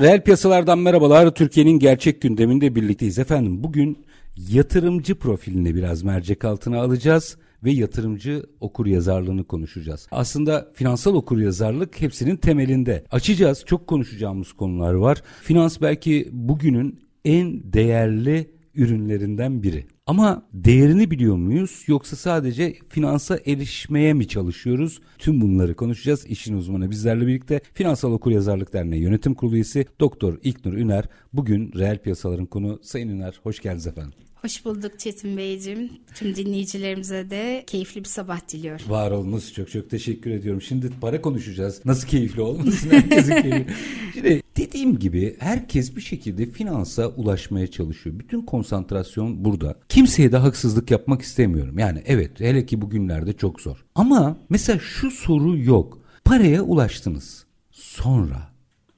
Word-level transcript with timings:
Reel 0.00 0.20
piyasalardan 0.20 0.78
merhabalar. 0.78 1.34
Türkiye'nin 1.34 1.78
gerçek 1.78 2.20
gündeminde 2.22 2.74
birlikteyiz. 2.74 3.18
Efendim 3.18 3.64
bugün 3.64 4.04
yatırımcı 4.36 5.14
profilini 5.14 5.74
biraz 5.74 6.02
mercek 6.02 6.44
altına 6.44 6.80
alacağız 6.80 7.36
ve 7.64 7.70
yatırımcı 7.70 8.42
okur 8.60 8.86
yazarlığını 8.86 9.44
konuşacağız. 9.44 10.08
Aslında 10.10 10.68
finansal 10.74 11.14
okur 11.14 11.38
yazarlık 11.38 12.00
hepsinin 12.00 12.36
temelinde. 12.36 13.04
Açacağız. 13.10 13.64
Çok 13.66 13.86
konuşacağımız 13.86 14.52
konular 14.52 14.94
var. 14.94 15.22
Finans 15.42 15.80
belki 15.80 16.28
bugünün 16.32 17.00
en 17.24 17.72
değerli 17.72 18.50
ürünlerinden 18.74 19.62
biri. 19.62 19.86
Ama 20.08 20.42
değerini 20.52 21.10
biliyor 21.10 21.36
muyuz 21.36 21.84
yoksa 21.86 22.16
sadece 22.16 22.74
finansa 22.88 23.38
erişmeye 23.46 24.12
mi 24.12 24.28
çalışıyoruz? 24.28 25.00
Tüm 25.18 25.40
bunları 25.40 25.74
konuşacağız. 25.74 26.26
İşin 26.26 26.56
uzmanı 26.56 26.90
bizlerle 26.90 27.26
birlikte 27.26 27.60
Finansal 27.74 28.12
Okuryazarlık 28.12 28.72
Derneği 28.72 29.02
Yönetim 29.02 29.34
Kurulu 29.34 29.54
üyesi 29.54 29.86
Doktor 30.00 30.38
İlknur 30.42 30.72
Üner. 30.72 31.04
Bugün 31.32 31.72
reel 31.72 31.98
piyasaların 31.98 32.46
konu. 32.46 32.80
Sayın 32.82 33.08
Üner 33.08 33.40
hoş 33.42 33.60
geldiniz 33.60 33.86
efendim. 33.86 34.12
Hoş 34.42 34.64
bulduk 34.64 34.98
Çetin 34.98 35.36
Beyciğim. 35.36 35.90
Tüm 36.14 36.36
dinleyicilerimize 36.36 37.30
de 37.30 37.64
keyifli 37.66 38.00
bir 38.00 38.08
sabah 38.08 38.48
diliyorum. 38.48 38.90
Var 38.90 39.10
olunuz 39.10 39.52
çok 39.52 39.70
çok 39.70 39.90
teşekkür 39.90 40.30
ediyorum. 40.30 40.62
Şimdi 40.62 40.90
para 41.00 41.20
konuşacağız. 41.20 41.80
Nasıl 41.84 42.08
keyifli 42.08 42.40
olmasın 42.42 42.90
herkesin 42.90 43.42
keyifli. 43.42 43.66
Şimdi 44.18 44.42
dediğim 44.56 44.98
gibi 44.98 45.36
herkes 45.38 45.96
bir 45.96 46.00
şekilde 46.00 46.46
finansa 46.46 47.08
ulaşmaya 47.08 47.66
çalışıyor. 47.66 48.18
Bütün 48.18 48.42
konsantrasyon 48.42 49.44
burada. 49.44 49.74
Kimseye 49.88 50.32
de 50.32 50.36
haksızlık 50.36 50.90
yapmak 50.90 51.22
istemiyorum. 51.22 51.78
Yani 51.78 52.02
evet 52.06 52.40
hele 52.40 52.66
ki 52.66 52.80
bugünlerde 52.82 53.32
çok 53.32 53.60
zor. 53.60 53.84
Ama 53.94 54.36
mesela 54.48 54.78
şu 54.78 55.10
soru 55.10 55.58
yok. 55.58 55.98
Paraya 56.24 56.62
ulaştınız. 56.62 57.46
Sonra 57.70 58.50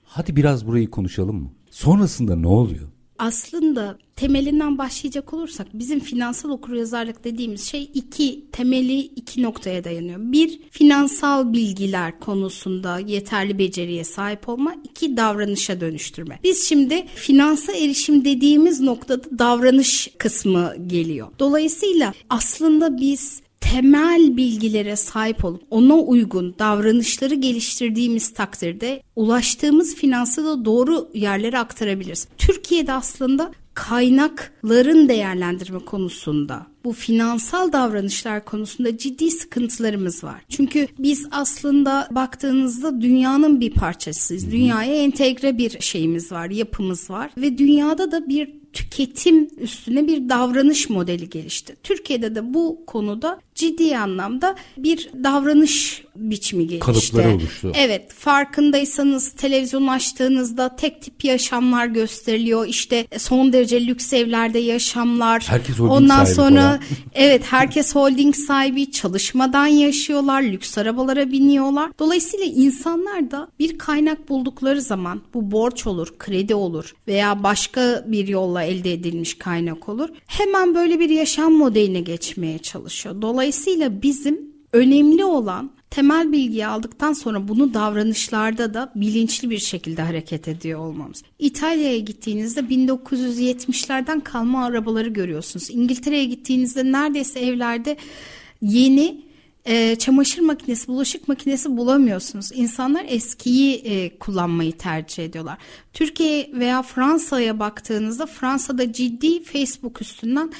hadi 0.04 0.36
biraz 0.36 0.66
burayı 0.66 0.90
konuşalım 0.90 1.42
mı? 1.42 1.50
Sonrasında 1.70 2.36
ne 2.36 2.46
oluyor? 2.46 2.88
Aslında 3.20 3.98
temelinden 4.16 4.78
başlayacak 4.78 5.34
olursak 5.34 5.66
bizim 5.74 6.00
finansal 6.00 6.50
okuryazarlık 6.50 7.24
dediğimiz 7.24 7.64
şey 7.70 7.90
iki 7.94 8.44
temeli 8.52 8.98
iki 9.00 9.42
noktaya 9.42 9.84
dayanıyor. 9.84 10.18
Bir 10.20 10.60
finansal 10.70 11.52
bilgiler 11.52 12.20
konusunda 12.20 12.98
yeterli 12.98 13.58
beceriye 13.58 14.04
sahip 14.04 14.48
olma, 14.48 14.74
iki 14.84 15.16
davranışa 15.16 15.80
dönüştürme. 15.80 16.38
Biz 16.44 16.68
şimdi 16.68 17.06
finansa 17.14 17.72
erişim 17.72 18.24
dediğimiz 18.24 18.80
noktada 18.80 19.38
davranış 19.38 20.08
kısmı 20.18 20.74
geliyor. 20.86 21.28
Dolayısıyla 21.38 22.12
aslında 22.30 23.00
biz 23.00 23.42
temel 23.60 24.36
bilgilere 24.36 24.96
sahip 24.96 25.44
olup 25.44 25.62
ona 25.70 25.94
uygun 25.94 26.54
davranışları 26.58 27.34
geliştirdiğimiz 27.34 28.32
takdirde 28.32 29.02
ulaştığımız 29.16 29.94
finansı 29.94 30.44
da 30.44 30.64
doğru 30.64 31.08
yerlere 31.14 31.58
aktarabiliriz. 31.58 32.28
Türkiye'de 32.38 32.92
aslında 32.92 33.52
kaynakların 33.74 35.08
değerlendirme 35.08 35.78
konusunda 35.78 36.66
bu 36.84 36.92
finansal 36.92 37.72
davranışlar 37.72 38.44
konusunda 38.44 38.98
ciddi 38.98 39.30
sıkıntılarımız 39.30 40.24
var. 40.24 40.42
Çünkü 40.48 40.88
biz 40.98 41.26
aslında 41.30 42.08
baktığınızda 42.10 43.00
dünyanın 43.00 43.60
bir 43.60 43.70
parçasıyız. 43.70 44.52
Dünyaya 44.52 44.94
entegre 44.94 45.58
bir 45.58 45.80
şeyimiz 45.80 46.32
var, 46.32 46.50
yapımız 46.50 47.10
var 47.10 47.30
ve 47.36 47.58
dünyada 47.58 48.12
da 48.12 48.28
bir 48.28 48.60
tüketim 48.72 49.48
üstüne 49.60 50.06
bir 50.06 50.28
davranış 50.28 50.90
modeli 50.90 51.30
gelişti. 51.30 51.76
Türkiye'de 51.82 52.34
de 52.34 52.54
bu 52.54 52.84
konuda 52.86 53.40
ciddi 53.60 53.98
anlamda 53.98 54.54
bir 54.76 55.10
davranış 55.24 56.04
biçimi 56.16 56.66
gelişti. 56.66 56.86
Kalıpları 56.86 57.34
oluştu. 57.34 57.72
Evet 57.74 58.12
farkındaysanız 58.12 59.32
televizyon 59.32 59.86
açtığınızda 59.86 60.76
tek 60.76 61.02
tip 61.02 61.24
yaşamlar 61.24 61.86
gösteriliyor. 61.86 62.66
İşte 62.66 63.06
son 63.18 63.52
derece 63.52 63.86
lüks 63.86 64.12
evlerde 64.12 64.58
yaşamlar. 64.58 65.44
Herkes 65.48 65.78
holding 65.78 65.92
Ondan 65.92 66.24
sahibi 66.24 66.34
sonra 66.34 66.60
falan. 66.62 66.80
evet 67.14 67.42
herkes 67.50 67.94
holding 67.94 68.36
sahibi 68.36 68.90
çalışmadan 68.90 69.66
yaşıyorlar. 69.66 70.42
Lüks 70.42 70.78
arabalara 70.78 71.32
biniyorlar. 71.32 71.90
Dolayısıyla 71.98 72.46
insanlar 72.46 73.30
da 73.30 73.48
bir 73.58 73.78
kaynak 73.78 74.28
buldukları 74.28 74.82
zaman 74.82 75.22
bu 75.34 75.50
borç 75.50 75.86
olur, 75.86 76.14
kredi 76.18 76.54
olur 76.54 76.94
veya 77.08 77.42
başka 77.42 78.04
bir 78.06 78.28
yolla 78.28 78.62
elde 78.62 78.92
edilmiş 78.92 79.34
kaynak 79.34 79.88
olur. 79.88 80.08
Hemen 80.26 80.74
böyle 80.74 81.00
bir 81.00 81.10
yaşam 81.10 81.52
modeline 81.52 82.00
geçmeye 82.00 82.58
çalışıyor. 82.58 83.22
Dolayısıyla 83.22 83.49
bizim 84.02 84.50
önemli 84.72 85.24
olan 85.24 85.70
temel 85.90 86.32
bilgiyi 86.32 86.66
aldıktan 86.66 87.12
sonra 87.12 87.48
bunu 87.48 87.74
davranışlarda 87.74 88.74
da 88.74 88.92
bilinçli 88.94 89.50
bir 89.50 89.58
şekilde 89.58 90.02
hareket 90.02 90.48
ediyor 90.48 90.80
olmamız. 90.80 91.22
İtalya'ya 91.38 91.98
gittiğinizde 91.98 92.60
1970'lerden 92.60 94.20
kalma 94.20 94.64
arabaları 94.64 95.08
görüyorsunuz. 95.08 95.70
İngiltere'ye 95.70 96.24
gittiğinizde 96.24 96.92
neredeyse 96.92 97.40
evlerde 97.40 97.96
yeni 98.62 99.30
e, 99.64 99.96
çamaşır 99.96 100.42
makinesi, 100.42 100.88
bulaşık 100.88 101.28
makinesi 101.28 101.76
bulamıyorsunuz. 101.76 102.50
İnsanlar 102.54 103.06
eskiyi 103.08 103.74
e, 103.74 104.18
kullanmayı 104.18 104.72
tercih 104.72 105.24
ediyorlar. 105.24 105.58
Türkiye 105.92 106.50
veya 106.52 106.82
Fransa'ya 106.82 107.58
baktığınızda 107.58 108.26
Fransa'da 108.26 108.92
ciddi 108.92 109.42
Facebook 109.42 110.02
üstünden 110.02 110.52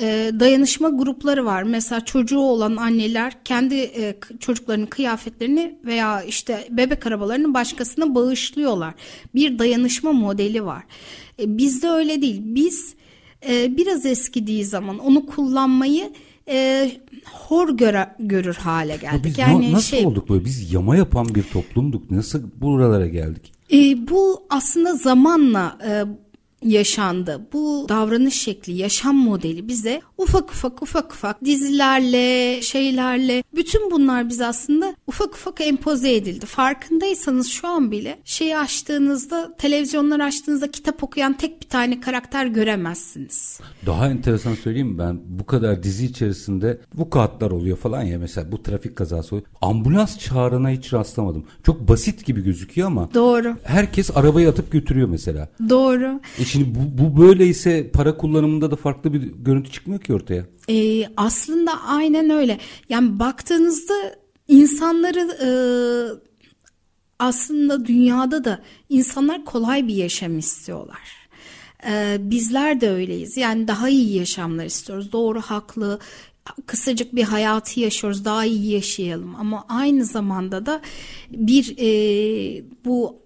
e, 0.00 0.30
dayanışma 0.40 0.88
grupları 0.88 1.44
var. 1.44 1.62
Mesela 1.62 2.04
çocuğu 2.04 2.38
olan 2.38 2.76
anneler 2.76 3.32
kendi 3.44 3.74
e, 3.74 4.16
çocuklarının 4.40 4.86
kıyafetlerini 4.86 5.78
veya 5.84 6.22
işte 6.22 6.68
bebek 6.70 7.06
arabalarını 7.06 7.54
başkasına 7.54 8.14
bağışlıyorlar. 8.14 8.94
Bir 9.34 9.58
dayanışma 9.58 10.12
modeli 10.12 10.64
var. 10.64 10.82
E, 11.40 11.58
bizde 11.58 11.88
öyle 11.88 12.22
değil. 12.22 12.40
Biz 12.44 12.94
e, 13.48 13.76
biraz 13.76 14.06
eskidiği 14.06 14.64
zaman 14.64 14.98
onu 14.98 15.26
kullanmayı 15.26 16.12
e, 16.48 16.90
hor 17.32 17.76
göre, 17.76 18.08
görür 18.18 18.54
hale 18.54 18.92
Ya 18.92 18.96
geldik. 18.98 19.24
biz 19.24 19.38
yani 19.38 19.68
na- 19.72 19.76
nasıl 19.76 19.96
şey 19.96 20.06
olduk 20.06 20.28
böyle? 20.28 20.44
Biz 20.44 20.72
yama 20.72 20.96
yapan 20.96 21.34
bir 21.34 21.42
toplumduk. 21.42 22.10
Nasıl 22.10 22.42
buralara 22.60 23.06
geldik? 23.06 23.52
e, 23.72 24.08
bu 24.08 24.42
aslında 24.50 24.94
zamanla 24.94 25.78
e, 25.88 26.04
yaşandı. 26.62 27.48
Bu 27.52 27.86
davranış 27.88 28.34
şekli, 28.34 28.72
yaşam 28.72 29.16
modeli 29.16 29.68
bize 29.68 30.02
ufak 30.18 30.50
ufak 30.50 30.82
ufak 30.82 31.12
ufak 31.12 31.44
dizilerle, 31.44 32.62
şeylerle 32.62 33.42
bütün 33.54 33.90
bunlar 33.90 34.28
bize 34.28 34.46
aslında 34.46 34.94
ufak 35.06 35.34
ufak 35.34 35.60
empoze 35.60 36.14
edildi. 36.14 36.46
Farkındaysanız 36.46 37.48
şu 37.48 37.68
an 37.68 37.90
bile 37.90 38.18
şeyi 38.24 38.58
açtığınızda, 38.58 39.56
televizyonlar 39.58 40.20
açtığınızda 40.20 40.70
kitap 40.70 41.04
okuyan 41.04 41.32
tek 41.36 41.62
bir 41.62 41.68
tane 41.68 42.00
karakter 42.00 42.46
göremezsiniz. 42.46 43.60
Daha 43.86 44.08
enteresan 44.08 44.54
söyleyeyim 44.54 44.88
mi? 44.88 44.98
Ben 44.98 45.20
bu 45.26 45.46
kadar 45.46 45.82
dizi 45.82 46.04
içerisinde 46.06 46.80
bu 46.94 47.10
kağıtlar 47.10 47.50
oluyor 47.50 47.76
falan 47.76 48.02
ya 48.02 48.18
mesela 48.18 48.52
bu 48.52 48.62
trafik 48.62 48.96
kazası 48.96 49.34
oluyor. 49.34 49.48
Ambulans 49.62 50.18
çağrına 50.18 50.70
hiç 50.70 50.92
rastlamadım. 50.92 51.46
Çok 51.66 51.88
basit 51.88 52.26
gibi 52.26 52.42
gözüküyor 52.44 52.86
ama 52.88 53.14
Doğru. 53.14 53.56
herkes 53.64 54.16
arabayı 54.16 54.48
atıp 54.48 54.72
götürüyor 54.72 55.08
mesela. 55.08 55.48
Doğru. 55.68 56.20
E 56.38 56.44
şimdi 56.56 56.78
bu, 56.78 57.04
bu 57.04 57.20
böyleyse 57.20 57.90
para 57.90 58.16
kullanımında 58.16 58.70
da 58.70 58.76
farklı 58.76 59.12
bir 59.12 59.20
görüntü 59.20 59.70
çıkmıyor 59.70 60.00
ki 60.00 60.14
ortaya. 60.14 60.46
Ee, 60.68 61.04
aslında 61.16 61.80
aynen 61.86 62.30
öyle. 62.30 62.58
Yani 62.88 63.18
baktığınızda 63.18 63.94
insanları 64.48 65.20
e, 65.20 65.50
aslında 67.18 67.86
dünyada 67.86 68.44
da 68.44 68.62
insanlar 68.88 69.44
kolay 69.44 69.88
bir 69.88 69.94
yaşam 69.94 70.38
istiyorlar. 70.38 71.28
Ee, 71.88 72.16
bizler 72.20 72.80
de 72.80 72.90
öyleyiz. 72.90 73.36
Yani 73.36 73.68
daha 73.68 73.88
iyi 73.88 74.16
yaşamlar 74.16 74.64
istiyoruz. 74.64 75.12
Doğru, 75.12 75.40
haklı, 75.40 75.98
kısacık 76.66 77.14
bir 77.14 77.22
hayatı 77.22 77.80
yaşıyoruz. 77.80 78.24
Daha 78.24 78.44
iyi 78.44 78.70
yaşayalım. 78.70 79.34
Ama 79.34 79.64
aynı 79.68 80.04
zamanda 80.04 80.66
da 80.66 80.80
bir 81.30 81.74
e, 81.78 82.64
bu 82.84 83.16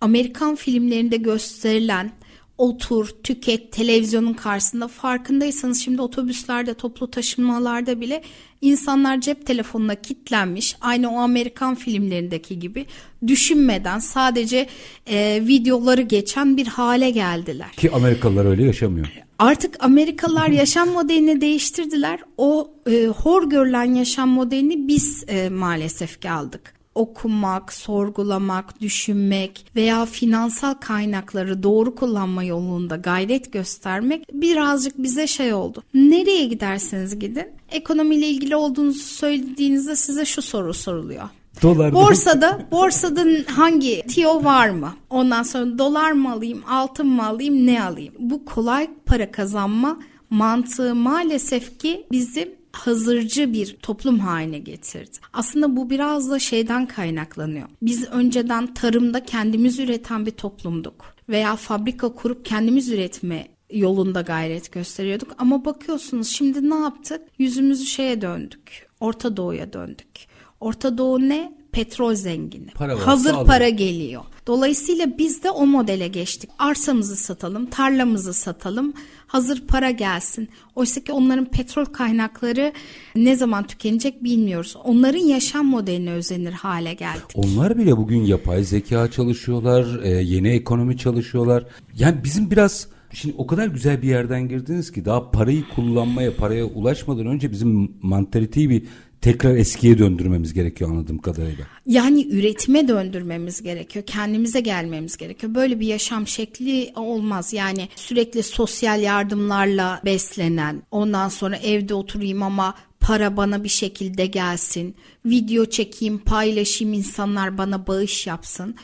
Amerikan 0.00 0.54
filmlerinde 0.54 1.16
gösterilen 1.16 2.12
otur, 2.58 3.08
tüket, 3.22 3.72
televizyonun 3.72 4.32
karşısında 4.32 4.88
farkındaysanız 4.88 5.84
şimdi 5.84 6.02
otobüslerde, 6.02 6.74
toplu 6.74 7.10
taşımalarda 7.10 8.00
bile 8.00 8.22
insanlar 8.60 9.20
cep 9.20 9.46
telefonuna 9.46 9.94
kilitlenmiş. 9.94 10.76
Aynı 10.80 11.14
o 11.14 11.18
Amerikan 11.18 11.74
filmlerindeki 11.74 12.58
gibi 12.58 12.86
düşünmeden 13.26 13.98
sadece 13.98 14.66
e, 15.06 15.42
videoları 15.46 16.02
geçen 16.02 16.56
bir 16.56 16.66
hale 16.66 17.10
geldiler. 17.10 17.70
Ki 17.72 17.90
Amerikalılar 17.90 18.44
öyle 18.44 18.64
yaşamıyor. 18.64 19.06
Artık 19.38 19.84
Amerikalılar 19.84 20.48
yaşam 20.62 20.88
modelini 20.88 21.40
değiştirdiler. 21.40 22.20
O 22.36 22.70
e, 22.90 23.06
hor 23.06 23.50
görülen 23.50 23.94
yaşam 23.94 24.28
modelini 24.28 24.88
biz 24.88 25.24
e, 25.28 25.48
maalesef 25.48 26.20
ki 26.20 26.30
aldık 26.30 26.77
okumak, 26.98 27.72
sorgulamak, 27.72 28.80
düşünmek 28.80 29.66
veya 29.76 30.06
finansal 30.06 30.74
kaynakları 30.74 31.62
doğru 31.62 31.94
kullanma 31.94 32.44
yolunda 32.44 32.96
gayret 32.96 33.52
göstermek 33.52 34.24
birazcık 34.32 34.98
bize 34.98 35.26
şey 35.26 35.54
oldu. 35.54 35.82
Nereye 35.94 36.46
giderseniz 36.46 37.18
gidin 37.18 37.46
ekonomiyle 37.70 38.28
ilgili 38.28 38.56
olduğunuzu 38.56 38.98
söylediğinizde 38.98 39.96
size 39.96 40.24
şu 40.24 40.42
soru 40.42 40.74
soruluyor. 40.74 41.28
Dolar 41.62 41.92
borsada 41.92 42.60
borsada 42.70 43.24
hangi 43.46 44.02
tiyo 44.02 44.44
var 44.44 44.68
mı? 44.68 44.92
Ondan 45.10 45.42
sonra 45.42 45.78
dolar 45.78 46.12
mı 46.12 46.32
alayım, 46.32 46.62
altın 46.68 47.06
mı 47.06 47.26
alayım, 47.26 47.66
ne 47.66 47.82
alayım? 47.82 48.14
Bu 48.18 48.44
kolay 48.44 48.90
para 49.06 49.30
kazanma 49.30 49.98
mantığı 50.30 50.94
maalesef 50.94 51.78
ki 51.78 52.06
bizim 52.12 52.57
hazırcı 52.78 53.52
bir 53.52 53.76
toplum 53.76 54.18
haline 54.18 54.58
getirdi. 54.58 55.18
Aslında 55.32 55.76
bu 55.76 55.90
biraz 55.90 56.30
da 56.30 56.38
şeyden 56.38 56.86
kaynaklanıyor. 56.86 57.68
Biz 57.82 58.08
önceden 58.08 58.74
tarımda 58.74 59.24
kendimiz 59.24 59.78
üreten 59.78 60.26
bir 60.26 60.30
toplumduk 60.30 61.14
veya 61.28 61.56
fabrika 61.56 62.14
kurup 62.14 62.44
kendimiz 62.44 62.88
üretme 62.88 63.48
yolunda 63.70 64.20
gayret 64.20 64.72
gösteriyorduk 64.72 65.34
ama 65.38 65.64
bakıyorsunuz 65.64 66.28
şimdi 66.28 66.70
ne 66.70 66.74
yaptık? 66.74 67.20
Yüzümüzü 67.38 67.86
şeye 67.86 68.20
döndük. 68.20 68.88
Orta 69.00 69.36
Doğu'ya 69.36 69.72
döndük. 69.72 70.26
Orta 70.60 70.98
Doğu 70.98 71.20
ne? 71.20 71.57
Petrol 71.72 72.14
zengini. 72.14 72.70
Para 72.74 73.06
Hazır 73.06 73.32
para 73.46 73.64
alın. 73.64 73.76
geliyor. 73.76 74.22
Dolayısıyla 74.46 75.18
biz 75.18 75.42
de 75.42 75.50
o 75.50 75.66
modele 75.66 76.08
geçtik. 76.08 76.50
Arsamızı 76.58 77.16
satalım, 77.16 77.66
tarlamızı 77.66 78.34
satalım, 78.34 78.92
hazır 79.26 79.66
para 79.66 79.90
gelsin. 79.90 80.48
Oysa 80.74 81.00
ki 81.00 81.12
onların 81.12 81.44
petrol 81.44 81.84
kaynakları 81.84 82.72
ne 83.16 83.36
zaman 83.36 83.66
tükenecek 83.66 84.24
bilmiyoruz. 84.24 84.76
Onların 84.84 85.18
yaşam 85.18 85.66
modeline 85.66 86.12
özenir 86.12 86.52
hale 86.52 86.94
geldik. 86.94 87.24
Onlar 87.34 87.78
bile 87.78 87.96
bugün 87.96 88.22
yapay 88.22 88.64
zeka 88.64 89.10
çalışıyorlar, 89.10 90.02
e, 90.02 90.08
yeni 90.08 90.48
ekonomi 90.48 90.96
çalışıyorlar. 90.96 91.64
Yani 91.98 92.24
bizim 92.24 92.50
biraz 92.50 92.88
Şimdi 93.12 93.34
o 93.38 93.46
kadar 93.46 93.66
güzel 93.66 94.02
bir 94.02 94.08
yerden 94.08 94.48
girdiniz 94.48 94.92
ki 94.92 95.04
daha 95.04 95.30
parayı 95.30 95.64
kullanmaya, 95.74 96.36
paraya 96.36 96.64
ulaşmadan 96.64 97.26
önce 97.26 97.52
bizim 97.52 97.92
mantaliteyi 98.02 98.70
bir 98.70 98.82
tekrar 99.20 99.56
eskiye 99.56 99.98
döndürmemiz 99.98 100.54
gerekiyor 100.54 100.90
anladığım 100.90 101.18
kadarıyla. 101.18 101.64
Yani 101.86 102.26
üretime 102.28 102.88
döndürmemiz 102.88 103.62
gerekiyor. 103.62 104.04
Kendimize 104.06 104.60
gelmemiz 104.60 105.16
gerekiyor. 105.16 105.54
Böyle 105.54 105.80
bir 105.80 105.86
yaşam 105.86 106.26
şekli 106.26 106.92
olmaz. 106.96 107.52
Yani 107.52 107.88
sürekli 107.96 108.42
sosyal 108.42 109.02
yardımlarla 109.02 110.00
beslenen, 110.04 110.82
ondan 110.90 111.28
sonra 111.28 111.56
evde 111.56 111.94
oturayım 111.94 112.42
ama 112.42 112.74
para 113.00 113.36
bana 113.36 113.64
bir 113.64 113.68
şekilde 113.68 114.26
gelsin. 114.26 114.94
Video 115.26 115.64
çekeyim, 115.64 116.18
paylaşayım, 116.18 116.94
insanlar 116.94 117.58
bana 117.58 117.86
bağış 117.86 118.26
yapsın 118.26 118.74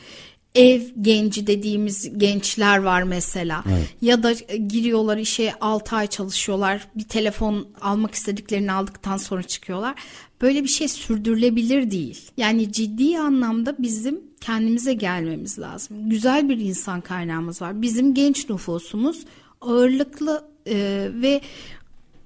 ev 0.55 0.81
genci 1.01 1.47
dediğimiz 1.47 2.17
gençler 2.17 2.77
var 2.77 3.03
mesela. 3.03 3.63
Evet. 3.69 3.87
Ya 4.01 4.23
da 4.23 4.33
giriyorlar 4.67 5.17
işe 5.17 5.53
6 5.61 5.95
ay 5.95 6.07
çalışıyorlar. 6.07 6.87
Bir 6.95 7.03
telefon 7.03 7.67
almak 7.81 8.15
istediklerini 8.15 8.71
aldıktan 8.71 9.17
sonra 9.17 9.43
çıkıyorlar. 9.43 9.95
Böyle 10.41 10.63
bir 10.63 10.69
şey 10.69 10.87
sürdürülebilir 10.87 11.91
değil. 11.91 12.31
Yani 12.37 12.71
ciddi 12.71 13.19
anlamda 13.19 13.75
bizim 13.79 14.21
kendimize 14.41 14.93
gelmemiz 14.93 15.59
lazım. 15.59 16.09
Güzel 16.09 16.49
bir 16.49 16.57
insan 16.57 17.01
kaynağımız 17.01 17.61
var. 17.61 17.81
Bizim 17.81 18.13
genç 18.13 18.49
nüfusumuz 18.49 19.25
ağırlıklı 19.61 20.47
e, 20.67 21.07
ve 21.13 21.41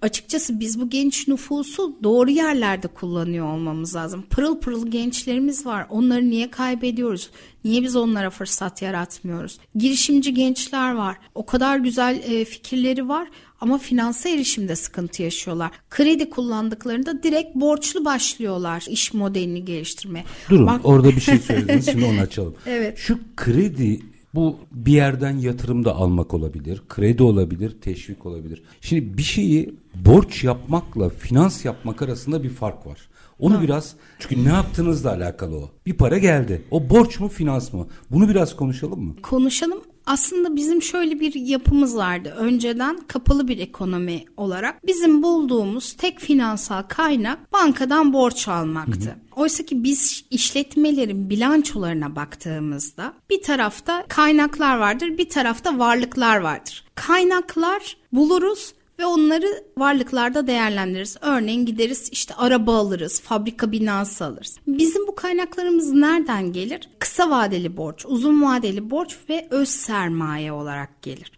açıkçası 0.02 0.60
biz 0.60 0.80
bu 0.80 0.90
genç 0.90 1.28
nüfusu 1.28 1.98
doğru 2.04 2.30
yerlerde 2.30 2.88
kullanıyor 2.88 3.54
olmamız 3.54 3.96
lazım. 3.96 4.26
Pırıl 4.30 4.60
pırıl 4.60 4.88
gençlerimiz 4.88 5.66
var. 5.66 5.86
Onları 5.90 6.30
niye 6.30 6.52
kaybediyoruz? 6.52 7.30
Niye 7.66 7.84
biz 7.84 7.96
onlara 7.96 8.30
fırsat 8.30 8.82
yaratmıyoruz? 8.82 9.60
Girişimci 9.76 10.34
gençler 10.34 10.94
var. 10.94 11.18
O 11.36 11.46
kadar 11.46 11.78
güzel 11.78 12.22
e, 12.24 12.46
fikirleri 12.46 13.10
var 13.10 13.28
ama 13.62 13.78
finansa 13.78 14.30
erişimde 14.30 14.76
sıkıntı 14.76 15.24
yaşıyorlar. 15.24 15.72
Kredi 15.90 16.30
kullandıklarında 16.30 17.24
direkt 17.24 17.56
borçlu 17.56 18.06
başlıyorlar 18.06 18.86
iş 18.90 19.14
modelini 19.14 19.66
geliştirmeye. 19.66 20.26
Durun 20.50 20.68
Bak... 20.68 20.82
orada 20.84 21.10
bir 21.10 21.22
şey 21.22 21.40
söylediniz 21.40 21.86
şimdi 21.92 22.06
onu 22.06 22.20
açalım. 22.20 22.56
evet. 22.66 22.98
Şu 22.98 23.20
kredi 23.36 24.02
bu 24.36 24.58
bir 24.72 24.92
yerden 24.92 25.38
yatırım 25.38 25.86
da 25.86 25.96
almak 25.96 26.34
olabilir, 26.34 26.82
kredi 26.90 27.24
olabilir, 27.24 27.78
teşvik 27.82 28.26
olabilir. 28.26 28.64
Şimdi 28.82 29.18
bir 29.18 29.24
şeyi 29.24 29.76
borç 29.96 30.44
yapmakla 30.44 31.10
finans 31.10 31.66
yapmak 31.66 32.02
arasında 32.02 32.44
bir 32.44 32.50
fark 32.50 32.88
var. 32.88 33.10
Onu 33.40 33.58
ha. 33.58 33.62
biraz 33.62 33.96
çünkü 34.20 34.46
ne 34.46 34.50
yaptığınızla 34.50 35.14
alakalı 35.14 35.58
o. 35.58 35.70
Bir 35.86 35.94
para 35.94 36.18
geldi. 36.18 36.62
O 36.72 36.90
borç 36.90 37.20
mu 37.20 37.28
finans 37.28 37.74
mı? 37.74 37.88
Bunu 38.12 38.30
biraz 38.30 38.56
konuşalım 38.56 39.04
mı? 39.04 39.16
Konuşalım. 39.22 39.82
Aslında 40.06 40.56
bizim 40.56 40.82
şöyle 40.82 41.20
bir 41.20 41.34
yapımız 41.36 41.98
vardı. 41.98 42.34
Önceden 42.38 43.00
kapalı 43.08 43.48
bir 43.48 43.60
ekonomi 43.60 44.26
olarak 44.38 44.88
bizim 44.88 45.24
bulduğumuz 45.24 45.94
tek 45.94 46.20
finansal 46.20 46.84
kaynak 46.84 47.54
bankadan 47.54 48.14
borç 48.14 48.48
almaktı. 48.48 49.06
Hı 49.06 49.10
hı. 49.10 49.42
Oysa 49.42 49.66
ki 49.66 49.84
biz 49.84 50.26
işletmelerin 50.30 51.30
bilançolarına 51.30 52.16
baktığımızda 52.16 53.14
bir 53.30 53.42
tarafta 53.42 54.06
kaynaklar 54.08 54.78
vardır, 54.78 55.18
bir 55.18 55.30
tarafta 55.30 55.80
varlıklar 55.80 56.38
vardır. 56.38 56.86
Kaynaklar 56.96 57.98
buluruz 58.12 58.74
ve 59.00 59.06
onları 59.06 59.64
varlıklarda 59.78 60.48
değerlendiririz. 60.48 61.18
Örneğin 61.22 61.66
gideriz 61.66 62.10
işte 62.12 62.36
araba 62.36 62.78
alırız, 62.78 63.22
fabrika 63.22 63.72
binası 63.72 64.26
alırız. 64.26 64.58
Bizim 64.68 65.08
bu 65.08 65.16
kaynaklarımız 65.16 65.94
nereden 65.94 66.54
gelir? 66.54 66.90
Kısa 67.00 67.30
vadeli 67.30 67.78
borç, 67.78 68.06
uzun 68.08 68.42
vadeli 68.42 68.90
borç 68.90 69.18
ve 69.30 69.48
öz 69.50 69.70
sermaye 69.70 70.52
olarak 70.52 71.02
gelir. 71.02 71.32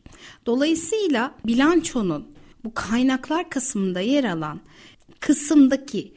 Dolayısıyla 0.45 1.36
bilançonun 1.45 2.27
bu 2.63 2.74
kaynaklar 2.74 3.50
kısmında 3.50 4.00
yer 4.00 4.24
alan 4.24 4.59
kısımdaki 5.19 6.13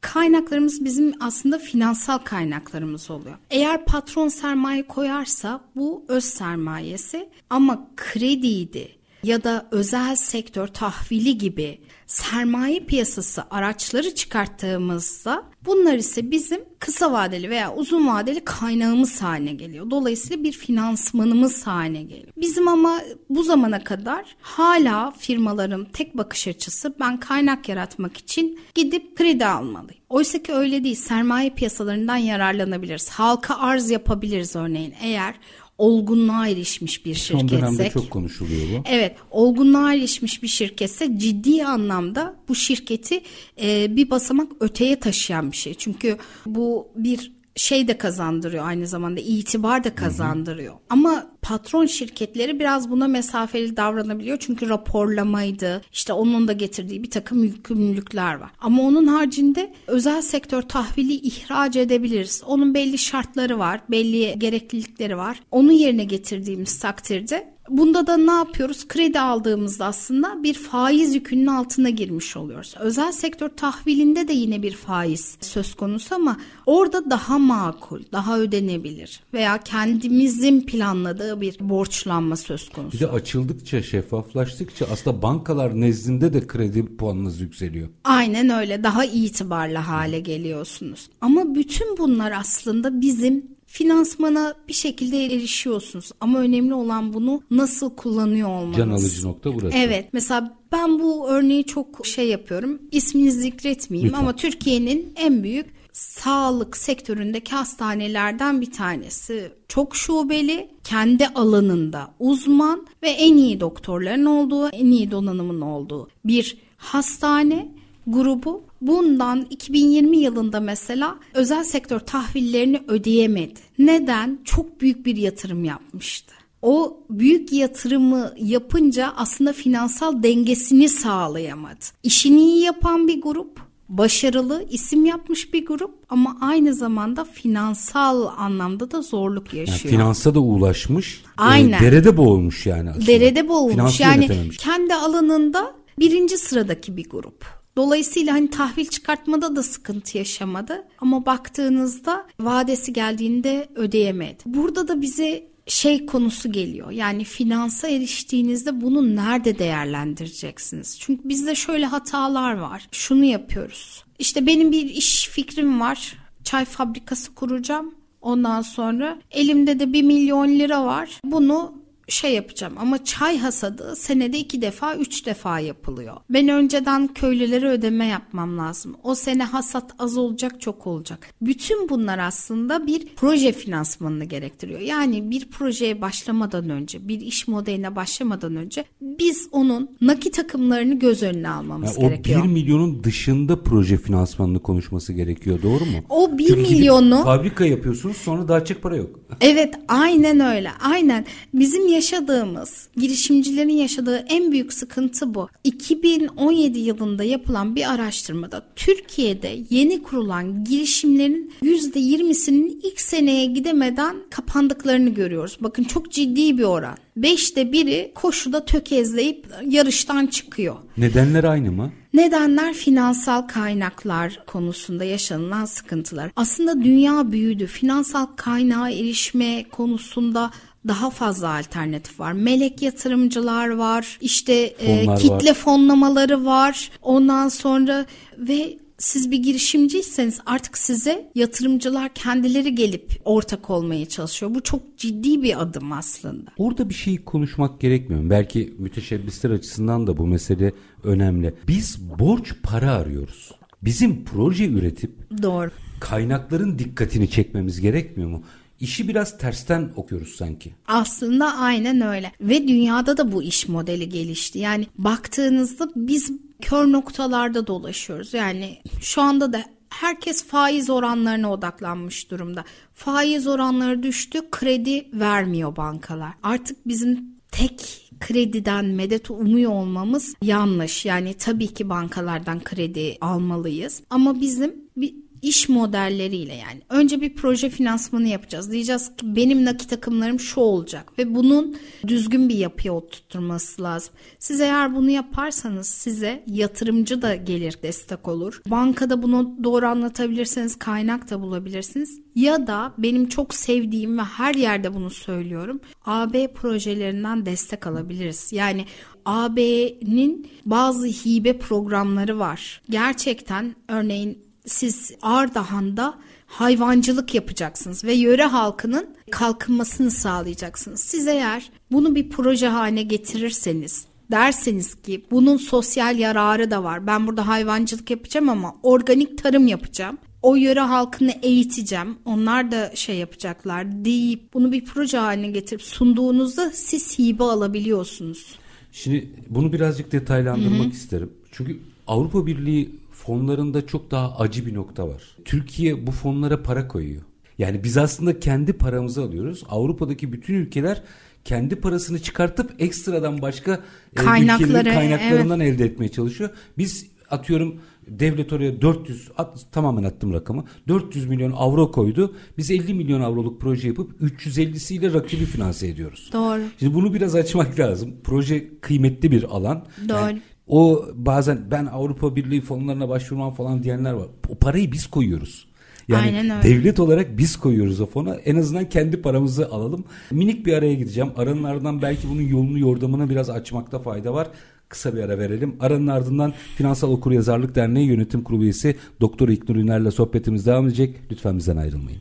kaynaklarımız 0.00 0.84
bizim 0.84 1.12
aslında 1.20 1.58
finansal 1.58 2.18
kaynaklarımız 2.18 3.10
oluyor. 3.10 3.38
Eğer 3.50 3.84
patron 3.84 4.28
sermaye 4.28 4.86
koyarsa 4.86 5.60
bu 5.76 6.04
öz 6.08 6.24
sermayesi 6.24 7.28
ama 7.50 7.88
krediydi, 7.96 8.97
ya 9.22 9.44
da 9.44 9.68
özel 9.70 10.16
sektör 10.16 10.66
tahvili 10.66 11.38
gibi 11.38 11.80
sermaye 12.06 12.80
piyasası 12.80 13.44
araçları 13.50 14.14
çıkarttığımızda 14.14 15.44
bunlar 15.64 15.94
ise 15.94 16.30
bizim 16.30 16.60
kısa 16.78 17.12
vadeli 17.12 17.50
veya 17.50 17.74
uzun 17.74 18.08
vadeli 18.08 18.44
kaynağımız 18.44 19.22
haline 19.22 19.52
geliyor. 19.52 19.90
Dolayısıyla 19.90 20.44
bir 20.44 20.52
finansmanımız 20.52 21.66
haline 21.66 22.02
geliyor. 22.02 22.32
Bizim 22.36 22.68
ama 22.68 23.00
bu 23.30 23.42
zamana 23.42 23.84
kadar 23.84 24.36
hala 24.40 25.10
firmaların 25.10 25.84
tek 25.84 26.16
bakış 26.16 26.48
açısı 26.48 26.94
ben 27.00 27.20
kaynak 27.20 27.68
yaratmak 27.68 28.16
için 28.16 28.60
gidip 28.74 29.16
kredi 29.16 29.46
almalıyım. 29.46 30.02
Oysa 30.08 30.42
ki 30.42 30.52
öyle 30.52 30.84
değil. 30.84 30.94
Sermaye 30.94 31.50
piyasalarından 31.50 32.16
yararlanabiliriz. 32.16 33.08
Halka 33.08 33.56
arz 33.56 33.90
yapabiliriz 33.90 34.56
örneğin. 34.56 34.94
Eğer 35.02 35.34
olgunluğa 35.78 36.48
erişmiş 36.48 37.06
bir 37.06 37.14
şirketsek. 37.14 37.50
Son 37.50 37.60
dönemde 37.60 37.90
çok 37.90 38.10
konuşuluyor 38.10 38.62
bu. 38.62 38.82
Evet 38.88 39.16
olgunluğa 39.30 39.94
erişmiş 39.94 40.42
bir 40.42 40.48
şirketse 40.48 41.18
ciddi 41.18 41.64
anlamda 41.64 42.36
bu 42.48 42.54
şirketi 42.54 43.20
e, 43.62 43.96
bir 43.96 44.10
basamak 44.10 44.52
öteye 44.60 45.00
taşıyan 45.00 45.52
bir 45.52 45.56
şey. 45.56 45.74
Çünkü 45.74 46.16
bu 46.46 46.88
bir 46.96 47.32
şey 47.56 47.88
de 47.88 47.98
kazandırıyor 47.98 48.66
aynı 48.66 48.86
zamanda 48.86 49.20
itibar 49.20 49.84
da 49.84 49.94
kazandırıyor. 49.94 50.72
Hı 50.72 50.76
hı. 50.76 50.82
Ama 50.90 51.30
patron 51.48 51.86
şirketleri 51.86 52.60
biraz 52.60 52.90
buna 52.90 53.08
mesafeli 53.08 53.76
davranabiliyor. 53.76 54.38
Çünkü 54.40 54.68
raporlamaydı 54.68 55.82
işte 55.92 56.12
onun 56.12 56.48
da 56.48 56.52
getirdiği 56.52 57.02
bir 57.02 57.10
takım 57.10 57.44
yükümlülükler 57.44 58.34
var. 58.34 58.50
Ama 58.60 58.82
onun 58.82 59.06
haricinde 59.06 59.72
özel 59.86 60.22
sektör 60.22 60.62
tahvili 60.62 61.14
ihraç 61.14 61.76
edebiliriz. 61.76 62.42
Onun 62.46 62.74
belli 62.74 62.98
şartları 62.98 63.58
var, 63.58 63.80
belli 63.90 64.38
gereklilikleri 64.38 65.16
var. 65.16 65.40
Onu 65.50 65.72
yerine 65.72 66.04
getirdiğimiz 66.04 66.78
takdirde 66.78 67.58
Bunda 67.70 68.06
da 68.06 68.16
ne 68.16 68.32
yapıyoruz? 68.32 68.88
Kredi 68.88 69.20
aldığımızda 69.20 69.86
aslında 69.86 70.42
bir 70.42 70.54
faiz 70.54 71.14
yükünün 71.14 71.46
altına 71.46 71.90
girmiş 71.90 72.36
oluyoruz. 72.36 72.74
Özel 72.80 73.12
sektör 73.12 73.48
tahvilinde 73.48 74.28
de 74.28 74.32
yine 74.32 74.62
bir 74.62 74.72
faiz 74.72 75.38
söz 75.40 75.74
konusu 75.74 76.14
ama 76.14 76.36
orada 76.66 77.10
daha 77.10 77.38
makul, 77.38 78.00
daha 78.12 78.38
ödenebilir 78.38 79.20
veya 79.34 79.58
kendimizin 79.58 80.60
planladığı 80.60 81.37
da 81.38 81.40
bir 81.40 81.56
borçlanma 81.60 82.36
söz 82.36 82.68
konusu. 82.68 82.92
Bir 82.92 83.00
de 83.00 83.08
açıldıkça, 83.08 83.82
şeffaflaştıkça 83.82 84.86
aslında 84.92 85.22
bankalar 85.22 85.80
nezdinde 85.80 86.32
de 86.32 86.46
kredi 86.46 86.96
puanınız 86.96 87.40
yükseliyor. 87.40 87.88
Aynen 88.04 88.50
öyle. 88.50 88.82
Daha 88.84 89.04
itibarlı 89.04 89.78
hale 89.78 90.20
geliyorsunuz. 90.20 91.08
Ama 91.20 91.54
bütün 91.54 91.98
bunlar 91.98 92.32
aslında 92.32 93.00
bizim 93.00 93.46
finansmana 93.66 94.54
bir 94.68 94.72
şekilde 94.72 95.26
erişiyorsunuz. 95.26 96.12
Ama 96.20 96.38
önemli 96.38 96.74
olan 96.74 97.12
bunu 97.12 97.42
nasıl 97.50 97.96
kullanıyor 97.96 98.48
olmanız. 98.48 98.76
Can 98.76 98.90
alıcı 98.90 99.26
nokta 99.26 99.54
burası. 99.54 99.76
Evet. 99.76 100.08
Mesela 100.12 100.56
ben 100.72 100.98
bu 100.98 101.28
örneği 101.28 101.64
çok 101.64 102.06
şey 102.06 102.28
yapıyorum. 102.28 102.82
İsmini 102.90 103.32
zikretmeyeyim 103.32 104.08
Lütfen. 104.08 104.22
ama 104.22 104.36
Türkiye'nin 104.36 105.12
en 105.16 105.42
büyük 105.42 105.77
sağlık 105.92 106.76
sektöründeki 106.76 107.54
hastanelerden 107.54 108.60
bir 108.60 108.72
tanesi. 108.72 109.52
Çok 109.68 109.96
şubeli, 109.96 110.70
kendi 110.84 111.26
alanında 111.26 112.10
uzman 112.18 112.86
ve 113.02 113.08
en 113.08 113.36
iyi 113.36 113.60
doktorların 113.60 114.24
olduğu, 114.24 114.68
en 114.68 114.86
iyi 114.86 115.10
donanımın 115.10 115.60
olduğu 115.60 116.08
bir 116.24 116.58
hastane 116.76 117.68
grubu 118.06 118.62
bundan 118.80 119.46
2020 119.50 120.16
yılında 120.18 120.60
mesela 120.60 121.16
özel 121.34 121.64
sektör 121.64 122.00
tahvillerini 122.00 122.82
ödeyemedi. 122.88 123.60
Neden? 123.78 124.38
Çok 124.44 124.80
büyük 124.80 125.06
bir 125.06 125.16
yatırım 125.16 125.64
yapmıştı. 125.64 126.34
O 126.62 127.00
büyük 127.10 127.52
yatırımı 127.52 128.32
yapınca 128.36 129.12
aslında 129.16 129.52
finansal 129.52 130.22
dengesini 130.22 130.88
sağlayamadı. 130.88 131.84
İşini 132.02 132.40
iyi 132.40 132.62
yapan 132.62 133.08
bir 133.08 133.20
grup, 133.20 133.60
başarılı 133.88 134.64
isim 134.70 135.04
yapmış 135.04 135.52
bir 135.54 135.66
grup 135.66 135.94
ama 136.08 136.36
aynı 136.40 136.74
zamanda 136.74 137.24
finansal 137.24 138.26
anlamda 138.38 138.90
da 138.90 139.02
zorluk 139.02 139.54
Yani 139.54 139.70
yaşıyor. 139.70 139.94
finansa 139.94 140.34
da 140.34 140.40
ulaşmış. 140.40 141.24
Aynen. 141.36 141.78
E, 141.78 141.80
derede 141.80 142.16
boğulmuş 142.16 142.66
yani 142.66 142.90
aslında. 142.90 143.06
Derede 143.06 143.48
boğulmuş. 143.48 143.74
Finansı 143.74 144.02
Yani 144.02 144.50
kendi 144.58 144.94
alanında 144.94 145.74
birinci 145.98 146.38
sıradaki 146.38 146.96
bir 146.96 147.08
grup. 147.08 147.58
Dolayısıyla 147.76 148.32
hani 148.34 148.50
tahvil 148.50 148.86
çıkartmada 148.86 149.56
da 149.56 149.62
sıkıntı 149.62 150.18
yaşamadı 150.18 150.84
ama 151.00 151.26
baktığınızda 151.26 152.26
vadesi 152.40 152.92
geldiğinde 152.92 153.68
ödeyemedi. 153.74 154.42
Burada 154.46 154.88
da 154.88 155.00
bize 155.00 155.46
şey 155.68 156.06
konusu 156.06 156.52
geliyor. 156.52 156.90
Yani 156.90 157.24
finansa 157.24 157.88
eriştiğinizde 157.88 158.80
bunu 158.80 159.16
nerede 159.16 159.58
değerlendireceksiniz? 159.58 161.00
Çünkü 161.00 161.28
bizde 161.28 161.54
şöyle 161.54 161.86
hatalar 161.86 162.54
var. 162.54 162.88
Şunu 162.92 163.24
yapıyoruz. 163.24 164.04
İşte 164.18 164.46
benim 164.46 164.72
bir 164.72 164.84
iş 164.84 165.28
fikrim 165.28 165.80
var. 165.80 166.14
Çay 166.44 166.64
fabrikası 166.64 167.34
kuracağım. 167.34 167.94
Ondan 168.20 168.62
sonra 168.62 169.18
elimde 169.30 169.80
de 169.80 169.92
bir 169.92 170.02
milyon 170.02 170.48
lira 170.48 170.84
var. 170.84 171.20
Bunu 171.24 171.77
şey 172.08 172.34
yapacağım 172.34 172.72
ama 172.78 173.04
çay 173.04 173.38
hasadı 173.38 173.96
senede 173.96 174.38
iki 174.38 174.62
defa 174.62 174.94
üç 174.96 175.26
defa 175.26 175.60
yapılıyor. 175.60 176.16
Ben 176.30 176.48
önceden 176.48 177.06
köylülere 177.06 177.68
ödeme 177.68 178.06
yapmam 178.06 178.58
lazım. 178.58 178.96
O 179.02 179.14
sene 179.14 179.44
hasat 179.44 179.90
az 179.98 180.16
olacak 180.18 180.60
çok 180.60 180.86
olacak. 180.86 181.28
Bütün 181.42 181.88
bunlar 181.88 182.18
aslında 182.18 182.86
bir 182.86 183.06
proje 183.16 183.52
finansmanını 183.52 184.24
gerektiriyor. 184.24 184.80
Yani 184.80 185.30
bir 185.30 185.48
projeye 185.50 186.00
başlamadan 186.00 186.70
önce 186.70 187.08
bir 187.08 187.20
iş 187.20 187.48
modeline 187.48 187.96
başlamadan 187.96 188.56
önce 188.56 188.84
biz 189.00 189.48
onun 189.52 189.90
nakit 190.00 190.38
akımlarını 190.38 190.98
göz 190.98 191.22
önüne 191.22 191.48
almamız 191.48 191.96
Yani 191.96 192.06
o 192.06 192.10
gerekiyor. 192.10 192.44
1 192.44 192.48
milyonun 192.48 193.04
dışında 193.04 193.62
proje 193.62 193.96
finansmanını 193.96 194.58
konuşması 194.62 195.12
gerekiyor 195.12 195.62
doğru 195.62 195.84
mu? 195.84 195.98
O 196.08 196.38
bir 196.38 196.46
Çünkü 196.46 196.62
gidip 196.62 196.72
milyonu- 196.80 197.24
fabrika 197.24 197.64
yapıyorsunuz 197.64 198.16
sonra 198.16 198.48
dağıtacak 198.48 198.82
para 198.82 198.96
yok. 198.96 199.20
Evet 199.40 199.74
aynen 199.88 200.40
öyle 200.40 200.70
aynen 200.80 201.26
bizim 201.54 201.88
yaşadığımız 201.98 202.88
girişimcilerin 202.96 203.76
yaşadığı 203.76 204.24
en 204.28 204.52
büyük 204.52 204.72
sıkıntı 204.72 205.34
bu 205.34 205.48
2017 205.64 206.78
yılında 206.78 207.24
yapılan 207.24 207.76
bir 207.76 207.92
araştırmada 207.92 208.62
Türkiye'de 208.76 209.58
yeni 209.70 210.02
kurulan 210.02 210.64
girişimlerin 210.64 211.52
%20'sinin 211.62 212.80
ilk 212.82 213.00
seneye 213.00 213.46
gidemeden 213.46 214.16
kapandıklarını 214.30 215.10
görüyoruz 215.10 215.56
bakın 215.60 215.84
çok 215.84 216.12
ciddi 216.12 216.58
bir 216.58 216.64
oran 216.64 216.96
beşte 217.16 217.72
biri 217.72 218.12
koşuda 218.14 218.64
tökezleyip 218.64 219.46
yarıştan 219.64 220.26
çıkıyor 220.26 220.76
Nedenler 220.98 221.44
aynı 221.44 221.72
mı? 221.72 221.92
Nedenler 222.14 222.74
finansal 222.74 223.42
kaynaklar 223.42 224.42
konusunda 224.46 225.04
yaşanılan 225.04 225.64
sıkıntılar. 225.64 226.30
Aslında 226.36 226.84
dünya 226.84 227.32
büyüdü. 227.32 227.66
Finansal 227.66 228.26
kaynağa 228.36 228.90
erişme 228.90 229.64
konusunda 229.70 230.50
daha 230.88 231.10
fazla 231.10 231.56
alternatif 231.56 232.20
var. 232.20 232.32
Melek 232.32 232.82
yatırımcılar 232.82 233.68
var. 233.68 234.18
İşte 234.20 234.52
e, 234.54 235.14
kitle 235.14 235.50
var. 235.50 235.54
fonlamaları 235.54 236.44
var. 236.44 236.90
Ondan 237.02 237.48
sonra 237.48 238.06
ve 238.38 238.78
siz 238.98 239.30
bir 239.30 239.38
girişimciyseniz 239.38 240.40
artık 240.46 240.78
size 240.78 241.30
yatırımcılar 241.34 242.14
kendileri 242.14 242.74
gelip 242.74 243.20
ortak 243.24 243.70
olmaya 243.70 244.06
çalışıyor. 244.06 244.54
Bu 244.54 244.62
çok 244.62 244.98
ciddi 244.98 245.42
bir 245.42 245.62
adım 245.62 245.92
aslında. 245.92 246.50
Orada 246.56 246.88
bir 246.88 246.94
şey 246.94 247.24
konuşmak 247.24 247.80
gerekmiyor? 247.80 248.30
Belki 248.30 248.74
müteşebbisler 248.78 249.50
açısından 249.50 250.06
da 250.06 250.16
bu 250.16 250.26
mesele 250.26 250.72
önemli. 251.04 251.54
Biz 251.68 251.98
borç 252.18 252.54
para 252.62 252.92
arıyoruz. 252.92 253.50
Bizim 253.82 254.24
proje 254.24 254.66
üretip 254.68 255.42
Doğru. 255.42 255.70
kaynakların 256.00 256.78
dikkatini 256.78 257.30
çekmemiz 257.30 257.80
gerekmiyor 257.80 258.30
mu? 258.30 258.42
İşi 258.80 259.08
biraz 259.08 259.38
tersten 259.38 259.90
okuyoruz 259.96 260.36
sanki. 260.36 260.74
Aslında 260.86 261.56
aynen 261.56 262.00
öyle. 262.00 262.32
Ve 262.40 262.68
dünyada 262.68 263.16
da 263.16 263.32
bu 263.32 263.42
iş 263.42 263.68
modeli 263.68 264.08
gelişti. 264.08 264.58
Yani 264.58 264.86
baktığınızda 264.98 265.88
biz 265.96 266.32
kör 266.60 266.92
noktalarda 266.92 267.66
dolaşıyoruz. 267.66 268.34
Yani 268.34 268.78
şu 269.00 269.22
anda 269.22 269.52
da 269.52 269.64
herkes 269.90 270.44
faiz 270.44 270.90
oranlarına 270.90 271.52
odaklanmış 271.52 272.30
durumda. 272.30 272.64
Faiz 272.94 273.46
oranları 273.46 274.02
düştü, 274.02 274.40
kredi 274.50 275.08
vermiyor 275.12 275.76
bankalar. 275.76 276.32
Artık 276.42 276.88
bizim 276.88 277.38
tek 277.52 278.04
krediden 278.20 278.84
medet 278.84 279.30
umuyor 279.30 279.72
olmamız 279.72 280.34
yanlış. 280.42 281.04
Yani 281.06 281.34
tabii 281.34 281.66
ki 281.74 281.88
bankalardan 281.88 282.64
kredi 282.64 283.16
almalıyız. 283.20 284.02
Ama 284.10 284.40
bizim 284.40 284.76
bir 284.96 285.14
iş 285.42 285.68
modelleriyle 285.68 286.54
yani. 286.54 286.82
Önce 286.88 287.20
bir 287.20 287.34
proje 287.34 287.70
finansmanı 287.70 288.28
yapacağız. 288.28 288.72
Diyeceğiz 288.72 289.16
ki 289.16 289.36
benim 289.36 289.64
nakit 289.64 289.92
akımlarım 289.92 290.40
şu 290.40 290.60
olacak 290.60 291.18
ve 291.18 291.34
bunun 291.34 291.76
düzgün 292.06 292.48
bir 292.48 292.54
yapıya 292.54 292.94
oturtturması 292.94 293.82
lazım. 293.82 294.14
Siz 294.38 294.60
eğer 294.60 294.96
bunu 294.96 295.10
yaparsanız 295.10 295.88
size 295.88 296.44
yatırımcı 296.46 297.22
da 297.22 297.34
gelir 297.34 297.78
destek 297.82 298.28
olur. 298.28 298.62
Bankada 298.66 299.22
bunu 299.22 299.56
doğru 299.64 299.86
anlatabilirseniz 299.86 300.76
kaynak 300.78 301.30
da 301.30 301.40
bulabilirsiniz. 301.40 302.20
Ya 302.34 302.66
da 302.66 302.94
benim 302.98 303.28
çok 303.28 303.54
sevdiğim 303.54 304.18
ve 304.18 304.22
her 304.22 304.54
yerde 304.54 304.94
bunu 304.94 305.10
söylüyorum. 305.10 305.80
AB 306.06 306.52
projelerinden 306.52 307.46
destek 307.46 307.86
alabiliriz. 307.86 308.52
Yani 308.52 308.84
AB'nin 309.24 310.50
bazı 310.64 311.06
hibe 311.06 311.58
programları 311.58 312.38
var. 312.38 312.82
Gerçekten 312.90 313.76
örneğin 313.88 314.47
siz 314.68 315.12
Ardahan'da 315.22 316.14
hayvancılık 316.46 317.34
yapacaksınız 317.34 318.04
ve 318.04 318.12
yöre 318.14 318.44
halkının 318.44 319.06
kalkınmasını 319.30 320.10
sağlayacaksınız. 320.10 321.00
Siz 321.00 321.26
eğer 321.26 321.70
bunu 321.92 322.14
bir 322.14 322.30
proje 322.30 322.68
haline 322.68 323.02
getirirseniz 323.02 324.06
derseniz 324.30 324.94
ki 324.94 325.24
bunun 325.30 325.56
sosyal 325.56 326.18
yararı 326.18 326.70
da 326.70 326.84
var. 326.84 327.06
Ben 327.06 327.26
burada 327.26 327.46
hayvancılık 327.46 328.10
yapacağım 328.10 328.48
ama 328.48 328.74
organik 328.82 329.42
tarım 329.42 329.66
yapacağım. 329.66 330.18
O 330.42 330.56
yöre 330.56 330.80
halkını 330.80 331.32
eğiteceğim. 331.42 332.18
Onlar 332.24 332.72
da 332.72 332.92
şey 332.94 333.16
yapacaklar 333.16 334.04
deyip 334.04 334.54
bunu 334.54 334.72
bir 334.72 334.84
proje 334.84 335.18
haline 335.18 335.50
getirip 335.50 335.82
sunduğunuzda 335.82 336.70
siz 336.70 337.18
hibe 337.18 337.44
alabiliyorsunuz. 337.44 338.58
Şimdi 338.92 339.30
bunu 339.48 339.72
birazcık 339.72 340.12
detaylandırmak 340.12 340.92
isterim. 340.92 341.30
Çünkü 341.52 341.78
Avrupa 342.06 342.46
Birliği 342.46 342.90
fonlarında 343.28 343.86
çok 343.86 344.10
daha 344.10 344.36
acı 344.36 344.66
bir 344.66 344.74
nokta 344.74 345.08
var. 345.08 345.22
Türkiye 345.44 346.06
bu 346.06 346.10
fonlara 346.10 346.62
para 346.62 346.88
koyuyor. 346.88 347.22
Yani 347.58 347.84
biz 347.84 347.96
aslında 347.96 348.40
kendi 348.40 348.72
paramızı 348.72 349.22
alıyoruz. 349.22 349.64
Avrupa'daki 349.68 350.32
bütün 350.32 350.54
ülkeler 350.54 351.02
kendi 351.44 351.76
parasını 351.76 352.18
çıkartıp 352.18 352.74
ekstradan 352.78 353.42
başka 353.42 353.80
e, 354.12 354.14
Kaynakları, 354.14 354.90
kaynaklarından 354.90 355.60
elde 355.60 355.84
etmeye 355.84 356.08
çalışıyor. 356.08 356.50
Biz 356.78 357.06
atıyorum 357.30 357.80
devlet 358.06 358.52
oraya 358.52 358.82
400 358.82 359.28
at, 359.38 359.66
tamamen 359.72 360.04
attım 360.04 360.32
rakamı 360.32 360.64
400 360.88 361.26
milyon 361.26 361.52
avro 361.52 361.92
koydu. 361.92 362.36
Biz 362.58 362.70
50 362.70 362.94
milyon 362.94 363.20
avroluk 363.20 363.60
proje 363.60 363.88
yapıp 363.88 364.20
350'siyle 364.20 365.14
rakibi 365.14 365.44
finanse 365.44 365.88
ediyoruz. 365.88 366.30
Doğru. 366.32 366.62
Şimdi 366.78 366.94
bunu 366.94 367.14
biraz 367.14 367.34
açmak 367.34 367.78
lazım. 367.78 368.14
Proje 368.24 368.80
kıymetli 368.80 369.30
bir 369.30 369.42
alan. 369.42 369.86
Doğru. 370.08 370.18
Yani 370.18 370.42
o 370.68 371.06
bazen 371.14 371.58
ben 371.70 371.86
Avrupa 371.86 372.36
Birliği 372.36 372.60
fonlarına 372.60 373.08
başvurmam 373.08 373.54
falan 373.54 373.82
diyenler 373.82 374.12
var. 374.12 374.26
O 374.48 374.54
parayı 374.54 374.92
biz 374.92 375.06
koyuyoruz. 375.06 375.68
Yani 376.08 376.22
Aynen 376.26 376.50
öyle. 376.50 376.62
devlet 376.68 377.00
olarak 377.00 377.38
biz 377.38 377.56
koyuyoruz 377.56 378.00
o 378.00 378.06
fona. 378.06 378.34
En 378.34 378.56
azından 378.56 378.88
kendi 378.88 379.22
paramızı 379.22 379.68
alalım. 379.70 380.04
Minik 380.30 380.66
bir 380.66 380.72
araya 380.72 380.94
gideceğim. 380.94 381.30
Aranın 381.36 381.64
ardından 381.64 382.02
belki 382.02 382.28
bunun 382.28 382.42
yolunu 382.42 382.78
yordamını 382.78 383.30
biraz 383.30 383.50
açmakta 383.50 383.98
fayda 383.98 384.34
var. 384.34 384.48
Kısa 384.88 385.14
bir 385.14 385.20
ara 385.20 385.38
verelim. 385.38 385.76
Aranın 385.80 386.06
ardından 386.06 386.54
Finansal 386.76 387.12
Okuryazarlık 387.12 387.74
Derneği 387.74 388.06
Yönetim 388.08 388.42
Kurulu 388.42 388.64
üyesi 388.64 388.96
Doktor 389.20 389.48
İknur 389.48 389.76
Üner'le 389.76 390.10
sohbetimiz 390.10 390.66
devam 390.66 390.86
edecek. 390.86 391.16
Lütfen 391.30 391.58
bizden 391.58 391.76
ayrılmayın. 391.76 392.20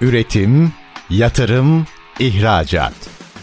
Üretim, 0.00 0.72
yatırım, 1.10 1.86
ihracat. 2.20 3.19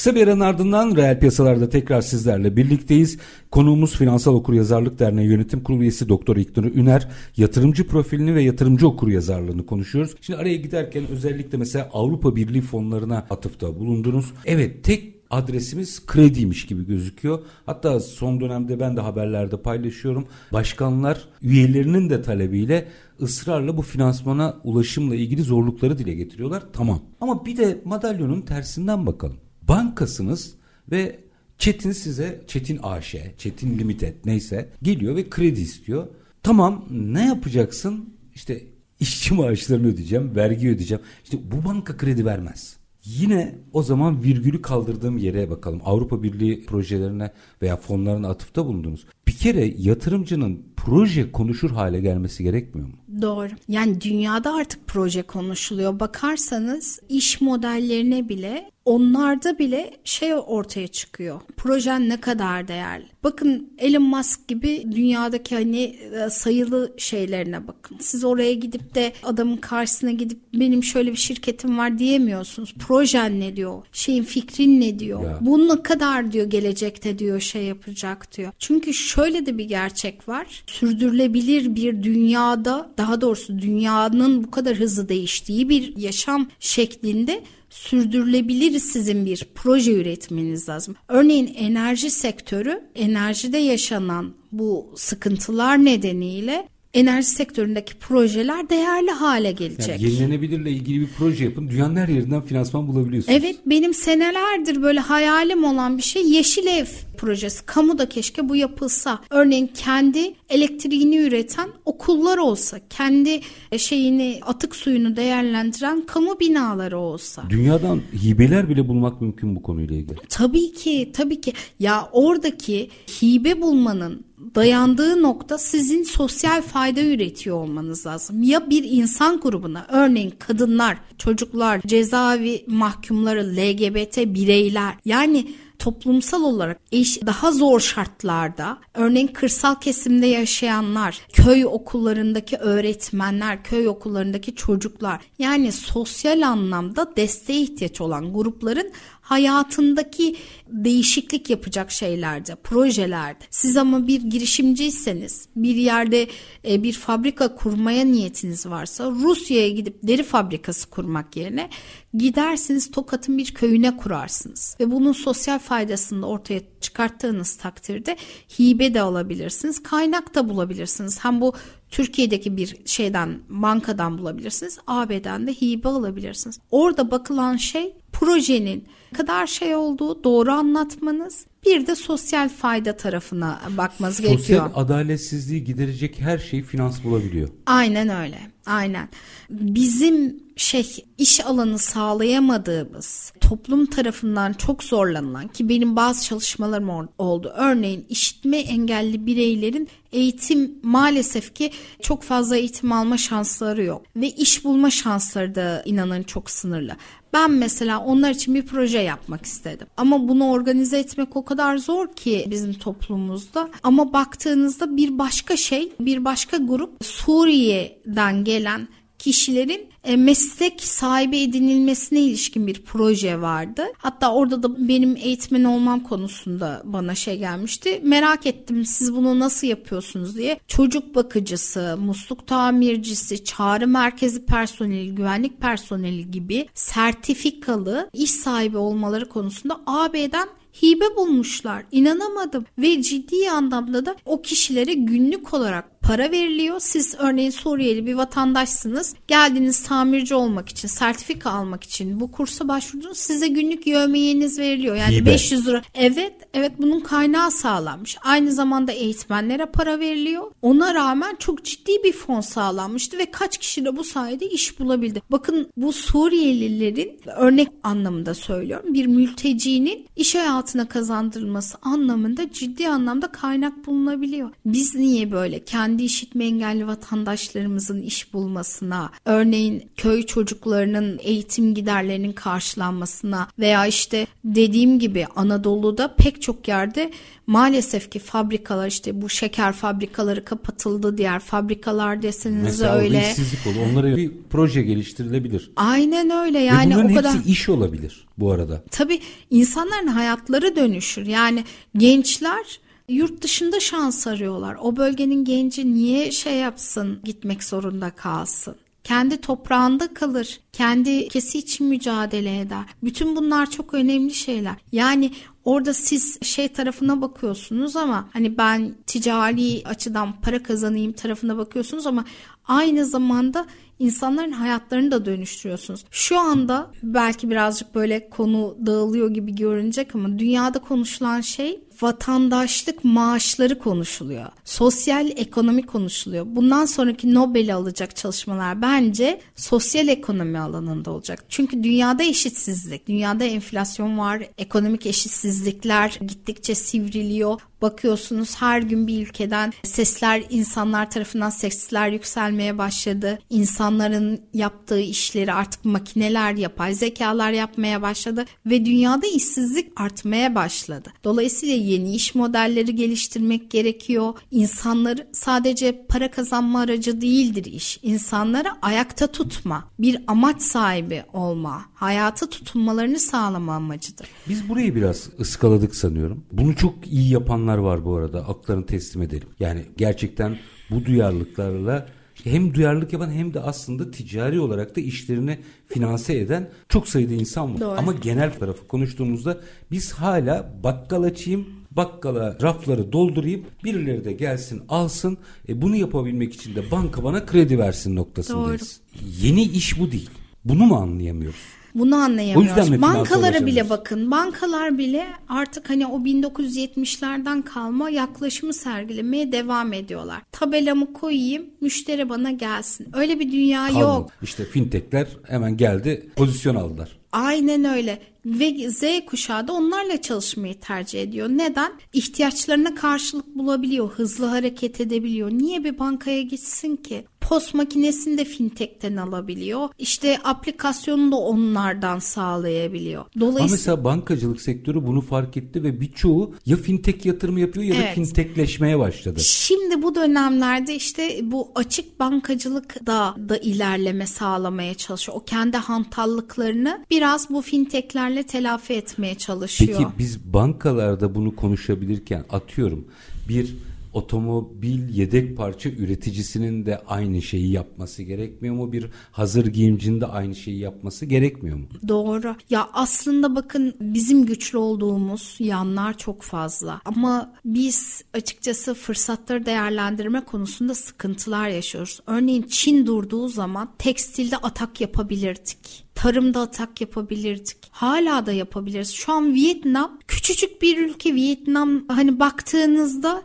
Kısa 0.00 0.14
bir 0.14 0.26
aranın 0.26 0.40
ardından 0.40 0.96
reel 0.96 1.18
piyasalarda 1.18 1.68
tekrar 1.68 2.00
sizlerle 2.00 2.56
birlikteyiz. 2.56 3.18
Konuğumuz 3.50 3.96
Finansal 3.96 4.34
Okuryazarlık 4.34 4.98
Derneği 4.98 5.28
Yönetim 5.28 5.62
Kurulu 5.62 5.82
üyesi 5.82 6.08
Doktor 6.08 6.36
İknur 6.36 6.64
Üner. 6.64 7.08
Yatırımcı 7.36 7.86
profilini 7.86 8.34
ve 8.34 8.42
yatırımcı 8.42 8.88
okuryazarlığını 8.88 9.66
konuşuyoruz. 9.66 10.14
Şimdi 10.20 10.38
araya 10.38 10.56
giderken 10.56 11.06
özellikle 11.08 11.58
mesela 11.58 11.88
Avrupa 11.92 12.36
Birliği 12.36 12.60
fonlarına 12.60 13.26
atıfta 13.30 13.76
bulundunuz. 13.76 14.32
Evet 14.44 14.84
tek 14.84 15.14
adresimiz 15.30 16.06
krediymiş 16.06 16.66
gibi 16.66 16.86
gözüküyor. 16.86 17.38
Hatta 17.66 18.00
son 18.00 18.40
dönemde 18.40 18.80
ben 18.80 18.96
de 18.96 19.00
haberlerde 19.00 19.62
paylaşıyorum. 19.62 20.26
Başkanlar 20.52 21.28
üyelerinin 21.42 22.10
de 22.10 22.22
talebiyle 22.22 22.88
ısrarla 23.22 23.76
bu 23.76 23.82
finansmana 23.82 24.56
ulaşımla 24.64 25.14
ilgili 25.14 25.42
zorlukları 25.42 25.98
dile 25.98 26.14
getiriyorlar. 26.14 26.62
Tamam. 26.72 27.00
Ama 27.20 27.46
bir 27.46 27.56
de 27.56 27.80
madalyonun 27.84 28.40
tersinden 28.40 29.06
bakalım. 29.06 29.36
Bankasınız 29.70 30.54
ve 30.90 31.20
Çetin 31.58 31.92
size 31.92 32.40
Çetin 32.46 32.78
AŞ, 32.82 33.14
Çetin 33.38 33.78
Limited 33.78 34.14
neyse 34.24 34.68
geliyor 34.82 35.16
ve 35.16 35.30
kredi 35.30 35.60
istiyor. 35.60 36.06
Tamam 36.42 36.86
ne 36.90 37.24
yapacaksın? 37.26 38.14
İşte 38.34 38.62
işçi 39.00 39.34
maaşlarını 39.34 39.86
ödeyeceğim, 39.86 40.36
vergi 40.36 40.68
ödeyeceğim. 40.68 41.02
İşte 41.24 41.38
bu 41.52 41.64
banka 41.64 41.96
kredi 41.96 42.24
vermez. 42.24 42.76
Yine 43.04 43.54
o 43.72 43.82
zaman 43.82 44.22
virgülü 44.22 44.62
kaldırdığım 44.62 45.18
yere 45.18 45.50
bakalım. 45.50 45.80
Avrupa 45.84 46.22
Birliği 46.22 46.66
projelerine 46.66 47.30
veya 47.62 47.76
fonlarına 47.76 48.28
atıfta 48.28 48.66
bulundunuz. 48.66 49.06
Bir 49.30 49.36
kere 49.36 49.74
yatırımcının 49.78 50.62
proje 50.76 51.32
konuşur 51.32 51.70
hale 51.70 52.00
gelmesi 52.00 52.44
gerekmiyor 52.44 52.88
mu? 52.88 52.94
Doğru. 53.22 53.48
Yani 53.68 54.00
dünyada 54.00 54.54
artık 54.54 54.86
proje 54.86 55.22
konuşuluyor. 55.22 56.00
Bakarsanız 56.00 57.00
iş 57.08 57.40
modellerine 57.40 58.28
bile 58.28 58.70
onlarda 58.84 59.58
bile 59.58 59.90
şey 60.04 60.34
ortaya 60.34 60.88
çıkıyor. 60.88 61.40
Projen 61.56 62.08
ne 62.08 62.20
kadar 62.20 62.68
değerli. 62.68 63.06
Bakın 63.24 63.72
Elon 63.78 64.02
Musk 64.02 64.48
gibi 64.48 64.86
dünyadaki 64.92 65.54
hani 65.54 65.82
e, 65.82 66.30
sayılı 66.30 66.94
şeylerine 66.96 67.68
bakın. 67.68 67.96
Siz 68.00 68.24
oraya 68.24 68.54
gidip 68.54 68.94
de 68.94 69.12
adamın 69.22 69.56
karşısına 69.56 70.10
gidip 70.10 70.38
benim 70.54 70.84
şöyle 70.84 71.10
bir 71.10 71.16
şirketim 71.16 71.78
var 71.78 71.98
diyemiyorsunuz. 71.98 72.74
Projen 72.78 73.40
ne 73.40 73.56
diyor? 73.56 73.82
Şeyin 73.92 74.24
fikrin 74.24 74.80
ne 74.80 74.98
diyor? 74.98 75.24
Ya. 75.24 75.38
Bu 75.40 75.68
ne 75.68 75.82
kadar 75.82 76.32
diyor 76.32 76.46
gelecekte 76.46 77.18
diyor 77.18 77.40
şey 77.40 77.64
yapacak 77.64 78.36
diyor. 78.36 78.52
Çünkü 78.58 78.94
şöyle 78.94 79.19
de 79.20 79.58
bir 79.58 79.64
gerçek 79.64 80.28
var. 80.28 80.64
Sürdürülebilir 80.66 81.76
bir 81.76 82.02
dünyada 82.02 82.90
daha 82.98 83.20
doğrusu 83.20 83.58
dünyanın 83.58 84.44
bu 84.44 84.50
kadar 84.50 84.76
hızlı 84.76 85.08
değiştiği 85.08 85.68
bir 85.68 85.96
yaşam 85.96 86.48
şeklinde 86.60 87.42
sürdürülebilir 87.70 88.78
sizin 88.78 89.26
bir 89.26 89.46
proje 89.54 89.92
üretmeniz 89.92 90.68
lazım. 90.68 90.96
Örneğin 91.08 91.54
enerji 91.54 92.10
sektörü 92.10 92.82
enerjide 92.94 93.58
yaşanan 93.58 94.34
bu 94.52 94.92
sıkıntılar 94.96 95.84
nedeniyle 95.84 96.68
enerji 96.94 97.26
sektöründeki 97.26 97.94
projeler 97.94 98.70
değerli 98.70 99.10
hale 99.10 99.52
gelecek. 99.52 99.88
Yani 99.88 100.12
yenilenebilirle 100.12 100.70
ilgili 100.70 101.00
bir 101.00 101.08
proje 101.18 101.44
yapın. 101.44 101.70
Dünyanın 101.70 101.96
her 101.96 102.08
yerinden 102.08 102.42
finansman 102.42 102.88
bulabiliyorsunuz. 102.88 103.38
Evet 103.40 103.56
benim 103.66 103.94
senelerdir 103.94 104.82
böyle 104.82 105.00
hayalim 105.00 105.64
olan 105.64 105.98
bir 105.98 106.02
şey 106.02 106.30
yeşil 106.30 106.66
ev 106.66 106.86
projesi. 107.16 107.66
Kamuda 107.66 108.08
keşke 108.08 108.48
bu 108.48 108.56
yapılsa. 108.56 109.20
Örneğin 109.30 109.70
kendi 109.74 110.34
elektriğini 110.48 111.16
üreten 111.16 111.68
okullar 111.84 112.38
olsa, 112.38 112.80
kendi 112.90 113.40
e, 113.72 113.78
şeyini 113.78 114.40
atık 114.42 114.76
suyunu 114.76 115.16
değerlendiren 115.16 116.06
kamu 116.06 116.40
binaları 116.40 116.98
olsa. 116.98 117.42
Dünyadan 117.50 118.00
hibeler 118.24 118.68
bile 118.68 118.88
bulmak 118.88 119.20
mümkün 119.20 119.56
bu 119.56 119.62
konuyla 119.62 119.96
ilgili. 119.96 120.18
Tabii 120.28 120.72
ki, 120.72 121.10
tabii 121.12 121.40
ki. 121.40 121.52
Ya 121.80 122.08
oradaki 122.12 122.90
hibe 123.22 123.62
bulmanın 123.62 124.24
dayandığı 124.54 125.22
nokta 125.22 125.58
sizin 125.58 126.02
sosyal 126.02 126.62
fayda 126.62 127.00
üretiyor 127.00 127.56
olmanız 127.56 128.06
lazım. 128.06 128.42
Ya 128.42 128.70
bir 128.70 128.84
insan 128.84 129.40
grubuna 129.40 129.86
örneğin 129.88 130.30
kadınlar, 130.30 130.98
çocuklar, 131.18 131.80
cezaevi 131.86 132.64
mahkumları, 132.66 133.56
LGBT 133.56 134.16
bireyler 134.18 134.94
yani 135.04 135.54
toplumsal 135.80 136.42
olarak 136.42 136.80
eş, 136.92 137.26
daha 137.26 137.52
zor 137.52 137.80
şartlarda 137.80 138.78
örneğin 138.94 139.26
kırsal 139.26 139.74
kesimde 139.74 140.26
yaşayanlar, 140.26 141.20
köy 141.32 141.66
okullarındaki 141.66 142.56
öğretmenler, 142.56 143.64
köy 143.64 143.88
okullarındaki 143.88 144.54
çocuklar 144.54 145.20
yani 145.38 145.72
sosyal 145.72 146.42
anlamda 146.42 147.16
desteğe 147.16 147.60
ihtiyaç 147.60 148.00
olan 148.00 148.32
grupların 148.32 148.92
hayatındaki 149.30 150.36
değişiklik 150.66 151.50
yapacak 151.50 151.90
şeylerde, 151.90 152.54
projelerde. 152.54 153.44
Siz 153.50 153.76
ama 153.76 154.06
bir 154.06 154.20
girişimciyseniz, 154.20 155.48
bir 155.56 155.74
yerde 155.74 156.28
e, 156.68 156.82
bir 156.82 156.92
fabrika 156.92 157.54
kurmaya 157.54 158.04
niyetiniz 158.04 158.66
varsa 158.66 159.10
Rusya'ya 159.10 159.68
gidip 159.68 159.98
deri 160.02 160.22
fabrikası 160.22 160.90
kurmak 160.90 161.36
yerine 161.36 161.70
gidersiniz 162.14 162.90
Tokat'ın 162.90 163.38
bir 163.38 163.54
köyüne 163.54 163.96
kurarsınız. 163.96 164.76
Ve 164.80 164.90
bunun 164.90 165.12
sosyal 165.12 165.58
faydasını 165.58 166.22
da 166.22 166.26
ortaya 166.26 166.60
çıkarttığınız 166.80 167.56
takdirde 167.56 168.16
hibe 168.58 168.94
de 168.94 169.00
alabilirsiniz, 169.00 169.82
kaynak 169.82 170.34
da 170.34 170.48
bulabilirsiniz. 170.48 171.24
Hem 171.24 171.40
bu 171.40 171.52
Türkiye'deki 171.90 172.56
bir 172.56 172.76
şeyden 172.86 173.38
bankadan 173.48 174.18
bulabilirsiniz. 174.18 174.78
AB'den 174.86 175.46
de 175.46 175.52
hibe 175.52 175.88
alabilirsiniz. 175.88 176.58
Orada 176.70 177.10
bakılan 177.10 177.56
şey 177.56 177.99
projenin 178.12 178.84
kadar 179.14 179.46
şey 179.46 179.74
olduğu 179.74 180.24
doğru 180.24 180.52
anlatmanız 180.52 181.46
bir 181.66 181.86
de 181.86 181.96
sosyal 181.96 182.48
fayda 182.48 182.96
tarafına 182.96 183.60
bakmanız 183.76 184.16
Sosyal 184.16 184.32
gerekiyor. 184.36 184.70
adaletsizliği 184.74 185.64
giderecek 185.64 186.20
her 186.20 186.38
şeyi 186.38 186.62
finans 186.62 187.04
bulabiliyor. 187.04 187.48
Aynen 187.66 188.08
öyle. 188.08 188.38
Aynen. 188.66 189.08
Bizim 189.50 190.42
şey 190.56 191.04
iş 191.18 191.44
alanı 191.46 191.78
sağlayamadığımız 191.78 193.32
toplum 193.40 193.86
tarafından 193.86 194.52
çok 194.52 194.82
zorlanılan 194.84 195.48
ki 195.48 195.68
benim 195.68 195.96
bazı 195.96 196.24
çalışmalarım 196.24 197.08
oldu. 197.18 197.52
Örneğin 197.56 198.06
işitme 198.08 198.56
engelli 198.58 199.26
bireylerin 199.26 199.88
eğitim 200.12 200.74
maalesef 200.82 201.54
ki 201.54 201.70
çok 202.02 202.22
fazla 202.22 202.56
eğitim 202.56 202.92
alma 202.92 203.16
şansları 203.16 203.84
yok 203.84 204.02
ve 204.16 204.30
iş 204.30 204.64
bulma 204.64 204.90
şansları 204.90 205.54
da 205.54 205.82
inanın 205.86 206.22
çok 206.22 206.50
sınırlı. 206.50 206.96
Ben 207.32 207.50
mesela 207.50 208.00
onlar 208.04 208.30
için 208.30 208.54
bir 208.54 208.66
proje 208.66 208.98
yapmak 208.98 209.44
istedim. 209.46 209.86
Ama 209.96 210.28
bunu 210.28 210.50
organize 210.50 210.98
etmek 210.98 211.36
o 211.36 211.44
kadar 211.44 211.76
zor 211.76 212.12
ki 212.12 212.46
bizim 212.50 212.72
toplumumuzda. 212.72 213.68
Ama 213.82 214.12
baktığınızda 214.12 214.96
bir 214.96 215.18
başka 215.18 215.56
şey, 215.56 215.92
bir 216.00 216.24
başka 216.24 216.56
grup 216.56 217.04
Suriye'den 217.04 218.44
gelen 218.44 218.88
kişilerin 219.20 219.88
e, 220.04 220.16
meslek 220.16 220.82
sahibi 220.82 221.38
edinilmesine 221.38 222.20
ilişkin 222.20 222.66
bir 222.66 222.82
proje 222.82 223.40
vardı. 223.40 223.82
Hatta 223.98 224.32
orada 224.32 224.62
da 224.62 224.88
benim 224.88 225.16
eğitmen 225.16 225.64
olmam 225.64 226.00
konusunda 226.00 226.82
bana 226.84 227.14
şey 227.14 227.38
gelmişti. 227.38 228.00
Merak 228.04 228.46
ettim 228.46 228.84
siz 228.84 229.14
bunu 229.14 229.38
nasıl 229.38 229.66
yapıyorsunuz 229.66 230.36
diye. 230.36 230.60
Çocuk 230.68 231.14
bakıcısı, 231.14 231.96
musluk 232.00 232.46
tamircisi, 232.46 233.44
çağrı 233.44 233.86
merkezi 233.86 234.46
personeli, 234.46 235.14
güvenlik 235.14 235.60
personeli 235.60 236.30
gibi 236.30 236.68
sertifikalı 236.74 238.10
iş 238.12 238.30
sahibi 238.30 238.76
olmaları 238.76 239.28
konusunda 239.28 239.80
AB'den 239.86 240.48
hibe 240.82 241.16
bulmuşlar. 241.16 241.84
İnanamadım 241.92 242.66
ve 242.78 243.02
ciddi 243.02 243.50
anlamda 243.50 244.06
da 244.06 244.16
o 244.26 244.42
kişilere 244.42 244.94
günlük 244.94 245.54
olarak 245.54 246.00
para 246.02 246.30
veriliyor. 246.30 246.80
Siz 246.80 247.14
örneğin 247.18 247.50
Suriyeli 247.50 248.06
bir 248.06 248.14
vatandaşsınız. 248.14 249.14
Geldiniz 249.28 249.82
tamirci 249.82 250.34
olmak 250.34 250.68
için, 250.68 250.88
sertifika 250.88 251.50
almak 251.50 251.84
için 251.84 252.20
bu 252.20 252.32
kursa 252.32 252.68
başvurdunuz. 252.68 253.18
Size 253.18 253.48
günlük 253.48 253.86
yövmeyeniz 253.86 254.58
veriliyor. 254.58 254.96
Yani 254.96 255.16
Hibe. 255.16 255.30
500 255.30 255.66
lira. 255.66 255.82
Evet, 255.94 256.32
evet 256.54 256.72
bunun 256.78 257.00
kaynağı 257.00 257.50
sağlanmış. 257.50 258.16
Aynı 258.22 258.52
zamanda 258.52 258.92
eğitmenlere 258.92 259.66
para 259.66 260.00
veriliyor. 260.00 260.52
Ona 260.62 260.94
rağmen 260.94 261.36
çok 261.38 261.64
ciddi 261.64 261.92
bir 262.04 262.12
fon 262.12 262.40
sağlanmıştı 262.40 263.18
ve 263.18 263.30
kaç 263.30 263.58
kişi 263.58 263.84
de 263.84 263.96
bu 263.96 264.04
sayede 264.04 264.46
iş 264.46 264.80
bulabildi. 264.80 265.22
Bakın 265.30 265.70
bu 265.76 265.92
Suriyelilerin 265.92 267.20
örnek 267.36 267.68
anlamında 267.82 268.34
söylüyorum. 268.34 268.94
Bir 268.94 269.06
mültecinin 269.06 270.06
iş 270.16 270.34
hayatına 270.60 270.88
kazandırılması 270.88 271.78
anlamında 271.82 272.52
ciddi 272.52 272.88
anlamda 272.88 273.32
kaynak 273.32 273.86
bulunabiliyor. 273.86 274.50
Biz 274.66 274.94
niye 274.94 275.32
böyle 275.32 275.64
kendi 275.64 276.02
işitme 276.02 276.44
engelli 276.44 276.86
vatandaşlarımızın 276.86 278.02
iş 278.02 278.32
bulmasına, 278.34 279.10
örneğin 279.24 279.82
köy 279.96 280.22
çocuklarının 280.22 281.18
eğitim 281.22 281.74
giderlerinin 281.74 282.32
karşılanmasına 282.32 283.48
veya 283.58 283.86
işte 283.86 284.26
dediğim 284.44 284.98
gibi 284.98 285.26
Anadolu'da 285.36 286.14
pek 286.14 286.42
çok 286.42 286.68
yerde 286.68 287.10
maalesef 287.46 288.10
ki 288.10 288.18
fabrikalar 288.18 288.86
işte 288.88 289.22
bu 289.22 289.28
şeker 289.28 289.72
fabrikaları 289.72 290.44
kapatıldı 290.44 291.18
diğer 291.18 291.40
fabrikalar 291.40 292.22
deseniz 292.22 292.62
Mesela 292.62 292.96
öyle. 292.96 293.20
işsizlik 293.30 293.66
olur. 293.66 293.90
Onlara 293.92 294.16
bir 294.16 294.32
proje 294.50 294.82
geliştirilebilir. 294.82 295.70
Aynen 295.76 296.30
öyle 296.30 296.58
Ve 296.58 296.62
yani 296.64 296.94
bunların 296.94 297.12
o 297.12 297.14
kadar. 297.14 297.34
hepsi 297.34 297.50
iş 297.50 297.68
olabilir 297.68 298.26
bu 298.40 298.52
arada. 298.52 298.82
Tabii 298.90 299.20
insanların 299.50 300.06
hayatları 300.06 300.76
dönüşür. 300.76 301.26
Yani 301.26 301.64
gençler 301.96 302.80
yurt 303.08 303.42
dışında 303.42 303.80
şans 303.80 304.26
arıyorlar. 304.26 304.76
O 304.80 304.96
bölgenin 304.96 305.44
genci 305.44 305.94
niye 305.94 306.32
şey 306.32 306.54
yapsın, 306.54 307.20
gitmek 307.24 307.64
zorunda 307.64 308.10
kalsın? 308.10 308.76
Kendi 309.10 309.40
toprağında 309.40 310.14
kalır. 310.14 310.60
Kendi 310.72 311.24
ülkesi 311.24 311.58
için 311.58 311.86
mücadele 311.86 312.60
eder. 312.60 312.84
Bütün 313.02 313.36
bunlar 313.36 313.70
çok 313.70 313.94
önemli 313.94 314.34
şeyler. 314.34 314.74
Yani 314.92 315.32
orada 315.64 315.94
siz 315.94 316.42
şey 316.42 316.68
tarafına 316.68 317.22
bakıyorsunuz 317.22 317.96
ama 317.96 318.28
hani 318.32 318.58
ben 318.58 318.94
ticari 319.06 319.82
açıdan 319.84 320.40
para 320.40 320.62
kazanayım 320.62 321.12
tarafına 321.12 321.56
bakıyorsunuz 321.56 322.06
ama 322.06 322.24
aynı 322.66 323.06
zamanda 323.06 323.66
insanların 323.98 324.52
hayatlarını 324.52 325.10
da 325.10 325.24
dönüştürüyorsunuz. 325.26 326.04
Şu 326.10 326.38
anda 326.38 326.90
belki 327.02 327.50
birazcık 327.50 327.94
böyle 327.94 328.28
konu 328.30 328.76
dağılıyor 328.86 329.30
gibi 329.30 329.54
görünecek 329.54 330.14
ama 330.14 330.38
dünyada 330.38 330.78
konuşulan 330.78 331.40
şey 331.40 331.80
vatandaşlık 332.02 333.04
maaşları 333.04 333.78
konuşuluyor. 333.78 334.46
Sosyal 334.64 335.28
ekonomi 335.36 335.86
konuşuluyor. 335.86 336.46
Bundan 336.48 336.84
sonraki 336.84 337.34
Nobel'i 337.34 337.74
alacak 337.74 338.16
çalışmalar 338.16 338.82
bence 338.82 339.40
sosyal 339.56 340.08
ekonomi 340.08 340.58
alanında 340.58 341.10
olacak. 341.10 341.44
Çünkü 341.48 341.84
dünyada 341.84 342.22
eşitsizlik, 342.22 343.08
dünyada 343.08 343.44
enflasyon 343.44 344.18
var, 344.18 344.42
ekonomik 344.58 345.06
eşitsizlikler 345.06 346.18
gittikçe 346.20 346.74
sivriliyor. 346.74 347.60
Bakıyorsunuz 347.82 348.56
her 348.56 348.82
gün 348.82 349.06
bir 349.06 349.26
ülkeden 349.26 349.72
sesler 349.82 350.42
insanlar 350.50 351.10
tarafından 351.10 351.50
sesler 351.50 352.08
yükselmeye 352.08 352.78
başladı. 352.78 353.38
İnsanların 353.50 354.40
yaptığı 354.54 355.00
işleri 355.00 355.52
artık 355.52 355.84
makineler, 355.84 356.54
yapay 356.54 356.94
zekalar 356.94 357.50
yapmaya 357.50 358.02
başladı 358.02 358.44
ve 358.66 358.84
dünyada 358.84 359.26
işsizlik 359.26 360.00
artmaya 360.00 360.54
başladı. 360.54 361.12
Dolayısıyla 361.24 361.74
yeni 361.74 362.14
iş 362.14 362.34
modelleri 362.34 362.94
geliştirmek 362.96 363.70
gerekiyor. 363.70 364.34
İnsanları 364.50 365.26
sadece 365.32 366.06
para 366.08 366.30
kazanma 366.30 366.80
aracı 366.80 367.20
değildir 367.20 367.64
iş. 367.64 367.98
İnsanları 368.02 368.68
ayakta 368.82 369.26
tutma, 369.26 369.84
bir 369.98 370.18
amaç 370.26 370.62
sahibi 370.62 371.24
olma, 371.32 371.82
hayata 371.94 372.48
tutunmalarını 372.48 373.18
sağlama 373.18 373.74
amacıdır. 373.74 374.26
Biz 374.48 374.68
burayı 374.68 374.94
biraz 374.94 375.28
ıskaladık 375.40 375.96
sanıyorum. 375.96 376.44
Bunu 376.52 376.76
çok 376.76 377.06
iyi 377.06 377.30
yapanlar 377.30 377.69
var 377.78 378.04
bu 378.04 378.16
arada. 378.16 378.48
Aklarını 378.48 378.86
teslim 378.86 379.22
edelim. 379.22 379.48
Yani 379.60 379.84
gerçekten 379.96 380.58
bu 380.90 381.04
duyarlılıklarla 381.04 382.06
hem 382.44 382.74
duyarlılık 382.74 383.12
yapan 383.12 383.30
hem 383.30 383.54
de 383.54 383.60
aslında 383.60 384.10
ticari 384.10 384.60
olarak 384.60 384.96
da 384.96 385.00
işlerini 385.00 385.58
finanse 385.86 386.38
eden 386.38 386.70
çok 386.88 387.08
sayıda 387.08 387.34
insan 387.34 387.74
var. 387.74 387.80
Doğru. 387.80 387.98
Ama 387.98 388.12
genel 388.12 388.58
tarafı 388.58 388.86
konuştuğumuzda 388.86 389.60
biz 389.90 390.12
hala 390.12 390.72
bakkal 390.82 391.22
açayım, 391.22 391.66
bakkala 391.90 392.58
rafları 392.62 393.12
doldurayım, 393.12 393.64
birileri 393.84 394.24
de 394.24 394.32
gelsin 394.32 394.82
alsın. 394.88 395.38
E 395.68 395.82
bunu 395.82 395.96
yapabilmek 395.96 396.54
için 396.54 396.74
de 396.74 396.90
banka 396.90 397.24
bana 397.24 397.46
kredi 397.46 397.78
versin 397.78 398.16
noktasındayız. 398.16 399.00
Yeni 399.42 399.62
iş 399.62 400.00
bu 400.00 400.12
değil. 400.12 400.30
Bunu 400.64 400.86
mu 400.86 400.96
anlayamıyoruz? 400.96 401.79
Bunu 401.94 402.16
anlayamıyoruz. 402.16 403.02
Bankalara 403.02 403.66
bile 403.66 403.90
bakın. 403.90 404.30
Bankalar 404.30 404.98
bile 404.98 405.26
artık 405.48 405.90
hani 405.90 406.06
o 406.06 406.18
1970'lerden 406.18 407.62
kalma 407.62 408.10
yaklaşımı 408.10 408.74
sergilemeye 408.74 409.52
devam 409.52 409.92
ediyorlar. 409.92 410.42
Tabelamı 410.52 411.12
koyayım, 411.12 411.66
müşteri 411.80 412.28
bana 412.28 412.50
gelsin. 412.50 413.08
Öyle 413.12 413.40
bir 413.40 413.52
dünya 413.52 413.86
Kalmadı. 413.86 414.02
yok. 414.04 414.30
İşte 414.42 414.64
fintechler 414.64 415.26
hemen 415.46 415.76
geldi, 415.76 416.30
pozisyon 416.36 416.74
aldılar. 416.74 417.19
Aynen 417.32 417.84
öyle. 417.84 418.18
Ve 418.46 418.90
Z 418.90 419.02
kuşağı 419.26 419.68
da 419.68 419.72
onlarla 419.72 420.20
çalışmayı 420.20 420.80
tercih 420.80 421.22
ediyor. 421.22 421.48
Neden? 421.48 421.92
İhtiyaçlarına 422.12 422.94
karşılık 422.94 423.56
bulabiliyor, 423.56 424.10
hızlı 424.10 424.46
hareket 424.46 425.00
edebiliyor. 425.00 425.50
Niye 425.50 425.84
bir 425.84 425.98
bankaya 425.98 426.42
gitsin 426.42 426.96
ki? 426.96 427.24
Post 427.40 427.74
makinesini 427.74 428.38
de 428.38 428.44
fintech'ten 428.44 429.16
alabiliyor. 429.16 429.88
İşte 429.98 430.38
aplikasyonu 430.44 431.32
da 431.32 431.36
onlardan 431.36 432.18
sağlayabiliyor. 432.18 433.20
Ama 433.20 433.40
Dolayısıyla 433.40 433.70
mesela 433.76 434.04
bankacılık 434.04 434.60
sektörü 434.60 435.06
bunu 435.06 435.20
fark 435.20 435.56
etti 435.56 435.82
ve 435.82 436.00
birçoğu 436.00 436.54
ya 436.66 436.76
fintech 436.76 437.26
yatırımı 437.26 437.60
yapıyor 437.60 437.86
ya 437.86 437.94
da 437.94 437.98
Evet. 437.98 438.14
fintechleşmeye 438.14 438.98
başladı. 438.98 439.40
Şimdi 439.40 440.02
bu 440.02 440.14
dönemlerde 440.14 440.94
işte 440.94 441.40
bu 441.42 441.72
açık 441.74 442.20
bankacılık 442.20 443.06
da 443.06 443.34
da 443.48 443.56
ilerleme 443.56 444.26
sağlamaya 444.26 444.94
çalışıyor. 444.94 445.38
O 445.38 445.44
kendi 445.44 445.76
hantallıklarını 445.76 447.04
biraz 447.20 447.50
bu 447.50 447.62
fintechlerle 447.62 448.42
telafi 448.42 448.92
etmeye 448.92 449.34
çalışıyor. 449.34 449.98
Peki 449.98 450.10
biz 450.18 450.52
bankalarda 450.52 451.34
bunu 451.34 451.56
konuşabilirken 451.56 452.44
atıyorum 452.50 453.04
bir 453.48 453.74
otomobil 454.12 455.08
yedek 455.08 455.56
parça 455.56 455.88
üreticisinin 455.88 456.86
de 456.86 457.02
aynı 457.06 457.42
şeyi 457.42 457.72
yapması 457.72 458.22
gerekmiyor 458.22 458.74
mu? 458.74 458.92
Bir 458.92 459.06
hazır 459.32 459.66
giyimcinin 459.66 460.20
de 460.20 460.26
aynı 460.26 460.54
şeyi 460.54 460.78
yapması 460.78 461.26
gerekmiyor 461.26 461.76
mu? 461.76 461.86
Doğru. 462.08 462.56
Ya 462.70 462.88
aslında 462.92 463.56
bakın 463.56 463.94
bizim 464.00 464.46
güçlü 464.46 464.78
olduğumuz 464.78 465.56
yanlar 465.58 466.18
çok 466.18 466.42
fazla. 466.42 467.00
Ama 467.04 467.52
biz 467.64 468.24
açıkçası 468.34 468.94
fırsatları 468.94 469.66
değerlendirme 469.66 470.44
konusunda 470.44 470.94
sıkıntılar 470.94 471.68
yaşıyoruz. 471.68 472.20
Örneğin 472.26 472.62
Çin 472.62 473.06
durduğu 473.06 473.48
zaman 473.48 473.88
tekstilde 473.98 474.56
atak 474.56 475.00
yapabilirdik. 475.00 476.09
Tarımda 476.20 476.60
atak 476.60 477.00
yapabilirdik. 477.00 477.76
Hala 477.90 478.46
da 478.46 478.52
yapabiliriz. 478.52 479.10
Şu 479.10 479.32
an 479.32 479.54
Vietnam 479.54 480.18
küçücük 480.28 480.82
bir 480.82 480.98
ülke. 480.98 481.34
Vietnam 481.34 482.08
hani 482.08 482.40
baktığınızda 482.40 483.42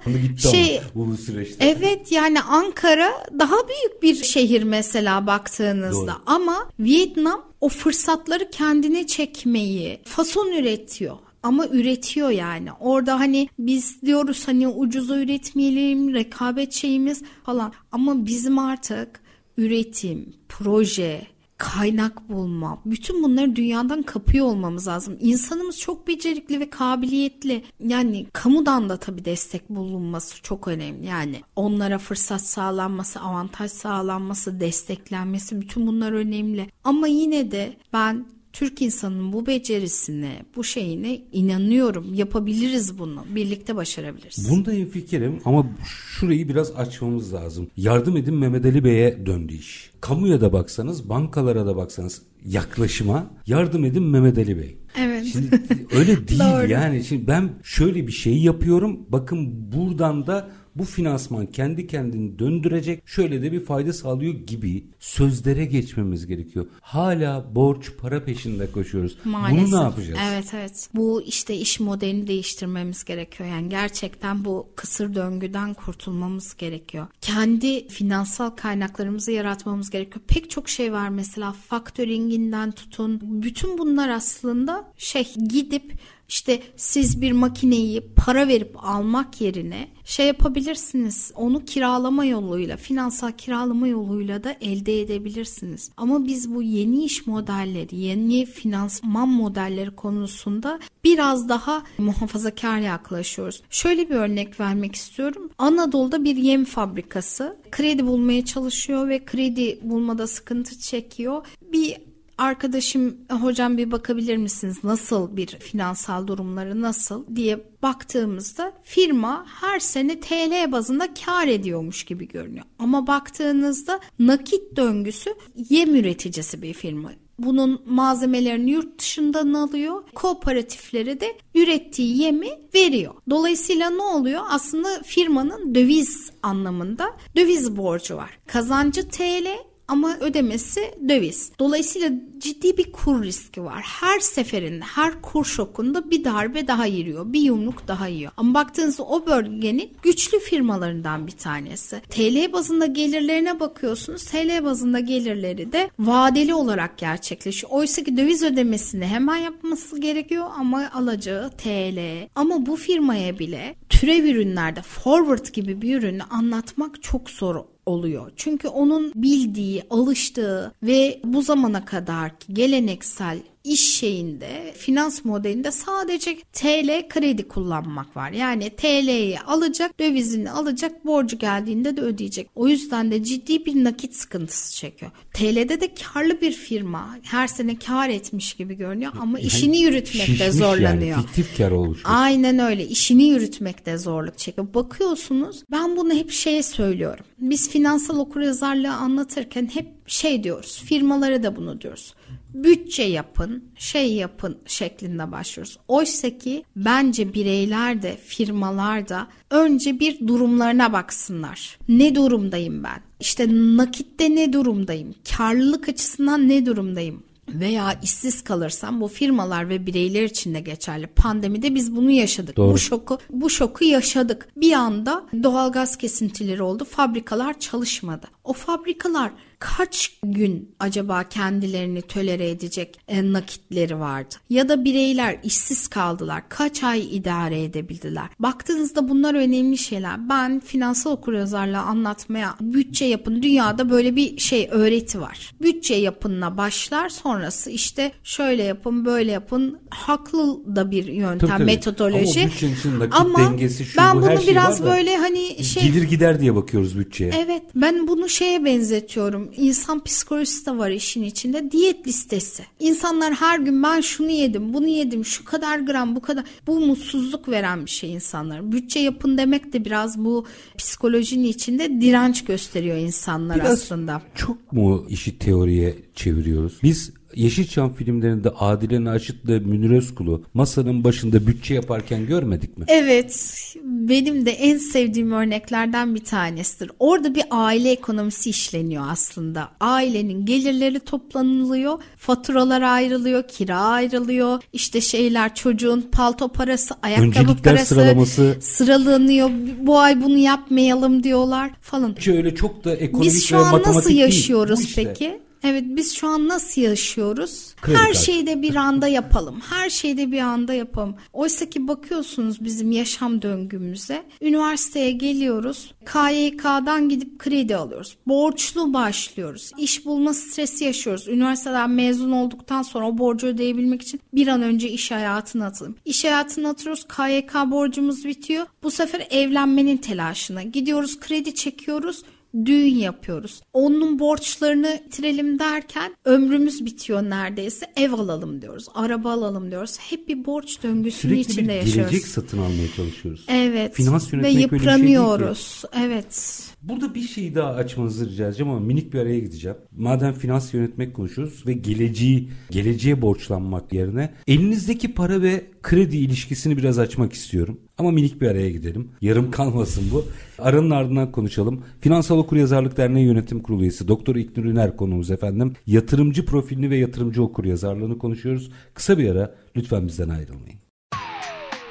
şey 0.51 0.81
ama 0.95 1.07
bu 1.07 1.17
süreçte. 1.17 1.65
Evet 1.65 2.11
yani 2.11 2.41
Ankara 2.41 3.11
daha 3.39 3.55
büyük 3.55 4.03
bir 4.03 4.23
şehir 4.23 4.63
mesela 4.63 5.27
baktığınızda 5.27 6.11
Doğru. 6.11 6.21
ama 6.25 6.69
Vietnam 6.79 7.41
o 7.61 7.69
fırsatları 7.69 8.49
kendine 8.49 9.07
çekmeyi 9.07 10.01
fason 10.05 10.51
üretiyor 10.51 11.17
ama 11.43 11.67
üretiyor 11.67 12.29
yani. 12.29 12.69
Orada 12.79 13.19
hani 13.19 13.49
biz 13.59 14.01
diyoruz 14.01 14.47
hani 14.47 14.67
ucuza 14.67 15.17
üretmeyelim, 15.17 16.13
rekabet 16.13 16.73
şeyimiz 16.73 17.23
falan. 17.43 17.73
Ama 17.91 18.25
bizim 18.25 18.59
artık 18.59 19.19
üretim, 19.57 20.33
proje, 20.49 21.35
kaynak 21.73 22.30
bulma, 22.30 22.82
bütün 22.86 23.23
bunları 23.23 23.56
dünyadan 23.56 24.01
kapıyor 24.01 24.45
olmamız 24.45 24.88
lazım. 24.88 25.17
İnsanımız 25.19 25.80
çok 25.80 26.08
becerikli 26.08 26.60
ve 26.60 26.69
kabiliyetli. 26.69 27.63
Yani 27.80 28.25
kamudan 28.34 28.89
da 28.89 28.97
tabii 28.97 29.25
destek 29.25 29.69
bulunması 29.69 30.41
çok 30.41 30.67
önemli. 30.67 31.06
Yani 31.06 31.41
onlara 31.56 31.97
fırsat 31.97 32.41
sağlanması, 32.41 33.19
avantaj 33.19 33.71
sağlanması, 33.71 34.60
desteklenmesi 34.60 35.62
bütün 35.62 35.88
bunlar 35.88 36.12
önemli. 36.12 36.69
Ama 36.84 37.08
yine 37.08 37.51
de 37.51 37.73
ben 37.93 38.25
Türk 38.55 38.81
insanının 38.81 39.33
bu 39.33 39.45
becerisine, 39.45 40.45
bu 40.55 40.63
şeyine 40.63 41.21
inanıyorum. 41.31 42.13
Yapabiliriz 42.13 42.99
bunu. 42.99 43.25
Birlikte 43.35 43.75
başarabiliriz. 43.75 44.49
Bunda 44.49 44.71
hemfikirim 44.71 45.41
ama 45.45 45.67
şurayı 45.85 46.49
biraz 46.49 46.71
açmamız 46.71 47.33
lazım. 47.33 47.67
Yardım 47.77 48.17
edin 48.17 48.33
Mehmet 48.33 48.65
Ali 48.65 48.83
Bey'e 48.83 49.25
döndü 49.25 49.53
iş. 49.53 49.91
Kamuya 50.01 50.41
da 50.41 50.53
baksanız, 50.53 51.09
bankalara 51.09 51.65
da 51.65 51.75
baksanız 51.75 52.21
yaklaşıma 52.45 53.31
yardım 53.47 53.85
edin 53.85 54.03
Mehmet 54.03 54.37
Ali 54.37 54.57
Bey. 54.57 54.77
Evet. 54.99 55.25
Şimdi 55.25 55.61
öyle 55.91 56.27
değil 56.27 56.69
yani. 56.69 57.03
Şimdi 57.03 57.27
ben 57.27 57.49
şöyle 57.63 58.07
bir 58.07 58.11
şey 58.11 58.37
yapıyorum. 58.37 58.99
Bakın 59.09 59.71
buradan 59.71 60.27
da 60.27 60.49
bu 60.75 60.83
finansman 60.83 61.45
kendi 61.45 61.88
kendini 61.88 62.39
döndürecek 62.39 63.03
şöyle 63.05 63.41
de 63.41 63.51
bir 63.51 63.59
fayda 63.59 63.93
sağlıyor 63.93 64.33
gibi 64.33 64.85
sözlere 64.99 65.65
geçmemiz 65.65 66.27
gerekiyor. 66.27 66.65
Hala 66.81 67.55
borç 67.55 67.91
para 67.97 68.25
peşinde 68.25 68.71
koşuyoruz. 68.71 69.17
Maalesef. 69.25 69.71
Bunu 69.71 69.79
ne 69.79 69.83
yapacağız? 69.83 70.19
Evet 70.31 70.53
evet. 70.53 70.89
Bu 70.95 71.21
işte 71.21 71.55
iş 71.55 71.79
modelini 71.79 72.27
değiştirmemiz 72.27 73.03
gerekiyor. 73.03 73.49
Yani 73.49 73.69
gerçekten 73.69 74.45
bu 74.45 74.69
kısır 74.75 75.15
döngüden 75.15 75.73
kurtulmamız 75.73 76.55
gerekiyor. 76.57 77.07
Kendi 77.21 77.88
finansal 77.88 78.49
kaynaklarımızı 78.49 79.31
yaratmamız 79.31 79.89
gerekiyor. 79.89 80.25
Pek 80.27 80.49
çok 80.49 80.69
şey 80.69 80.93
var 80.93 81.09
mesela 81.09 81.51
faktöringinden 81.51 82.71
tutun. 82.71 83.19
Bütün 83.21 83.77
bunlar 83.77 84.09
aslında 84.09 84.91
şey 84.97 85.33
gidip 85.49 85.93
işte 86.29 86.61
siz 86.75 87.21
bir 87.21 87.31
makineyi 87.31 88.01
para 88.15 88.47
verip 88.47 88.75
almak 88.83 89.41
yerine 89.41 89.88
şey 90.05 90.27
yapabilirsiniz. 90.27 91.31
Onu 91.35 91.65
kiralama 91.65 92.25
yoluyla, 92.25 92.77
finansal 92.77 93.31
kiralama 93.31 93.88
yoluyla 93.88 94.43
da 94.43 94.55
elde 94.61 95.01
edebilirsiniz. 95.01 95.91
Ama 95.97 96.25
biz 96.25 96.55
bu 96.55 96.61
yeni 96.61 97.05
iş 97.05 97.27
modelleri, 97.27 97.95
yeni 97.95 98.45
finansman 98.45 99.29
modelleri 99.29 99.91
konusunda 99.91 100.79
biraz 101.03 101.49
daha 101.49 101.83
muhafazakar 101.97 102.79
yaklaşıyoruz. 102.79 103.61
Şöyle 103.69 104.09
bir 104.09 104.15
örnek 104.15 104.59
vermek 104.59 104.95
istiyorum. 104.95 105.49
Anadolu'da 105.57 106.23
bir 106.23 106.35
yem 106.35 106.65
fabrikası 106.65 107.57
kredi 107.71 108.07
bulmaya 108.07 108.45
çalışıyor 108.45 109.09
ve 109.09 109.25
kredi 109.25 109.79
bulmada 109.81 110.27
sıkıntı 110.27 110.79
çekiyor. 110.79 111.45
Bir 111.61 111.97
arkadaşım 112.38 113.17
hocam 113.30 113.78
bir 113.78 113.91
bakabilir 113.91 114.38
misiniz 114.38 114.78
nasıl 114.84 115.38
bir 115.38 115.48
finansal 115.48 116.28
durumları 116.28 116.82
nasıl 116.82 117.36
diye 117.36 117.63
baktığımızda 117.84 118.74
firma 118.84 119.45
her 119.62 119.80
sene 119.80 120.19
TL 120.19 120.71
bazında 120.71 121.13
kar 121.26 121.48
ediyormuş 121.48 122.04
gibi 122.04 122.28
görünüyor. 122.28 122.65
Ama 122.80 123.08
baktığınızda 123.08 124.00
nakit 124.19 124.76
döngüsü 124.76 125.36
yem 125.69 125.95
üreticisi 125.95 126.62
bir 126.62 126.74
firma. 126.74 127.12
Bunun 127.39 127.82
malzemelerini 127.86 128.71
yurt 128.71 129.00
dışından 129.00 129.54
alıyor. 129.54 130.04
Kooperatiflere 130.15 131.19
de 131.19 131.38
ürettiği 131.56 132.21
yemi 132.21 132.50
veriyor. 132.76 133.13
Dolayısıyla 133.30 133.89
ne 133.89 134.02
oluyor? 134.02 134.41
Aslında 134.50 135.02
firmanın 135.04 135.76
döviz 135.76 136.32
anlamında 136.43 137.06
döviz 137.36 137.78
borcu 137.78 138.15
var. 138.15 138.39
Kazancı 138.48 139.10
TL 139.10 139.48
ama 139.88 140.17
ödemesi 140.19 140.82
döviz. 141.10 141.52
Dolayısıyla 141.60 142.12
ciddi 142.45 142.77
bir 142.77 142.91
kur 142.91 143.23
riski 143.23 143.63
var. 143.63 143.81
Her 144.01 144.19
seferinde, 144.19 144.86
her 144.86 145.21
kur 145.21 145.45
şokunda 145.45 146.12
bir 146.12 146.23
darbe 146.23 146.67
daha 146.67 146.86
yiriyor, 146.86 147.34
bir 147.34 147.39
yumruk 147.39 147.88
daha 147.88 148.08
yiyor. 148.08 148.31
Ama 148.38 148.53
baktığınızda 148.53 149.03
o 149.03 149.25
bölgenin 149.25 149.91
güçlü 150.01 150.39
firmalarından 150.39 151.27
bir 151.27 151.31
tanesi. 151.31 152.01
TL 152.10 152.53
bazında 152.53 152.86
gelirlerine 152.86 153.60
bakıyorsunuz. 153.60 154.23
TL 154.23 154.63
bazında 154.63 154.99
gelirleri 154.99 155.71
de 155.71 155.89
vadeli 155.99 156.53
olarak 156.53 156.97
gerçekleşiyor. 156.97 157.71
Oysa 157.71 158.03
ki 158.03 158.17
döviz 158.17 158.43
ödemesini 158.43 159.05
hemen 159.05 159.38
yapması 159.38 159.99
gerekiyor 159.99 160.45
ama 160.58 160.91
alacağı 160.93 161.49
TL. 161.49 162.27
Ama 162.36 162.65
bu 162.65 162.75
firmaya 162.75 163.39
bile 163.39 163.75
türev 163.89 164.23
ürünlerde 164.23 164.81
forward 164.81 165.45
gibi 165.53 165.81
bir 165.81 165.97
ürünü 165.97 166.23
anlatmak 166.23 167.03
çok 167.03 167.29
zor 167.29 167.65
oluyor. 167.86 168.31
Çünkü 168.36 168.67
onun 168.67 169.12
bildiği, 169.15 169.84
alıştığı 169.89 170.73
ve 170.84 171.21
bu 171.23 171.41
zamana 171.41 171.86
kadar 171.86 172.35
geleneksel 172.54 173.39
iş 173.65 173.93
şeyinde, 173.93 174.74
finans 174.78 175.26
modelinde 175.26 175.71
sadece 175.71 176.38
TL 176.54 177.10
kredi 177.10 177.48
kullanmak 177.48 178.17
var. 178.17 178.32
Yani 178.32 178.69
TL'yi 178.69 179.39
alacak, 179.39 180.00
dövizini 180.00 180.52
alacak, 180.52 181.06
borcu 181.06 181.38
geldiğinde 181.38 181.98
de 181.98 182.02
ödeyecek. 182.02 182.50
O 182.56 182.67
yüzden 182.67 183.12
de 183.12 183.24
ciddi 183.24 183.65
bir 183.65 183.84
nakit 183.84 184.15
sıkıntısı 184.15 184.76
çekiyor. 184.76 185.12
TL'de 185.34 185.82
de 185.82 185.93
karlı 185.93 186.41
bir 186.41 186.52
firma 186.52 187.17
her 187.24 187.48
sene 187.48 187.80
kar 187.80 188.10
etmiş 188.10 188.54
gibi 188.54 188.78
görünüyor 188.78 189.12
ama 189.19 189.39
Yani 189.39 189.48
işini 189.48 189.82
yürütmekte 189.82 190.52
zorlanıyor. 190.52 191.17
Yani, 191.17 191.26
fiktif 191.26 191.58
kar 191.58 191.71
oluşmuş. 191.71 192.06
Aynen 192.06 192.60
öyle. 192.60 192.88
İşini 192.88 193.24
yürütmekte 193.24 193.98
zorluk 193.98 194.38
çekiyor. 194.38 194.67
Bakıyorsunuz 194.74 195.63
ben 195.71 195.98
bunu 195.98 196.13
hep 196.13 196.32
şeye 196.32 196.63
söylüyorum. 196.63 197.26
Biz 197.38 197.69
finansal 197.69 198.19
okuryazarlığı 198.19 198.93
anlatırken 198.93 199.69
hep 199.74 199.88
şey 200.08 200.43
diyoruz. 200.43 200.82
Firmalara 200.86 201.43
da 201.43 201.56
bunu 201.56 201.82
diyoruz. 201.82 202.13
Bütçe 202.55 203.03
yapın, 203.03 203.63
şey 203.75 204.13
yapın 204.13 204.57
şeklinde 204.65 205.31
başlıyoruz. 205.31 205.77
Oysa 205.87 206.37
ki 206.37 206.63
bence 206.75 207.33
bireyler 207.33 208.01
de 208.01 208.17
firmalar 208.25 209.09
da 209.09 209.27
önce 209.49 209.99
bir 209.99 210.27
durumlarına 210.27 210.93
baksınlar. 210.93 211.79
Ne 211.89 212.15
durumdayım 212.15 212.83
ben? 212.83 213.01
İşte 213.19 213.47
nakitte 213.49 214.35
ne 214.35 214.53
durumdayım? 214.53 215.15
Karlılık 215.37 215.89
açısından 215.89 216.49
ne 216.49 216.65
durumdayım? 216.65 217.23
veya 217.49 217.99
işsiz 218.03 218.43
kalırsam 218.43 219.01
bu 219.01 219.07
firmalar 219.07 219.69
ve 219.69 219.85
bireyler 219.85 220.23
için 220.23 220.53
de 220.53 220.59
geçerli. 220.59 221.07
Pandemide 221.07 221.75
biz 221.75 221.95
bunu 221.95 222.11
yaşadık. 222.11 222.57
Doğru. 222.57 222.73
Bu 222.73 222.77
şoku 222.77 223.17
bu 223.29 223.49
şoku 223.49 223.83
yaşadık. 223.83 224.47
Bir 224.57 224.73
anda 224.73 225.25
doğalgaz 225.43 225.97
kesintileri 225.97 226.63
oldu. 226.63 226.85
Fabrikalar 226.85 227.59
çalışmadı. 227.59 228.27
O 228.43 228.53
fabrikalar 228.53 229.31
kaç 229.65 230.12
gün 230.23 230.75
acaba 230.80 231.23
kendilerini 231.23 232.01
tölere 232.01 232.49
edecek 232.49 232.99
e, 233.08 233.34
nakitleri 233.34 233.99
vardı? 233.99 234.36
Ya 234.49 234.69
da 234.69 234.86
bireyler 234.86 235.38
işsiz 235.43 235.88
kaldılar. 235.88 236.43
Kaç 236.49 236.84
ay 236.84 237.15
idare 237.17 237.63
edebildiler? 237.63 238.25
Baktığınızda 238.39 239.10
bunlar 239.10 239.36
önemli 239.36 239.78
şeyler. 239.78 240.30
Ben 240.30 240.60
finansal 240.60 241.12
okuryazarlığı 241.12 241.80
anlatmaya 241.80 242.56
bütçe 242.62 243.06
yapın. 243.06 243.41
Dünyada 243.41 243.89
böyle 243.89 244.15
bir 244.15 244.38
şey 244.38 244.67
öğreti 244.71 245.21
var. 245.21 245.51
Bütçe 245.62 245.95
yapınla 245.95 246.58
başlar 246.58 247.10
sonrası 247.10 247.71
işte 247.71 248.12
şöyle 248.23 248.63
yapın 248.63 249.06
böyle 249.06 249.32
yapın. 249.32 249.80
Haklı 249.89 250.75
da 250.75 250.91
bir 250.91 251.06
yöntem 251.06 251.39
Tabii, 251.39 251.51
tabii. 251.51 251.63
metodoloji. 251.63 252.39
Ama 252.41 252.49
bütçenin 252.49 252.99
nakit 252.99 253.15
Ama 253.15 253.39
dengesi, 253.39 253.86
şu 253.86 253.97
ben 253.97 254.17
bu, 254.17 254.21
bunu 254.21 254.30
her 254.30 254.38
şey 254.38 254.47
biraz 254.47 254.82
var 254.82 254.88
da 254.88 254.91
böyle 254.91 255.17
hani 255.17 255.63
şey 255.63 255.84
Gelir 255.84 256.04
gider 256.04 256.39
diye 256.39 256.56
bakıyoruz 256.56 256.99
bütçeye. 256.99 257.34
Evet 257.45 257.63
ben 257.75 258.08
bunu 258.08 258.30
şeye 258.30 258.65
benzetiyorum. 258.65 259.51
İnsan 259.57 260.03
psikolojisi 260.03 260.65
de 260.65 260.77
var 260.77 260.89
işin 260.89 261.23
içinde. 261.23 261.71
Diyet 261.71 262.07
listesi. 262.07 262.63
İnsanlar 262.79 263.33
her 263.33 263.59
gün 263.59 263.83
ben 263.83 264.01
şunu 264.01 264.29
yedim, 264.29 264.73
bunu 264.73 264.87
yedim, 264.87 265.25
şu 265.25 265.45
kadar 265.45 265.79
gram, 265.79 266.15
bu 266.15 266.21
kadar. 266.21 266.43
Bu 266.67 266.79
mutsuzluk 266.79 267.49
veren 267.49 267.85
bir 267.85 267.91
şey 267.91 268.13
insanlara. 268.13 268.71
Bütçe 268.71 268.99
yapın 268.99 269.37
demek 269.37 269.73
de 269.73 269.85
biraz 269.85 270.17
bu 270.17 270.45
psikolojinin 270.77 271.47
içinde 271.47 272.01
direnç 272.01 272.45
gösteriyor 272.45 272.97
insanlar 272.97 273.55
Biraz 273.59 273.71
aslında. 273.71 274.21
çok 274.35 274.73
mu 274.73 275.05
işi 275.09 275.39
teoriye 275.39 275.95
çeviriyoruz? 276.15 276.79
Biz 276.83 277.11
Yeşilçam 277.36 277.93
filmlerinde 277.93 278.50
Adile 278.50 279.04
Naşit'le 279.04 279.48
Münir 279.65 279.89
Özkul'u 279.89 280.43
masanın 280.54 281.04
başında 281.04 281.48
bütçe 281.48 281.74
yaparken 281.74 282.26
görmedik 282.26 282.78
mi? 282.78 282.86
Evet, 282.88 283.63
benim 283.84 284.45
de 284.45 284.52
en 284.52 284.78
sevdiğim 284.78 285.32
örneklerden 285.32 286.15
bir 286.15 286.24
tanesidir. 286.24 286.91
Orada 287.00 287.36
bir 287.36 287.43
aile 287.52 287.91
ekonomisi 287.91 288.50
işleniyor 288.50 289.04
aslında. 289.10 289.69
Ailenin 289.80 290.45
gelirleri 290.45 291.00
toplanılıyor, 291.00 292.00
faturalar 292.17 292.82
ayrılıyor, 292.82 293.48
kira 293.48 293.80
ayrılıyor, 293.80 294.62
işte 294.74 295.02
şeyler 295.02 295.56
çocuğun 295.56 296.02
palto 296.12 296.48
parası, 296.48 296.95
ayakkabı 297.04 297.28
Öncelikler 297.28 297.63
parası 297.63 297.95
sıralaması. 297.95 298.58
sıralanıyor. 298.62 299.50
Bu 299.82 300.00
ay 300.00 300.21
bunu 300.24 300.38
yapmayalım 300.38 301.24
diyorlar 301.24 301.71
falan. 301.82 302.15
Bütçe 302.15 302.38
öyle 302.38 302.56
çok 302.56 302.86
da 302.86 302.95
ekonomik 302.95 303.34
Biz 303.34 303.45
şu 303.45 303.56
ve 303.56 303.60
an 303.60 303.71
matematik 303.71 303.95
nasıl 303.95 304.12
yaşıyoruz 304.12 304.82
işte. 304.82 305.04
peki? 305.04 305.44
Evet 305.65 305.84
biz 305.88 306.15
şu 306.15 306.28
an 306.28 306.47
nasıl 306.47 306.82
yaşıyoruz? 306.82 307.75
Kredi 307.82 307.97
Her 307.97 308.06
kartı. 308.06 308.23
şeyde 308.23 308.62
bir 308.62 308.75
anda 308.75 309.08
yapalım. 309.08 309.60
Her 309.69 309.89
şeyde 309.89 310.32
bir 310.32 310.39
anda 310.39 310.73
yapalım. 310.73 311.15
Oysa 311.34 311.65
ki 311.69 311.88
bakıyorsunuz 311.88 312.63
bizim 312.63 312.91
yaşam 312.91 313.41
döngümüze. 313.41 314.23
Üniversiteye 314.41 315.12
geliyoruz. 315.12 315.93
KYK'dan 316.06 317.10
gidip 317.10 317.39
kredi 317.39 317.75
alıyoruz. 317.75 318.17
Borçlu 318.28 318.93
başlıyoruz. 318.93 319.71
İş 319.78 320.06
bulma 320.06 320.34
stresi 320.34 320.84
yaşıyoruz. 320.84 321.28
Üniversiteden 321.28 321.89
mezun 321.89 322.32
olduktan 322.32 322.82
sonra 322.82 323.08
o 323.08 323.17
borcu 323.17 323.47
ödeyebilmek 323.47 324.01
için 324.01 324.21
bir 324.34 324.47
an 324.47 324.62
önce 324.62 324.89
iş 324.89 325.12
hayatına 325.12 325.65
atalım. 325.65 325.95
İş 326.06 326.25
hayatına 326.25 326.69
atıyoruz. 326.69 327.08
KYK 327.08 327.54
borcumuz 327.71 328.25
bitiyor. 328.25 328.65
Bu 328.84 328.91
sefer 328.91 329.28
evlenmenin 329.30 329.97
telaşına. 329.97 330.63
Gidiyoruz 330.63 331.19
kredi 331.19 331.56
çekiyoruz 331.56 332.23
düğün 332.65 332.95
yapıyoruz. 332.95 333.61
Onun 333.73 334.19
borçlarını 334.19 335.01
bitirelim 335.05 335.59
derken 335.59 336.15
ömrümüz 336.25 336.85
bitiyor 336.85 337.23
neredeyse. 337.23 337.85
Ev 337.95 338.13
alalım 338.13 338.61
diyoruz, 338.61 338.85
araba 338.93 339.31
alalım 339.31 339.71
diyoruz. 339.71 339.97
Hep 339.99 340.27
bir 340.27 340.45
borç 340.45 340.83
döngüsünün 340.83 341.33
Sürekli 341.33 341.51
içinde 341.51 341.67
bir 341.69 341.73
yaşıyoruz. 341.75 342.11
gelecek 342.11 342.27
satın 342.27 342.57
almaya 342.57 342.87
çalışıyoruz. 342.95 343.45
Evet. 343.47 343.93
Finans 343.95 344.33
ve 344.33 344.37
yönetmek 344.37 344.71
bir 344.71 344.79
şey 344.79 344.87
yıpranıyoruz. 344.87 345.83
evet. 346.05 346.61
Burada 346.88 347.15
bir 347.15 347.21
şey 347.21 347.56
daha 347.56 347.69
açmanızı 347.74 348.30
rica 348.30 348.48
edeceğim 348.48 348.71
ama 348.71 348.80
minik 348.80 349.13
bir 349.13 349.19
araya 349.19 349.39
gideceğim. 349.39 349.78
Madem 349.98 350.34
finans 350.34 350.74
yönetmek 350.74 351.13
konuşuyoruz 351.13 351.67
ve 351.67 351.74
geleceği, 351.74 352.50
geleceğe 352.69 353.21
borçlanmak 353.21 353.93
yerine 353.93 354.34
elinizdeki 354.48 355.13
para 355.13 355.41
ve 355.41 355.65
kredi 355.82 356.17
ilişkisini 356.17 356.78
biraz 356.78 357.00
açmak 357.00 357.34
istiyorum. 357.34 357.80
Ama 357.98 358.12
minik 358.12 358.41
bir 358.41 358.48
araya 358.48 358.69
gidelim. 358.69 359.12
Yarım 359.21 359.52
kalmasın 359.52 360.04
bu. 360.12 360.26
Aranın 360.60 360.89
ardından 360.89 361.32
konuşalım. 361.32 361.84
Finansal 362.02 362.38
Okuryazarlık 362.38 362.98
Derneği 362.98 363.26
Yönetim 363.26 363.60
Kurulu 363.60 363.82
üyesi 363.82 364.08
Doktor 364.08 364.36
İknur 364.36 364.65
Üner 364.65 364.98
konuğumuz 364.98 365.32
efendim. 365.32 365.74
Yatırımcı 365.88 366.45
profilini 366.45 366.89
ve 366.89 366.98
yatırımcı 366.98 367.43
okuryazarlığını 367.43 368.17
konuşuyoruz. 368.17 368.71
Kısa 368.93 369.17
bir 369.17 369.30
ara 369.30 369.56
lütfen 369.76 370.08
bizden 370.08 370.30
ayrılmayın. 370.30 370.80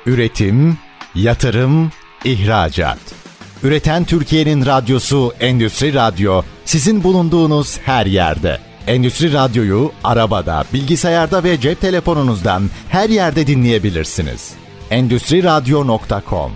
Üretim, 0.07 0.77
yatırım, 1.15 1.91
ihracat. 2.25 3.24
Üreten 3.65 4.05
Türkiye'nin 4.05 4.67
radyosu 4.67 5.33
Endüstri 5.41 5.95
Radyo 5.95 6.43
sizin 6.65 7.05
bulunduğunuz 7.05 7.79
her 7.79 8.07
yerde. 8.07 8.59
Endüstri 8.87 9.33
Radyo'yu 9.33 9.93
arabada, 10.05 10.65
bilgisayarda 10.75 11.45
ve 11.45 11.61
cep 11.61 11.81
telefonunuzdan 11.81 12.63
her 12.89 13.09
yerde 13.09 13.47
dinleyebilirsiniz. 13.47 14.55
Endüstri 14.91 15.45
Radyo.com 15.45 16.53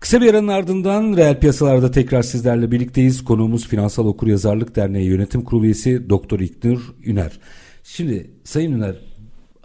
Kısa 0.00 0.20
bir 0.20 0.30
aranın 0.30 0.48
ardından 0.48 1.16
reel 1.16 1.40
piyasalarda 1.40 1.90
tekrar 1.90 2.22
sizlerle 2.22 2.70
birlikteyiz. 2.70 3.24
Konuğumuz 3.24 3.68
Finansal 3.68 4.06
Okuryazarlık 4.06 4.76
Derneği 4.76 5.06
Yönetim 5.06 5.44
Kurulu 5.44 5.64
üyesi 5.64 6.10
Doktor 6.10 6.40
İknur 6.40 6.80
Üner. 7.04 7.32
Şimdi 7.84 8.30
Sayın 8.44 8.72
Üner 8.72 8.96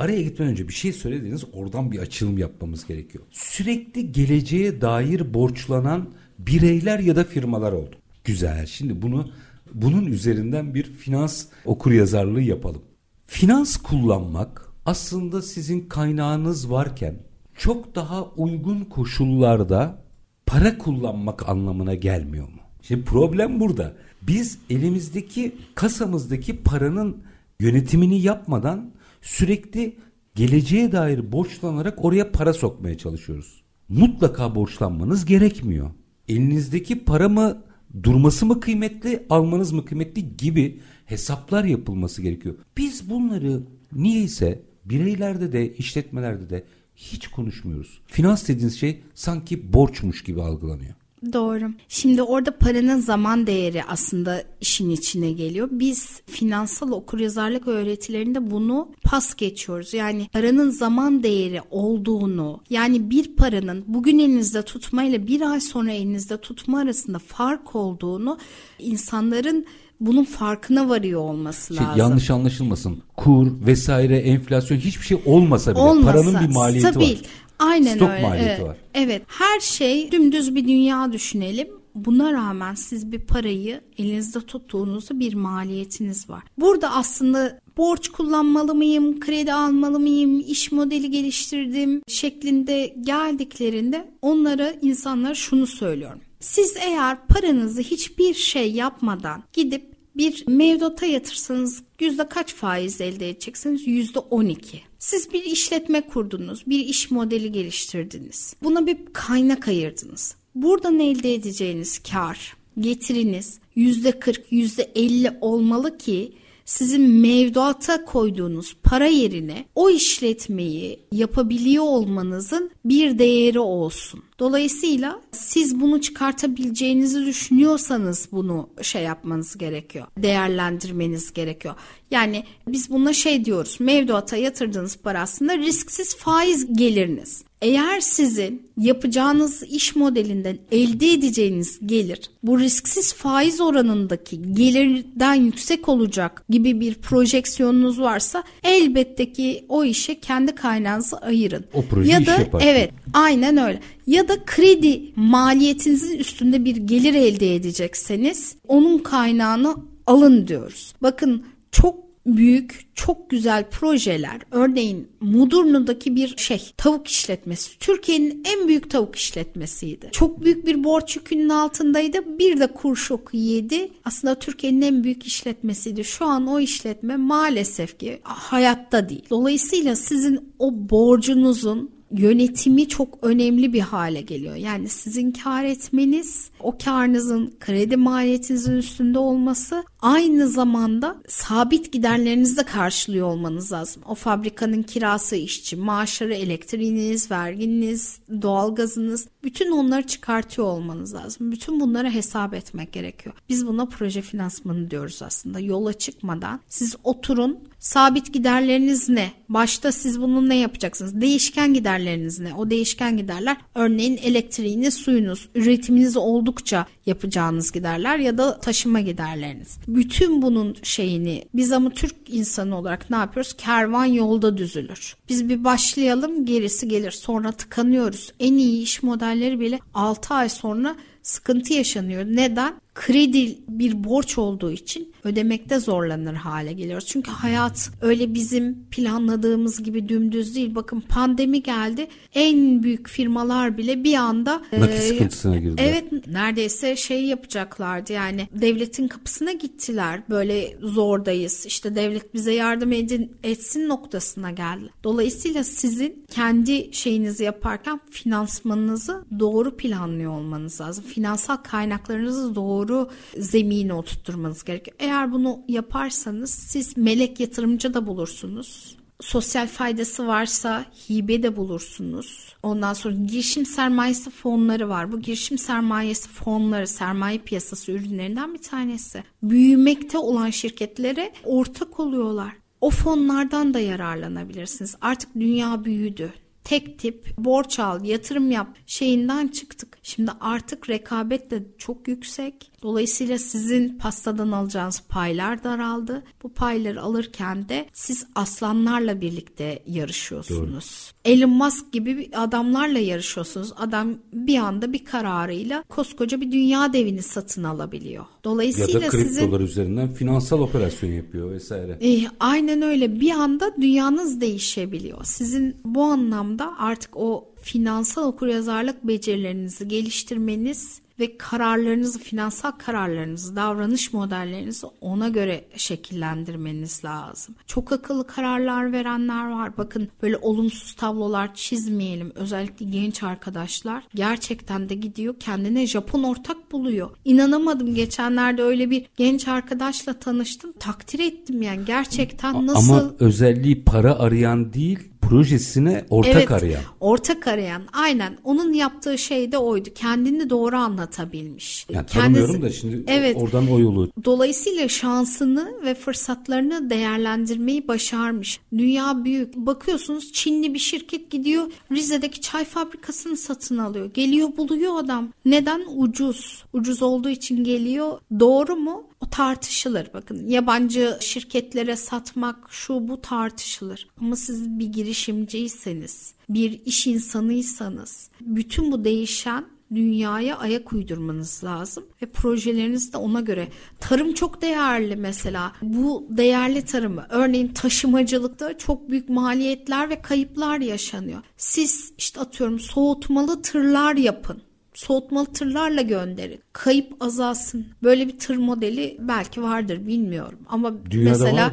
araya 0.01 0.21
gitmeden 0.21 0.51
önce 0.51 0.67
bir 0.67 0.73
şey 0.73 0.93
söylediniz 0.93 1.43
oradan 1.53 1.91
bir 1.91 1.99
açılım 1.99 2.37
yapmamız 2.37 2.87
gerekiyor. 2.87 3.23
Sürekli 3.31 4.11
geleceğe 4.11 4.81
dair 4.81 5.33
borçlanan 5.33 6.09
bireyler 6.39 6.99
ya 6.99 7.15
da 7.15 7.23
firmalar 7.23 7.71
oldu. 7.71 7.95
Güzel. 8.23 8.65
Şimdi 8.65 9.01
bunu 9.01 9.29
bunun 9.73 10.05
üzerinden 10.05 10.75
bir 10.75 10.83
finans 10.83 11.45
okuryazarlığı 11.65 12.41
yapalım. 12.41 12.81
Finans 13.25 13.77
kullanmak 13.77 14.69
aslında 14.85 15.41
sizin 15.41 15.89
kaynağınız 15.89 16.71
varken 16.71 17.15
çok 17.57 17.95
daha 17.95 18.25
uygun 18.25 18.83
koşullarda 18.83 20.01
para 20.45 20.77
kullanmak 20.77 21.49
anlamına 21.49 21.95
gelmiyor 21.95 22.47
mu? 22.47 22.61
Şimdi 22.81 23.05
problem 23.05 23.59
burada. 23.59 23.93
Biz 24.21 24.57
elimizdeki 24.69 25.55
kasamızdaki 25.75 26.63
paranın 26.63 27.17
yönetimini 27.59 28.21
yapmadan 28.21 28.91
sürekli 29.21 29.97
geleceğe 30.35 30.91
dair 30.91 31.31
borçlanarak 31.31 32.05
oraya 32.05 32.31
para 32.31 32.53
sokmaya 32.53 32.97
çalışıyoruz. 32.97 33.61
Mutlaka 33.89 34.55
borçlanmanız 34.55 35.25
gerekmiyor. 35.25 35.91
Elinizdeki 36.27 37.03
para 37.03 37.29
mı 37.29 37.63
durması 38.03 38.45
mı 38.45 38.59
kıymetli, 38.59 39.25
almanız 39.29 39.71
mı 39.71 39.85
kıymetli 39.85 40.37
gibi 40.37 40.79
hesaplar 41.05 41.63
yapılması 41.63 42.21
gerekiyor. 42.21 42.55
Biz 42.77 43.09
bunları 43.09 43.63
niyeyse 43.93 44.61
bireylerde 44.85 45.51
de 45.51 45.73
işletmelerde 45.73 46.49
de 46.49 46.63
hiç 46.95 47.27
konuşmuyoruz. 47.27 48.01
Finans 48.07 48.47
dediğiniz 48.47 48.79
şey 48.79 49.01
sanki 49.13 49.73
borçmuş 49.73 50.23
gibi 50.23 50.41
algılanıyor. 50.41 50.93
Doğru. 51.33 51.63
Şimdi 51.89 52.23
orada 52.23 52.57
paranın 52.57 52.99
zaman 52.99 53.47
değeri 53.47 53.83
aslında 53.83 54.43
işin 54.61 54.89
içine 54.89 55.31
geliyor. 55.31 55.67
Biz 55.71 56.21
finansal 56.25 56.91
okuryazarlık 56.91 57.67
öğretilerinde 57.67 58.51
bunu 58.51 58.89
pas 59.03 59.35
geçiyoruz. 59.35 59.93
Yani 59.93 60.27
paranın 60.33 60.69
zaman 60.69 61.23
değeri 61.23 61.61
olduğunu, 61.71 62.61
yani 62.69 63.09
bir 63.09 63.35
paranın 63.35 63.83
bugün 63.87 64.19
elinizde 64.19 64.61
tutma 64.61 65.03
ile 65.03 65.27
bir 65.27 65.41
ay 65.41 65.61
sonra 65.61 65.91
elinizde 65.91 66.37
tutma 66.37 66.79
arasında 66.79 67.19
fark 67.19 67.75
olduğunu 67.75 68.37
insanların 68.79 69.65
bunun 69.99 70.23
farkına 70.23 70.89
varıyor 70.89 71.21
olması 71.21 71.75
Şey, 71.75 71.85
lazım. 71.85 71.99
yanlış 71.99 72.29
anlaşılmasın. 72.29 73.03
Kur 73.17 73.47
vesaire 73.65 74.17
enflasyon 74.17 74.77
hiçbir 74.77 75.05
şey 75.05 75.21
olmasa 75.25 75.71
bile 75.71 75.81
Olmasa, 75.81 76.11
paranın 76.11 76.49
bir 76.49 76.53
maliyeti 76.55 76.87
stabil. 76.87 77.11
var. 77.11 77.21
Aynen 77.61 77.95
Stok 77.95 78.09
öyle. 78.09 78.21
maliyeti 78.21 78.49
evet. 78.49 78.61
var. 78.61 78.77
Evet. 78.93 79.21
Her 79.27 79.59
şey 79.59 80.11
dümdüz 80.11 80.55
bir 80.55 80.67
dünya 80.67 81.11
düşünelim. 81.11 81.67
Buna 81.95 82.33
rağmen 82.33 82.75
siz 82.75 83.11
bir 83.11 83.19
parayı 83.19 83.81
elinizde 83.97 84.39
tuttuğunuzda 84.41 85.19
bir 85.19 85.33
maliyetiniz 85.33 86.29
var. 86.29 86.43
Burada 86.57 86.91
aslında 86.91 87.59
borç 87.77 88.09
kullanmalı 88.09 88.75
mıyım, 88.75 89.19
kredi 89.19 89.53
almalı 89.53 89.99
mıyım, 89.99 90.39
iş 90.39 90.71
modeli 90.71 91.11
geliştirdim 91.11 92.01
şeklinde 92.07 92.95
geldiklerinde 93.01 94.11
onlara 94.21 94.73
insanlara 94.81 95.35
şunu 95.35 95.67
söylüyorum. 95.67 96.19
Siz 96.39 96.77
eğer 96.77 97.27
paranızı 97.27 97.81
hiçbir 97.81 98.33
şey 98.33 98.71
yapmadan 98.71 99.43
gidip 99.53 99.91
bir 100.17 100.47
mevduata 100.47 101.05
yatırsanız 101.05 101.83
yüzde 101.99 102.29
kaç 102.29 102.53
faiz 102.53 103.01
elde 103.01 103.29
edeceksiniz? 103.29 103.87
Yüzde 103.87 104.19
12. 104.19 104.81
Siz 105.01 105.33
bir 105.33 105.43
işletme 105.43 106.01
kurdunuz, 106.01 106.63
bir 106.67 106.79
iş 106.79 107.11
modeli 107.11 107.51
geliştirdiniz. 107.51 108.55
Buna 108.63 108.87
bir 108.87 108.97
kaynak 109.13 109.67
ayırdınız. 109.67 110.35
Buradan 110.55 110.99
elde 110.99 111.33
edeceğiniz 111.33 111.99
kar, 111.99 112.57
getiriniz 112.79 113.59
yüzde 113.75 114.19
40, 114.19 114.51
yüzde 114.51 114.91
50 114.95 115.37
olmalı 115.41 115.97
ki 115.97 116.33
sizin 116.65 117.01
mevduata 117.01 118.05
koyduğunuz 118.05 118.75
para 118.83 119.07
yerine 119.07 119.65
o 119.75 119.89
işletmeyi 119.89 120.99
yapabiliyor 121.11 121.83
olmanızın 121.83 122.71
bir 122.85 123.19
değeri 123.19 123.59
olsun. 123.59 124.23
Dolayısıyla 124.41 125.21
siz 125.31 125.81
bunu 125.81 126.01
çıkartabileceğinizi 126.01 127.25
düşünüyorsanız 127.25 128.29
bunu 128.31 128.69
şey 128.81 129.03
yapmanız 129.03 129.57
gerekiyor. 129.57 130.07
Değerlendirmeniz 130.17 131.33
gerekiyor. 131.33 131.75
Yani 132.11 132.43
biz 132.67 132.89
buna 132.89 133.13
şey 133.13 133.45
diyoruz. 133.45 133.77
Mevduata 133.79 134.37
yatırdığınız 134.37 134.97
para 134.97 135.21
aslında 135.21 135.57
risksiz 135.57 136.15
faiz 136.15 136.77
geliriniz. 136.77 137.43
Eğer 137.61 137.99
sizin 137.99 138.71
yapacağınız 138.77 139.63
iş 139.63 139.95
modelinden 139.95 140.57
elde 140.71 141.11
edeceğiniz 141.11 141.79
gelir 141.85 142.31
bu 142.43 142.59
risksiz 142.59 143.13
faiz 143.13 143.61
oranındaki 143.61 144.53
gelirden 144.53 145.33
yüksek 145.33 145.89
olacak 145.89 146.43
gibi 146.49 146.79
bir 146.79 146.95
projeksiyonunuz 146.95 148.01
varsa 148.01 148.43
elbette 148.63 149.33
ki 149.33 149.65
o 149.69 149.83
işe 149.83 150.19
kendi 150.19 150.55
kaynağınızı 150.55 151.17
ayırın. 151.17 151.65
O 151.73 151.81
proje 151.81 152.11
ya 152.11 152.25
da 152.25 152.31
yapar. 152.31 152.61
evet 152.65 152.91
aynen 153.13 153.57
öyle. 153.57 153.79
Ya 154.07 154.27
da 154.27 154.45
kredi 154.45 155.13
maliyetinizin 155.15 156.17
üstünde 156.17 156.65
bir 156.65 156.75
gelir 156.75 157.13
elde 157.13 157.55
edecekseniz 157.55 158.55
onun 158.67 158.97
kaynağını 158.97 159.75
alın 160.07 160.47
diyoruz. 160.47 160.93
Bakın 161.01 161.45
çok 161.71 162.11
büyük, 162.25 162.87
çok 162.95 163.29
güzel 163.29 163.69
projeler. 163.69 164.41
Örneğin 164.51 165.07
Mudurnu'daki 165.21 166.15
bir 166.15 166.37
şey, 166.37 166.71
tavuk 166.77 167.07
işletmesi. 167.07 167.79
Türkiye'nin 167.79 168.43
en 168.45 168.67
büyük 168.67 168.91
tavuk 168.91 169.15
işletmesiydi. 169.15 170.09
Çok 170.11 170.43
büyük 170.43 170.65
bir 170.65 170.83
borç 170.83 171.15
yükünün 171.15 171.49
altındaydı. 171.49 172.39
Bir 172.39 172.59
de 172.59 172.67
kur 172.67 172.95
şoku 172.95 173.37
yedi. 173.37 173.91
Aslında 174.05 174.35
Türkiye'nin 174.35 174.81
en 174.81 175.03
büyük 175.03 175.23
işletmesiydi. 175.23 176.03
Şu 176.03 176.25
an 176.25 176.47
o 176.47 176.59
işletme 176.59 177.15
maalesef 177.15 177.99
ki 177.99 178.19
hayatta 178.23 179.09
değil. 179.09 179.25
Dolayısıyla 179.29 179.95
sizin 179.95 180.53
o 180.59 180.71
borcunuzun 180.73 182.00
yönetimi 182.11 182.87
çok 182.87 183.19
önemli 183.21 183.73
bir 183.73 183.79
hale 183.79 184.21
geliyor. 184.21 184.55
Yani 184.55 184.89
sizin 184.89 185.31
kar 185.31 185.63
etmeniz, 185.63 186.50
o 186.63 186.77
karınızın 186.83 187.53
kredi 187.59 187.97
maliyetinizin 187.97 188.77
üstünde 188.77 189.19
olması 189.19 189.83
aynı 190.01 190.47
zamanda 190.47 191.15
sabit 191.27 191.91
giderlerinizi 191.91 192.57
de 192.57 192.63
karşılıyor 192.63 193.27
olmanız 193.27 193.71
lazım. 193.71 194.03
O 194.07 194.15
fabrikanın 194.15 194.83
kirası, 194.83 195.35
işçi, 195.35 195.75
maaşları, 195.75 196.33
elektriğiniz, 196.33 197.31
verginiz, 197.31 198.19
doğalgazınız 198.41 199.27
bütün 199.43 199.71
onları 199.71 200.07
çıkartıyor 200.07 200.67
olmanız 200.67 201.13
lazım. 201.13 201.51
Bütün 201.51 201.79
bunları 201.79 202.09
hesap 202.09 202.53
etmek 202.53 202.93
gerekiyor. 202.93 203.35
Biz 203.49 203.67
buna 203.67 203.85
proje 203.85 204.21
finansmanı 204.21 204.91
diyoruz 204.91 205.21
aslında. 205.21 205.59
Yola 205.59 205.93
çıkmadan 205.93 206.59
siz 206.69 206.95
oturun 207.03 207.59
sabit 207.79 208.33
giderleriniz 208.33 209.09
ne? 209.09 209.31
Başta 209.49 209.91
siz 209.91 210.21
bunun 210.21 210.49
ne 210.49 210.55
yapacaksınız? 210.55 211.21
Değişken 211.21 211.73
giderleriniz 211.73 212.39
ne? 212.39 212.53
O 212.53 212.69
değişken 212.69 213.17
giderler 213.17 213.57
örneğin 213.75 214.17
elektriğiniz, 214.17 214.93
suyunuz, 214.93 215.49
üretiminiz 215.55 216.17
oldukça 216.51 216.85
yapacağınız 217.05 217.71
giderler 217.71 218.17
ya 218.17 218.37
da 218.37 218.59
taşıma 218.59 218.99
giderleriniz. 218.99 219.77
Bütün 219.87 220.41
bunun 220.41 220.75
şeyini 220.83 221.45
biz 221.53 221.71
ama 221.71 221.89
Türk 221.89 222.15
insanı 222.27 222.77
olarak 222.77 223.09
ne 223.09 223.15
yapıyoruz? 223.15 223.53
Kervan 223.57 224.05
yolda 224.05 224.57
düzülür. 224.57 225.15
Biz 225.29 225.49
bir 225.49 225.63
başlayalım 225.63 226.45
gerisi 226.45 226.87
gelir. 226.87 227.11
Sonra 227.11 227.51
tıkanıyoruz. 227.51 228.33
En 228.39 228.53
iyi 228.53 228.83
iş 228.83 229.03
modelleri 229.03 229.59
bile 229.59 229.79
6 229.93 230.33
ay 230.33 230.49
sonra 230.49 230.95
sıkıntı 231.23 231.73
yaşanıyor. 231.73 232.25
Neden? 232.25 232.73
Kredi 232.95 233.57
bir 233.69 234.03
borç 234.03 234.37
olduğu 234.37 234.71
için 234.71 235.13
ödemekte 235.23 235.79
zorlanır 235.79 236.33
hale 236.33 236.73
geliyoruz. 236.73 237.07
Çünkü 237.07 237.31
hayat 237.31 237.91
öyle 238.01 238.33
bizim 238.33 238.85
planladığımız 238.91 239.83
gibi 239.83 240.09
dümdüz 240.09 240.55
değil. 240.55 240.75
Bakın 240.75 241.03
pandemi 241.09 241.63
geldi. 241.63 242.07
En 242.33 242.83
büyük 242.83 243.09
firmalar 243.09 243.77
bile 243.77 244.03
bir 244.03 244.15
anda 244.15 244.61
nakit 244.77 244.95
e, 244.95 245.01
sıkıntısına 245.01 245.57
girdiler. 245.57 245.83
Evet 245.89 246.27
neredeyse 246.27 246.95
şey 246.95 247.25
yapacaklardı. 247.25 248.13
Yani 248.13 248.47
devletin 248.53 249.07
kapısına 249.07 249.51
gittiler. 249.51 250.21
Böyle 250.29 250.77
zordayız. 250.81 251.65
İşte 251.65 251.95
devlet 251.95 252.33
bize 252.33 252.53
yardım 252.53 252.91
edin 252.91 253.31
etsin 253.43 253.89
noktasına 253.89 254.51
geldi. 254.51 254.89
Dolayısıyla 255.03 255.63
sizin 255.63 256.25
kendi 256.29 256.93
şeyinizi 256.93 257.43
yaparken 257.43 257.99
finansmanınızı 258.09 259.25
doğru 259.39 259.77
planlıyor 259.77 260.31
olmanız 260.31 260.81
lazım. 260.81 261.03
Finansal 261.03 261.57
kaynaklarınızı 261.57 262.55
doğru 262.55 262.80
doğru 262.87 263.09
zemine 263.37 263.93
oturtturmanız 263.93 264.63
gerekiyor. 264.63 264.97
Eğer 264.99 265.31
bunu 265.31 265.59
yaparsanız 265.67 266.49
siz 266.49 266.97
melek 266.97 267.39
yatırımcı 267.39 267.93
da 267.93 268.07
bulursunuz. 268.07 268.97
Sosyal 269.21 269.67
faydası 269.67 270.27
varsa 270.27 270.85
hibe 271.09 271.43
de 271.43 271.55
bulursunuz. 271.55 272.55
Ondan 272.63 272.93
sonra 272.93 273.15
girişim 273.15 273.65
sermayesi 273.65 274.29
fonları 274.29 274.89
var. 274.89 275.11
Bu 275.11 275.21
girişim 275.21 275.57
sermayesi 275.57 276.29
fonları 276.29 276.87
sermaye 276.87 277.37
piyasası 277.37 277.91
ürünlerinden 277.91 278.53
bir 278.53 278.61
tanesi. 278.61 279.23
Büyümekte 279.43 280.17
olan 280.17 280.49
şirketlere 280.49 281.33
ortak 281.45 281.99
oluyorlar. 281.99 282.51
O 282.81 282.89
fonlardan 282.89 283.73
da 283.73 283.79
yararlanabilirsiniz. 283.79 284.95
Artık 285.01 285.35
dünya 285.35 285.85
büyüdü 285.85 286.33
tek 286.63 286.99
tip 286.99 287.37
borç 287.37 287.79
al, 287.79 288.05
yatırım 288.05 288.51
yap 288.51 288.67
şeyinden 288.85 289.47
çıktık. 289.47 289.97
Şimdi 290.03 290.31
artık 290.39 290.89
rekabet 290.89 291.51
de 291.51 291.63
çok 291.77 292.07
yüksek. 292.07 292.71
Dolayısıyla 292.83 293.37
sizin 293.37 293.97
pastadan 293.97 294.51
alacağınız 294.51 295.03
paylar 295.09 295.63
daraldı. 295.63 296.23
Bu 296.43 296.49
payları 296.49 297.01
alırken 297.01 297.69
de 297.69 297.85
siz 297.93 298.25
aslanlarla 298.35 299.21
birlikte 299.21 299.83
yarışıyorsunuz. 299.87 301.13
Doğru. 301.25 301.33
Elon 301.33 301.49
Musk 301.49 301.93
gibi 301.93 302.29
adamlarla 302.35 302.99
yarışıyorsunuz. 302.99 303.73
Adam 303.77 304.13
bir 304.33 304.57
anda 304.57 304.93
bir 304.93 305.05
kararıyla 305.05 305.83
koskoca 305.89 306.41
bir 306.41 306.51
dünya 306.51 306.93
devini 306.93 307.21
satın 307.21 307.63
alabiliyor. 307.63 308.25
Dolayısıyla 308.43 308.99
ya 308.99 309.05
da 309.05 309.09
kriptolar 309.09 309.59
sizin, 309.59 309.65
üzerinden 309.65 310.13
finansal 310.13 310.59
operasyon 310.59 311.11
yapıyor 311.11 311.51
vesaire. 311.51 311.97
E, 312.01 312.27
aynen 312.39 312.81
öyle. 312.81 313.19
Bir 313.19 313.31
anda 313.31 313.75
dünyanız 313.81 314.41
değişebiliyor. 314.41 315.23
Sizin 315.23 315.75
bu 315.85 316.03
anlamda 316.03 316.50
artık 316.59 317.17
o 317.17 317.53
finansal 317.61 318.23
okuryazarlık 318.23 319.07
becerilerinizi 319.07 319.87
geliştirmeniz 319.87 321.01
ve 321.21 321.37
kararlarınızı, 321.37 322.19
finansal 322.19 322.71
kararlarınızı, 322.71 323.55
davranış 323.55 324.13
modellerinizi 324.13 324.87
ona 325.01 325.29
göre 325.29 325.65
şekillendirmeniz 325.75 327.05
lazım. 327.05 327.55
Çok 327.67 327.91
akıllı 327.91 328.27
kararlar 328.27 328.91
verenler 328.91 329.51
var. 329.51 329.77
Bakın 329.77 330.09
böyle 330.21 330.37
olumsuz 330.37 330.93
tablolar 330.93 331.55
çizmeyelim. 331.55 332.31
Özellikle 332.35 332.85
genç 332.85 333.23
arkadaşlar 333.23 334.03
gerçekten 334.15 334.89
de 334.89 334.95
gidiyor 334.95 335.35
kendine 335.39 335.87
Japon 335.87 336.23
ortak 336.23 336.71
buluyor. 336.71 337.09
İnanamadım 337.25 337.95
geçenlerde 337.95 338.63
öyle 338.63 338.89
bir 338.89 339.05
genç 339.17 339.47
arkadaşla 339.47 340.13
tanıştım. 340.13 340.73
Takdir 340.79 341.19
ettim 341.19 341.61
yani 341.61 341.85
gerçekten 341.85 342.67
nasıl... 342.67 342.93
Ama 342.93 343.11
özelliği 343.19 343.83
para 343.83 344.19
arayan 344.19 344.73
değil 344.73 345.10
projesine 345.21 346.05
ortak 346.09 346.35
evet, 346.35 346.51
arayan. 346.51 346.81
Ortak 346.99 347.47
arayan 347.47 347.81
aynen 347.93 348.37
onun 348.43 348.73
yaptığı 348.73 349.17
şey 349.17 349.51
de 349.51 349.57
oydu. 349.57 349.89
Kendini 349.95 350.49
doğru 350.49 350.77
anlatabilmiş. 350.77 351.85
Yani 351.89 352.05
tanımıyorum 352.05 352.53
Kendisi, 352.53 352.75
da 352.75 352.79
şimdi 352.81 353.03
evet, 353.07 353.37
oradan 353.37 353.71
o 353.71 353.79
yolu. 353.79 354.09
Dolayısıyla 354.25 354.87
şansını 354.87 355.71
ve 355.85 355.95
fırsatlarını 355.95 356.89
değerlendirmeyi 356.89 357.87
başarmış. 357.87 358.59
Dünya 358.77 359.25
büyük. 359.25 359.55
Bakıyorsunuz 359.55 360.31
Çinli 360.33 360.73
bir 360.73 360.79
şirket 360.79 361.31
gidiyor 361.31 361.63
Rize'deki 361.91 362.41
çay 362.41 362.65
fabrikasını 362.65 363.37
satın 363.37 363.77
alıyor. 363.77 364.11
Geliyor 364.13 364.57
buluyor 364.57 364.99
adam. 364.99 365.29
Neden? 365.45 365.81
Ucuz. 365.97 366.65
Ucuz 366.73 367.01
olduğu 367.01 367.29
için 367.29 367.63
geliyor. 367.63 368.19
Doğru 368.39 368.75
mu? 368.75 369.03
O 369.21 369.29
tartışılır. 369.29 370.07
Bakın 370.13 370.47
yabancı 370.47 371.17
şirketlere 371.21 371.95
satmak 371.95 372.67
şu 372.69 373.07
bu 373.07 373.21
tartışılır. 373.21 374.07
Ama 374.21 374.35
siz 374.35 374.79
bir 374.79 374.85
girişimciyseniz, 374.85 376.33
bir 376.49 376.81
iş 376.85 377.07
insanıysanız 377.07 378.29
bütün 378.41 378.91
bu 378.91 379.03
değişen 379.03 379.65
dünyaya 379.95 380.57
ayak 380.57 380.93
uydurmanız 380.93 381.63
lazım 381.63 382.05
ve 382.21 382.25
projeleriniz 382.25 383.13
de 383.13 383.17
ona 383.17 383.41
göre. 383.41 383.67
Tarım 383.99 384.33
çok 384.33 384.61
değerli 384.61 385.15
mesela. 385.15 385.73
Bu 385.81 386.27
değerli 386.29 386.85
tarımı 386.85 387.25
örneğin 387.29 387.67
taşımacılıkta 387.67 388.77
çok 388.77 389.09
büyük 389.09 389.29
maliyetler 389.29 390.09
ve 390.09 390.21
kayıplar 390.21 390.79
yaşanıyor. 390.79 391.41
Siz 391.57 392.13
işte 392.17 392.39
atıyorum 392.39 392.79
soğutmalı 392.79 393.61
tırlar 393.61 394.15
yapın 394.15 394.61
soğutmalı 395.01 395.45
tırlarla 395.45 396.01
gönderin. 396.01 396.61
Kayıp 396.73 397.23
azalsın. 397.23 397.85
Böyle 398.03 398.27
bir 398.27 398.39
tır 398.39 398.55
modeli 398.55 399.17
belki 399.19 399.63
vardır 399.63 400.07
bilmiyorum. 400.07 400.59
Ama 400.69 401.11
Dünyada 401.11 401.29
mesela 401.29 401.71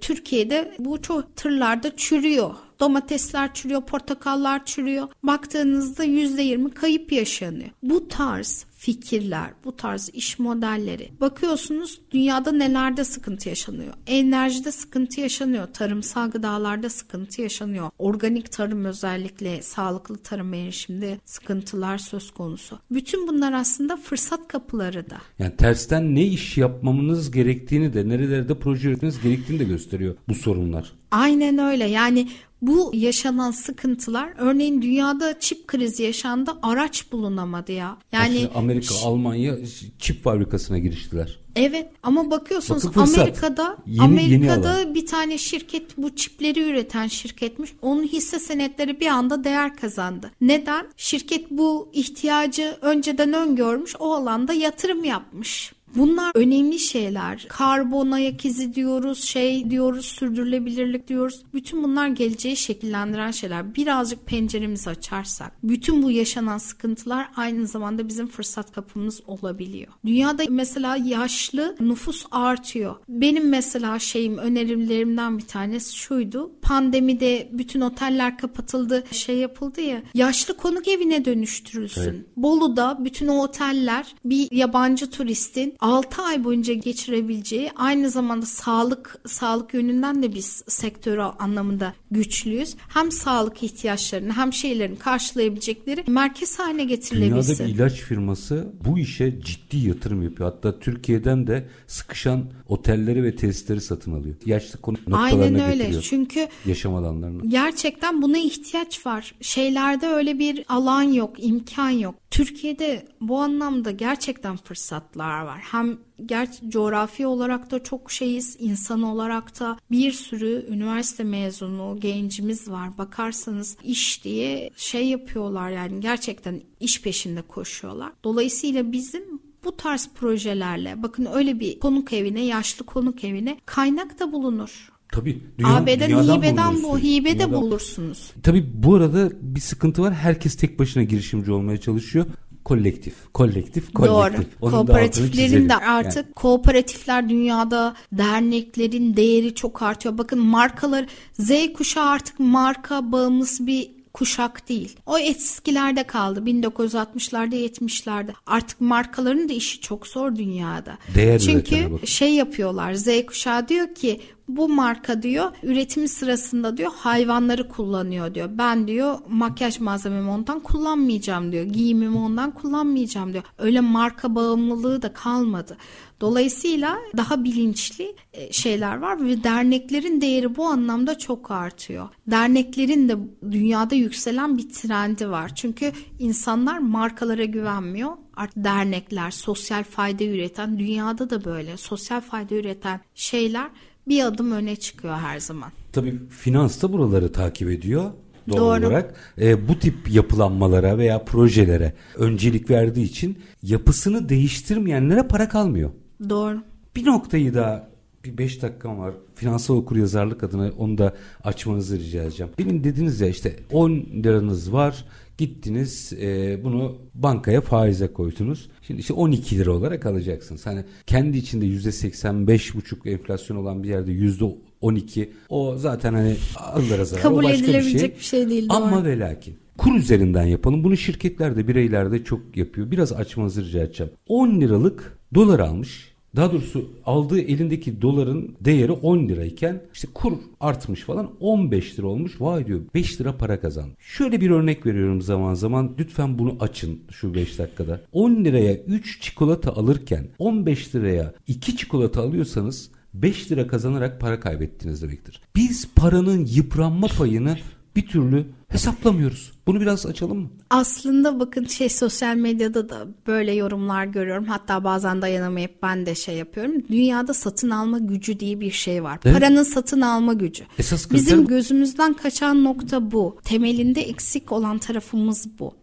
Türkiye'de 0.00 0.74
bu 0.78 1.02
çok 1.02 1.36
tırlarda 1.36 1.96
çürüyor. 1.96 2.54
Domatesler 2.80 3.54
çürüyor, 3.54 3.82
portakallar 3.82 4.64
çürüyor. 4.64 5.08
Baktığınızda 5.22 6.04
%20 6.04 6.70
kayıp 6.70 7.12
yaşanıyor. 7.12 7.70
Bu 7.82 8.08
tarz 8.08 8.66
fikirler, 8.86 9.50
bu 9.64 9.76
tarz 9.76 10.10
iş 10.12 10.38
modelleri. 10.38 11.10
Bakıyorsunuz 11.20 12.00
dünyada 12.10 12.52
nelerde 12.52 13.04
sıkıntı 13.04 13.48
yaşanıyor. 13.48 13.94
Enerjide 14.06 14.72
sıkıntı 14.72 15.20
yaşanıyor. 15.20 15.66
Tarımsal 15.72 16.30
gıdalarda 16.30 16.90
sıkıntı 16.90 17.42
yaşanıyor. 17.42 17.90
Organik 17.98 18.52
tarım 18.52 18.84
özellikle 18.84 19.62
sağlıklı 19.62 20.18
tarım 20.18 20.54
erişimde 20.54 21.18
sıkıntılar 21.24 21.98
söz 21.98 22.30
konusu. 22.30 22.78
Bütün 22.90 23.28
bunlar 23.28 23.52
aslında 23.52 23.96
fırsat 23.96 24.48
kapıları 24.48 25.10
da. 25.10 25.16
Yani 25.38 25.56
tersten 25.56 26.14
ne 26.14 26.24
iş 26.24 26.58
yapmamız 26.58 27.30
gerektiğini 27.30 27.94
de 27.94 28.08
nerelerde 28.08 28.58
proje 28.58 28.88
üretmeniz 28.88 29.22
gerektiğini 29.22 29.58
de 29.58 29.64
gösteriyor 29.64 30.14
bu 30.28 30.34
sorunlar. 30.34 30.92
Aynen 31.10 31.58
öyle. 31.58 31.84
Yani 31.84 32.28
bu 32.62 32.90
yaşanan 32.94 33.50
sıkıntılar 33.50 34.32
örneğin 34.38 34.82
dünyada 34.82 35.40
çip 35.40 35.66
krizi 35.66 36.02
yaşandı 36.02 36.50
araç 36.62 37.12
bulunamadı 37.12 37.72
ya. 37.72 37.96
Yani 38.12 38.36
Aslında 38.36 38.54
Amerika, 38.54 38.94
Almanya 39.04 39.56
çip 39.98 40.24
fabrikasına 40.24 40.78
giriştiler. 40.78 41.38
Evet 41.56 41.88
ama 42.02 42.30
bakıyorsunuz 42.30 42.84
Bakın 42.84 43.00
Amerika'da 43.00 43.76
yeni, 43.86 44.02
Amerika'da 44.02 44.78
yeni 44.78 44.94
bir 44.94 45.06
tane 45.06 45.38
şirket 45.38 45.96
bu 45.96 46.16
çipleri 46.16 46.62
üreten 46.62 47.06
şirketmiş. 47.06 47.70
Onun 47.82 48.02
hisse 48.02 48.38
senetleri 48.38 49.00
bir 49.00 49.06
anda 49.06 49.44
değer 49.44 49.76
kazandı. 49.76 50.30
Neden? 50.40 50.86
Şirket 50.96 51.50
bu 51.50 51.90
ihtiyacı 51.92 52.76
önceden 52.80 53.32
öngörmüş. 53.32 53.96
O 53.98 54.14
alanda 54.14 54.52
yatırım 54.52 55.04
yapmış. 55.04 55.72
Bunlar 55.96 56.32
önemli 56.34 56.78
şeyler. 56.78 57.46
Karbon 57.48 58.10
ayak 58.10 58.44
izi 58.44 58.74
diyoruz, 58.74 59.24
şey 59.24 59.70
diyoruz, 59.70 60.06
sürdürülebilirlik 60.06 61.08
diyoruz. 61.08 61.42
Bütün 61.54 61.82
bunlar 61.82 62.08
geleceği 62.08 62.56
şekillendiren 62.56 63.30
şeyler. 63.30 63.74
Birazcık 63.74 64.26
penceremizi 64.26 64.90
açarsak 64.90 65.52
bütün 65.62 66.02
bu 66.02 66.10
yaşanan 66.10 66.58
sıkıntılar 66.58 67.28
aynı 67.36 67.66
zamanda 67.66 68.08
bizim 68.08 68.26
fırsat 68.26 68.72
kapımız 68.72 69.20
olabiliyor. 69.26 69.92
Dünyada 70.06 70.42
mesela 70.48 70.96
yaşlı 70.96 71.76
nüfus 71.80 72.26
artıyor. 72.30 72.96
Benim 73.08 73.48
mesela 73.48 73.98
şeyim 73.98 74.38
önerilerimden 74.38 75.38
bir 75.38 75.46
tanesi 75.46 75.96
şuydu. 75.96 76.50
Pandemide 76.62 77.48
bütün 77.52 77.80
oteller 77.80 78.38
kapatıldı, 78.38 79.04
şey 79.10 79.36
yapıldı 79.36 79.80
ya. 79.80 80.02
Yaşlı 80.14 80.56
konuk 80.56 80.88
evine 80.88 81.24
dönüştürülsün. 81.24 82.00
Evet. 82.00 82.26
Bolu'da 82.36 82.98
bütün 83.04 83.28
o 83.28 83.42
oteller 83.42 84.14
bir 84.24 84.48
yabancı 84.52 85.10
turistin 85.10 85.74
6 85.86 86.22
ay 86.22 86.44
boyunca 86.44 86.74
geçirebileceği 86.74 87.70
aynı 87.76 88.10
zamanda 88.10 88.46
sağlık 88.46 89.18
sağlık 89.26 89.74
yönünden 89.74 90.22
de 90.22 90.34
biz 90.34 90.64
sektörü 90.68 91.20
anlamında 91.20 91.94
güçlüyüz. 92.10 92.76
Hem 92.88 93.12
sağlık 93.12 93.62
ihtiyaçlarını 93.62 94.32
hem 94.32 94.52
şeylerin 94.52 94.96
karşılayabilecekleri 94.96 96.04
merkez 96.06 96.58
haline 96.58 96.84
getirilebilsin. 96.84 97.58
Dünyada 97.58 97.68
bir 97.68 97.74
ilaç 97.74 97.92
firması 97.92 98.72
bu 98.84 98.98
işe 98.98 99.40
ciddi 99.40 99.76
yatırım 99.76 100.22
yapıyor. 100.22 100.52
Hatta 100.52 100.78
Türkiye'den 100.78 101.46
de 101.46 101.68
sıkışan 101.86 102.44
otelleri 102.68 103.22
ve 103.22 103.36
tesisleri 103.36 103.80
satın 103.80 104.12
alıyor. 104.12 104.34
Yaşlı 104.46 104.80
konu 104.80 104.96
noktalarına 104.96 105.44
Aynen 105.44 105.60
öyle. 105.60 105.76
Getiriyor. 105.76 106.02
Çünkü 106.02 106.48
yaşam 106.66 106.94
alanlarına. 106.94 107.42
Gerçekten 107.48 108.22
buna 108.22 108.38
ihtiyaç 108.38 109.06
var. 109.06 109.34
Şeylerde 109.40 110.06
öyle 110.06 110.38
bir 110.38 110.64
alan 110.68 111.02
yok, 111.02 111.34
imkan 111.38 111.90
yok. 111.90 112.14
Türkiye'de 112.30 113.08
bu 113.20 113.38
anlamda 113.38 113.90
gerçekten 113.90 114.56
fırsatlar 114.56 115.40
var 115.42 115.60
hem 115.78 115.98
gerçi 116.26 116.70
coğrafi 116.70 117.26
olarak 117.26 117.70
da 117.70 117.82
çok 117.82 118.12
şeyiz. 118.12 118.56
insan 118.58 119.02
olarak 119.02 119.60
da 119.60 119.78
bir 119.90 120.12
sürü 120.12 120.66
üniversite 120.70 121.24
mezunu 121.24 121.98
gencimiz 122.00 122.70
var. 122.70 122.98
Bakarsanız 122.98 123.76
iş 123.84 124.24
diye 124.24 124.70
şey 124.76 125.08
yapıyorlar 125.08 125.70
yani 125.70 126.00
gerçekten 126.00 126.60
iş 126.80 127.02
peşinde 127.02 127.42
koşuyorlar. 127.42 128.12
Dolayısıyla 128.24 128.92
bizim 128.92 129.22
bu 129.64 129.76
tarz 129.76 130.08
projelerle 130.14 131.02
bakın 131.02 131.28
öyle 131.34 131.60
bir 131.60 131.78
konuk 131.78 132.12
evine, 132.12 132.44
yaşlı 132.44 132.86
konuk 132.86 133.24
evine 133.24 133.60
kaynak 133.66 134.20
da 134.20 134.32
bulunur. 134.32 134.92
Tabii. 135.12 135.42
Dünya, 135.58 135.76
AB'den 135.76 136.22
hibeden 136.22 136.82
bu 136.82 136.98
hibe 136.98 137.38
de 137.38 137.52
bulursunuz. 137.52 138.32
Tabii 138.42 138.66
bu 138.74 138.94
arada 138.94 139.30
bir 139.40 139.60
sıkıntı 139.60 140.02
var. 140.02 140.14
Herkes 140.14 140.56
tek 140.56 140.78
başına 140.78 141.02
girişimci 141.02 141.52
olmaya 141.52 141.80
çalışıyor 141.80 142.26
kolektif, 142.66 143.14
kolektif, 143.32 143.94
kolektif. 143.94 144.14
Doğru. 144.14 144.44
Onun 144.60 144.72
Kooperatiflerin 144.72 145.68
de 145.68 145.76
artık 145.76 146.16
yani. 146.16 146.34
kooperatifler 146.34 147.28
dünyada 147.28 147.94
derneklerin 148.12 149.16
değeri 149.16 149.54
çok 149.54 149.82
artıyor. 149.82 150.18
Bakın 150.18 150.38
markalar 150.38 151.06
Z 151.38 151.50
kuşağı 151.76 152.08
artık 152.08 152.40
marka 152.40 153.12
bağımlısı 153.12 153.66
bir 153.66 153.90
kuşak 154.12 154.68
değil. 154.68 154.96
O 155.06 155.18
eskilerde 155.18 156.04
kaldı. 156.04 156.40
1960'larda 156.46 157.54
70'lerde. 157.54 158.30
Artık 158.46 158.80
markaların 158.80 159.48
da 159.48 159.52
işi 159.52 159.80
çok 159.80 160.06
zor 160.06 160.36
dünyada. 160.36 160.98
Değer 161.14 161.38
Çünkü 161.38 162.06
şey 162.06 162.34
yapıyorlar. 162.34 162.94
Z 162.94 163.26
kuşağı 163.26 163.68
diyor 163.68 163.94
ki 163.94 164.20
bu 164.48 164.68
marka 164.68 165.22
diyor 165.22 165.52
üretimi 165.62 166.08
sırasında 166.08 166.76
diyor 166.76 166.92
hayvanları 166.94 167.68
kullanıyor 167.68 168.34
diyor. 168.34 168.48
Ben 168.52 168.88
diyor 168.88 169.18
makyaj 169.28 169.80
malzememi 169.80 170.30
ondan 170.30 170.60
kullanmayacağım 170.60 171.52
diyor. 171.52 171.64
Giyimimi 171.64 172.18
ondan 172.18 172.50
kullanmayacağım 172.50 173.32
diyor. 173.32 173.44
Öyle 173.58 173.80
marka 173.80 174.34
bağımlılığı 174.34 175.02
da 175.02 175.12
kalmadı. 175.12 175.76
Dolayısıyla 176.20 176.98
daha 177.16 177.44
bilinçli 177.44 178.16
e, 178.32 178.52
şeyler 178.52 178.96
var 178.98 179.26
ve 179.26 179.44
derneklerin 179.44 180.20
değeri 180.20 180.56
bu 180.56 180.64
anlamda 180.64 181.18
çok 181.18 181.50
artıyor. 181.50 182.08
Derneklerin 182.26 183.08
de 183.08 183.16
dünyada 183.50 183.94
yükselen 183.94 184.58
bir 184.58 184.68
trendi 184.68 185.30
var. 185.30 185.54
Çünkü 185.54 185.92
insanlar 186.18 186.78
markalara 186.78 187.44
güvenmiyor. 187.44 188.12
Artık 188.36 188.64
dernekler, 188.64 189.30
sosyal 189.30 189.84
fayda 189.84 190.24
üreten, 190.24 190.78
dünyada 190.78 191.30
da 191.30 191.44
böyle 191.44 191.76
sosyal 191.76 192.20
fayda 192.20 192.54
üreten 192.54 193.00
şeyler 193.14 193.70
bir 194.08 194.24
adım 194.24 194.52
öne 194.52 194.76
çıkıyor 194.76 195.14
her 195.14 195.40
zaman. 195.40 195.72
Tabii 195.92 196.28
finans 196.28 196.82
da 196.82 196.92
buraları 196.92 197.32
takip 197.32 197.70
ediyor 197.70 198.10
doğal 198.48 198.58
Doğru. 198.58 198.86
olarak 198.86 199.14
e, 199.40 199.68
bu 199.68 199.78
tip 199.78 200.10
yapılanmalara 200.10 200.98
veya 200.98 201.24
projelere 201.24 201.92
öncelik 202.16 202.70
verdiği 202.70 203.04
için 203.04 203.38
yapısını 203.62 204.28
değiştirmeyenlere 204.28 205.22
para 205.22 205.48
kalmıyor. 205.48 205.90
Doğru. 206.28 206.62
Bir 206.96 207.06
noktayı 207.06 207.54
da 207.54 207.88
bir 208.26 208.38
5 208.38 208.62
dakikam 208.62 208.98
var. 208.98 209.14
Finansal 209.34 209.76
okur 209.76 209.96
yazarlık 209.96 210.42
adına 210.42 210.70
onu 210.78 210.98
da 210.98 211.14
açmanızı 211.44 211.98
rica 211.98 212.22
edeceğim. 212.22 212.52
Benim 212.58 212.84
dediniz 212.84 213.20
ya 213.20 213.28
işte 213.28 213.56
10 213.72 213.90
liranız 213.90 214.72
var. 214.72 215.04
Gittiniz 215.38 216.12
e, 216.20 216.58
bunu 216.64 216.96
bankaya 217.14 217.60
faize 217.60 218.12
koydunuz. 218.12 218.68
Şimdi 218.82 219.00
işte 219.00 219.12
12 219.12 219.58
lira 219.58 219.72
olarak 219.72 220.06
alacaksınız. 220.06 220.66
Hani 220.66 220.84
kendi 221.06 221.38
içinde 221.38 221.66
%85,5 221.66 223.10
enflasyon 223.10 223.56
olan 223.56 223.82
bir 223.82 223.88
yerde 223.88 224.12
%12 224.12 225.28
o 225.48 225.76
zaten 225.76 226.14
hani 226.14 226.36
alır 226.56 227.04
zarar. 227.04 227.22
Kabul 227.22 227.38
o 227.38 227.42
başka 227.42 227.64
edilebilecek 227.64 228.16
bir 228.16 228.22
şey, 228.22 228.40
bir 228.40 228.46
şey 228.46 228.48
değil. 228.48 228.66
Ama 228.68 229.04
ve 229.04 229.18
lakin 229.18 229.56
kur 229.78 229.94
üzerinden 229.94 230.46
yapalım. 230.46 230.84
Bunu 230.84 230.96
şirketler 230.96 231.56
de 231.56 231.68
bireyler 231.68 232.12
de 232.12 232.24
çok 232.24 232.56
yapıyor. 232.56 232.90
Biraz 232.90 233.12
açmanızı 233.12 233.64
rica 233.64 233.82
edeceğim. 233.82 234.12
10 234.28 234.60
liralık 234.60 235.18
dolar 235.34 235.60
almış 235.60 236.15
daha 236.36 236.52
doğrusu 236.52 236.90
aldığı 237.06 237.40
elindeki 237.40 238.02
doların 238.02 238.56
değeri 238.60 238.92
10 238.92 239.28
lirayken 239.28 239.82
işte 239.92 240.08
kur 240.14 240.32
artmış 240.60 241.00
falan 241.00 241.30
15 241.40 241.98
lira 241.98 242.06
olmuş. 242.06 242.40
Vay 242.40 242.66
diyor 242.66 242.80
5 242.94 243.20
lira 243.20 243.36
para 243.36 243.60
kazan. 243.60 243.90
Şöyle 243.98 244.40
bir 244.40 244.50
örnek 244.50 244.86
veriyorum 244.86 245.22
zaman 245.22 245.54
zaman. 245.54 245.94
Lütfen 245.98 246.38
bunu 246.38 246.56
açın 246.60 247.00
şu 247.10 247.34
5 247.34 247.58
dakikada. 247.58 248.00
10 248.12 248.44
liraya 248.44 248.76
3 248.76 249.22
çikolata 249.22 249.72
alırken 249.72 250.28
15 250.38 250.94
liraya 250.94 251.34
2 251.46 251.76
çikolata 251.76 252.22
alıyorsanız 252.22 252.90
5 253.14 253.52
lira 253.52 253.66
kazanarak 253.66 254.20
para 254.20 254.40
kaybettiniz 254.40 255.02
demektir. 255.02 255.40
Biz 255.56 255.88
paranın 255.94 256.46
yıpranma 256.46 257.06
payını 257.06 257.56
bir 257.96 258.06
türlü 258.06 258.46
hesaplamıyoruz. 258.68 259.52
Bunu 259.66 259.80
biraz 259.80 260.06
açalım 260.06 260.38
mı? 260.38 260.48
Aslında 260.70 261.40
bakın 261.40 261.64
şey 261.64 261.88
sosyal 261.88 262.36
medyada 262.36 262.88
da 262.88 263.06
böyle 263.26 263.52
yorumlar 263.52 264.04
görüyorum. 264.04 264.44
Hatta 264.44 264.84
bazen 264.84 265.22
dayanamayıp 265.22 265.82
ben 265.82 266.06
de 266.06 266.14
şey 266.14 266.36
yapıyorum. 266.36 266.72
Dünyada 266.90 267.34
satın 267.34 267.70
alma 267.70 267.98
gücü 267.98 268.40
diye 268.40 268.60
bir 268.60 268.70
şey 268.70 269.02
var. 269.02 269.18
Evet. 269.24 269.38
Paranın 269.38 269.62
satın 269.62 270.00
alma 270.00 270.32
gücü. 270.32 270.64
Esas 270.78 271.10
Bizim 271.12 271.46
gözümüzden 271.46 272.12
kaçan 272.14 272.64
nokta 272.64 273.10
bu. 273.10 273.38
Temelinde 273.44 274.00
eksik 274.00 274.52
olan 274.52 274.78
tarafımız 274.78 275.58
bu. 275.58 275.74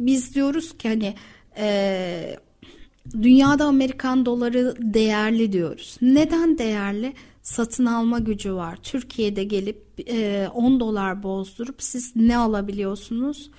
Biz 0.00 0.34
diyoruz 0.34 0.78
ki 0.78 0.88
hani 0.88 1.14
e, 1.56 2.36
dünyada 3.22 3.64
Amerikan 3.64 4.26
doları 4.26 4.74
değerli 4.78 5.52
diyoruz. 5.52 5.96
Neden 6.02 6.58
değerli? 6.58 7.12
Satın 7.42 7.86
alma 7.86 8.18
gücü 8.18 8.54
var. 8.54 8.78
Türkiye'de 8.82 9.44
gelip 9.44 10.08
e, 10.08 10.48
10 10.54 10.80
dolar 10.80 11.22
bozdurup 11.22 11.82
siz 11.82 12.16
ne 12.16 12.36
alabiliyorsunuz? 12.36 13.50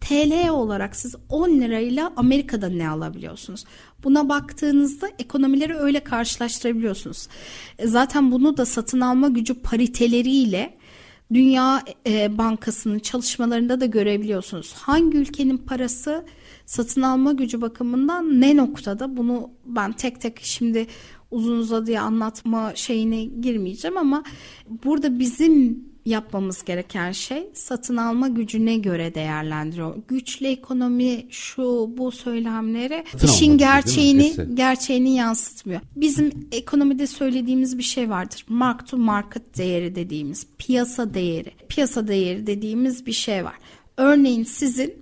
TL 0.00 0.48
olarak 0.48 0.96
siz 0.96 1.14
10 1.28 1.50
lirayla 1.50 2.12
Amerika'da 2.16 2.68
ne 2.68 2.88
alabiliyorsunuz? 2.88 3.64
Buna 4.04 4.28
baktığınızda 4.28 5.08
ekonomileri 5.18 5.74
öyle 5.76 6.00
karşılaştırabiliyorsunuz. 6.00 7.28
E, 7.78 7.86
zaten 7.86 8.32
bunu 8.32 8.56
da 8.56 8.66
satın 8.66 9.00
alma 9.00 9.28
gücü 9.28 9.54
pariteleriyle 9.54 10.80
Dünya 11.32 11.82
e, 12.06 12.38
Bankası'nın 12.38 12.98
çalışmalarında 12.98 13.80
da 13.80 13.86
görebiliyorsunuz. 13.86 14.72
Hangi 14.72 15.18
ülkenin 15.18 15.58
parası 15.58 16.24
satın 16.66 17.02
alma 17.02 17.32
gücü 17.32 17.60
bakımından 17.60 18.40
ne 18.40 18.56
noktada? 18.56 19.16
Bunu 19.16 19.50
ben 19.64 19.92
tek 19.92 20.20
tek 20.20 20.40
şimdi 20.42 20.86
uzun 21.30 21.58
uzadıya 21.58 22.02
anlatma 22.02 22.72
şeyine 22.74 23.24
girmeyeceğim 23.24 23.96
ama 23.96 24.22
burada 24.84 25.18
bizim 25.18 25.84
yapmamız 26.04 26.64
gereken 26.64 27.12
şey 27.12 27.50
satın 27.54 27.96
alma 27.96 28.28
gücüne 28.28 28.76
göre 28.76 29.14
değerlendiriyor. 29.14 29.96
Güçlü 30.08 30.46
ekonomi 30.46 31.26
şu 31.30 31.90
bu 31.96 32.10
söylemleri 32.10 33.04
satın 33.12 33.26
işin 33.26 33.58
gerçeğini 33.58 34.34
gerçeğini 34.54 35.14
yansıtmıyor. 35.14 35.80
Bizim 35.96 36.48
ekonomide 36.52 37.06
söylediğimiz 37.06 37.78
bir 37.78 37.82
şey 37.82 38.10
vardır. 38.10 38.44
Mark 38.48 38.86
to 38.86 38.96
market 38.96 39.58
değeri 39.58 39.94
dediğimiz 39.94 40.46
piyasa 40.58 41.14
değeri. 41.14 41.50
Piyasa 41.68 42.08
değeri 42.08 42.46
dediğimiz 42.46 43.06
bir 43.06 43.12
şey 43.12 43.44
var. 43.44 43.54
Örneğin 43.96 44.44
sizin 44.44 44.94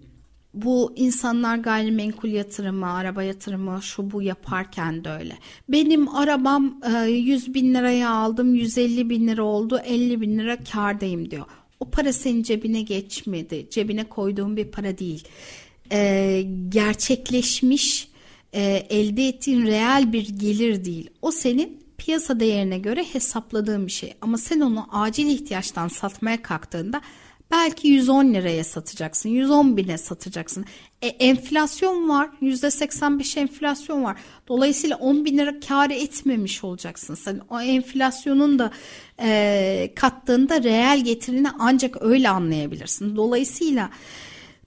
bu 0.63 0.93
insanlar 0.97 1.57
gayrimenkul 1.57 2.29
yatırımı, 2.29 2.93
araba 2.93 3.23
yatırımı 3.23 3.83
şu 3.83 4.11
bu 4.11 4.23
yaparken 4.23 5.05
de 5.05 5.11
öyle. 5.11 5.39
Benim 5.69 6.09
arabam 6.17 6.81
100 7.09 7.49
e, 7.49 7.55
bin 7.55 7.75
liraya 7.75 8.11
aldım 8.11 8.55
150 8.55 9.11
bin 9.11 9.29
lira 9.29 9.43
oldu 9.43 9.81
50 9.85 10.21
bin 10.21 10.39
lira 10.39 10.57
kardayım 10.65 11.31
diyor. 11.31 11.47
O 11.81 11.91
para 11.91 12.13
senin 12.13 12.43
cebine 12.43 12.83
geçmedi. 12.83 13.67
Cebine 13.71 14.05
koyduğun 14.05 14.57
bir 14.57 14.65
para 14.65 14.99
değil. 14.99 15.25
Ee, 15.93 16.45
gerçekleşmiş 16.69 18.09
e, 18.53 18.63
elde 18.91 19.29
ettiğin 19.29 19.67
reel 19.67 20.13
bir 20.13 20.29
gelir 20.29 20.85
değil. 20.85 21.11
O 21.23 21.31
senin 21.31 21.79
piyasa 21.99 22.41
değerine 22.41 22.79
göre 22.79 23.05
hesapladığın 23.13 23.87
bir 23.87 23.93
şey. 23.93 24.15
Ama 24.21 24.39
sen 24.39 24.61
onu 24.61 24.87
acil 24.91 25.27
ihtiyaçtan 25.27 25.89
satmaya 25.89 26.43
kalktığında 26.43 27.01
belki 27.51 27.89
110 27.89 28.35
liraya 28.35 28.65
satacaksın, 28.65 29.29
110 29.29 29.77
bine 29.77 29.99
satacaksın. 29.99 30.65
E, 31.03 31.07
enflasyon 31.07 32.09
var, 32.09 32.31
%85 32.43 33.41
enflasyon 33.41 34.05
var. 34.05 34.17
Dolayısıyla 34.49 34.97
10 34.97 35.25
bin 35.25 35.39
lira 35.39 35.61
kar 35.61 35.91
etmemiş 35.91 36.65
olacaksın. 36.65 37.15
Sen 37.15 37.41
o 37.51 37.61
enflasyonun 37.61 38.59
da 38.59 38.71
e, 39.21 39.93
kattığında 39.97 40.63
reel 40.63 41.05
getirini 41.05 41.49
ancak 41.59 42.03
öyle 42.03 42.29
anlayabilirsin. 42.29 43.17
Dolayısıyla 43.17 43.91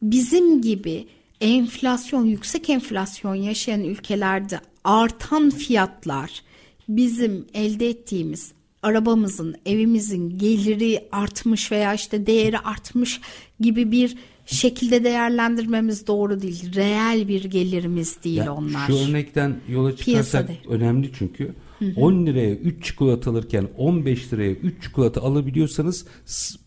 bizim 0.02 0.62
gibi 0.62 1.08
enflasyon, 1.42 2.26
yüksek 2.26 2.70
enflasyon 2.70 3.36
yaşayan 3.36 3.84
ülkelerde 3.84 4.60
artan 4.84 5.50
fiyatlar 5.50 6.42
bizim 6.90 7.48
elde 7.54 7.90
ettiğimiz 7.90 8.52
arabamızın, 8.84 9.56
evimizin 9.66 10.38
geliri 10.38 11.08
artmış 11.12 11.72
veya 11.72 11.94
işte 11.94 12.26
değeri 12.26 12.60
artmış 12.60 13.22
gibi 13.60 13.92
bir 13.92 14.18
şekilde 14.46 15.04
değerlendirmemiz 15.04 16.08
doğru 16.08 16.42
değil. 16.42 16.76
Reel 16.76 17.28
bir 17.28 17.44
gelirimiz 17.44 18.24
değil 18.24 18.38
ya, 18.38 18.54
onlar. 18.54 18.88
Şu 18.88 18.94
örnekten 18.94 19.56
yola 19.70 19.96
çıkarsak 19.96 20.50
önemli 20.70 21.12
çünkü. 21.14 21.54
Hı 21.80 21.86
hı. 21.86 21.94
10 21.96 22.26
liraya 22.26 22.56
3 22.56 22.86
çikolata 22.86 23.32
alırken 23.32 23.68
15 23.78 24.34
liraya 24.34 24.52
3 24.52 24.84
çikolata 24.84 25.22
alabiliyorsanız 25.22 26.06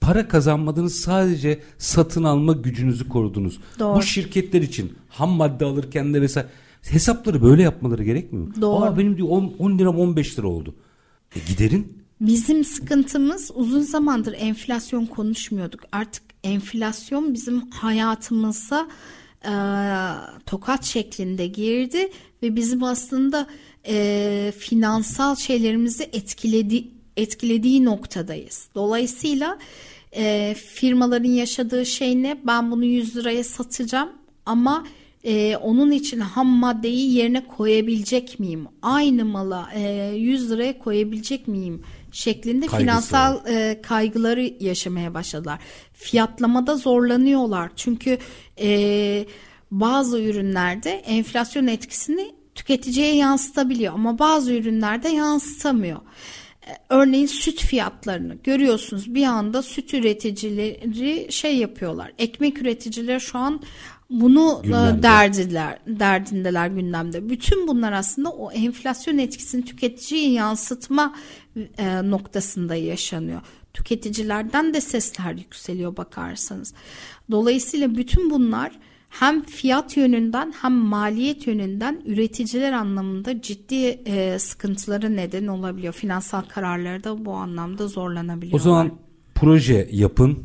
para 0.00 0.28
kazanmadınız 0.28 0.94
sadece 0.94 1.60
satın 1.78 2.24
alma 2.24 2.52
gücünüzü 2.52 3.08
korudunuz. 3.08 3.60
Doğru. 3.78 3.96
Bu 3.96 4.02
şirketler 4.02 4.62
için 4.62 4.92
ham 5.08 5.30
madde 5.30 5.64
alırken 5.64 6.14
de 6.14 6.20
mesela 6.20 6.48
Hesapları 6.90 7.42
böyle 7.42 7.62
yapmaları 7.62 8.04
gerekmiyor 8.04 8.46
mu? 8.46 8.52
Doğru. 8.60 8.84
Aa, 8.84 8.98
benim 8.98 9.16
diyor 9.16 9.28
10, 9.28 9.54
10 9.58 9.78
lira 9.78 9.90
15 9.90 10.38
lira 10.38 10.46
oldu. 10.46 10.74
E 11.36 11.38
giderin. 11.48 12.03
Bizim 12.20 12.64
sıkıntımız 12.64 13.50
uzun 13.54 13.80
zamandır 13.80 14.34
enflasyon 14.38 15.06
konuşmuyorduk. 15.06 15.80
Artık 15.92 16.22
enflasyon 16.44 17.34
bizim 17.34 17.70
hayatımıza 17.70 18.88
e, 19.44 19.52
tokat 20.46 20.84
şeklinde 20.84 21.46
girdi 21.46 22.10
ve 22.42 22.56
bizim 22.56 22.82
aslında 22.82 23.46
e, 23.86 24.52
finansal 24.58 25.36
şeylerimizi 25.36 26.02
etkiledi, 26.12 26.84
etkilediği 27.16 27.84
noktadayız. 27.84 28.68
Dolayısıyla 28.74 29.58
e, 30.16 30.54
firmaların 30.54 31.30
yaşadığı 31.30 31.86
şey 31.86 32.22
ne? 32.22 32.38
Ben 32.46 32.70
bunu 32.70 32.84
100 32.84 33.16
liraya 33.16 33.44
satacağım 33.44 34.12
ama 34.46 34.86
e, 35.24 35.56
onun 35.56 35.90
için 35.90 36.20
ham 36.20 36.46
maddeyi 36.46 37.14
yerine 37.14 37.46
koyabilecek 37.46 38.40
miyim? 38.40 38.66
Aynı 38.82 39.24
mala 39.24 39.70
e, 39.74 40.12
100 40.16 40.50
liraya 40.50 40.78
koyabilecek 40.78 41.48
miyim? 41.48 41.82
Şeklinde 42.14 42.66
Kaygısı 42.66 42.82
finansal 42.82 43.46
e, 43.46 43.82
kaygıları 43.82 44.52
yaşamaya 44.60 45.14
başladılar. 45.14 45.58
Fiyatlamada 45.92 46.76
zorlanıyorlar 46.76 47.70
çünkü 47.76 48.18
e, 48.60 49.26
bazı 49.70 50.20
ürünlerde 50.22 50.90
enflasyon 50.90 51.66
etkisini 51.66 52.34
tüketiciye 52.54 53.14
yansıtabiliyor 53.16 53.94
ama 53.94 54.18
bazı 54.18 54.52
ürünlerde 54.54 55.08
yansıtamıyor. 55.08 55.98
E, 56.66 56.70
Örneğin 56.88 57.26
süt 57.26 57.60
fiyatlarını 57.64 58.34
görüyorsunuz 58.44 59.14
bir 59.14 59.24
anda 59.24 59.62
süt 59.62 59.94
üreticileri 59.94 61.32
şey 61.32 61.56
yapıyorlar. 61.56 62.12
Ekmek 62.18 62.62
üreticileri 62.62 63.20
şu 63.20 63.38
an 63.38 63.60
bunu 64.10 64.60
e, 64.64 64.66
Gündemde. 64.66 65.02
derdiler, 65.02 65.78
derdindeler 65.86 66.66
gündemde. 66.68 67.28
Bütün 67.30 67.68
bunlar 67.68 67.92
aslında 67.92 68.30
o 68.30 68.52
enflasyon 68.52 69.18
etkisini 69.18 69.64
tüketiciye 69.64 70.30
yansıtma 70.30 71.14
e, 71.78 72.10
noktasında 72.10 72.74
yaşanıyor. 72.74 73.40
Tüketicilerden 73.74 74.74
de 74.74 74.80
sesler 74.80 75.32
yükseliyor 75.32 75.96
bakarsanız. 75.96 76.74
Dolayısıyla 77.30 77.96
bütün 77.96 78.30
bunlar 78.30 78.72
hem 79.08 79.42
fiyat 79.42 79.96
yönünden 79.96 80.54
hem 80.62 80.72
maliyet 80.72 81.46
yönünden 81.46 82.02
üreticiler 82.06 82.72
anlamında 82.72 83.42
ciddi 83.42 83.84
e, 84.06 84.38
sıkıntılara 84.38 85.08
neden 85.08 85.46
olabiliyor. 85.46 85.92
Finansal 85.92 86.42
kararları 86.42 87.04
da 87.04 87.24
bu 87.24 87.32
anlamda 87.32 87.88
zorlanabiliyorlar. 87.88 88.60
O 88.60 88.62
zaman 88.62 88.92
proje 89.34 89.88
yapın, 89.92 90.38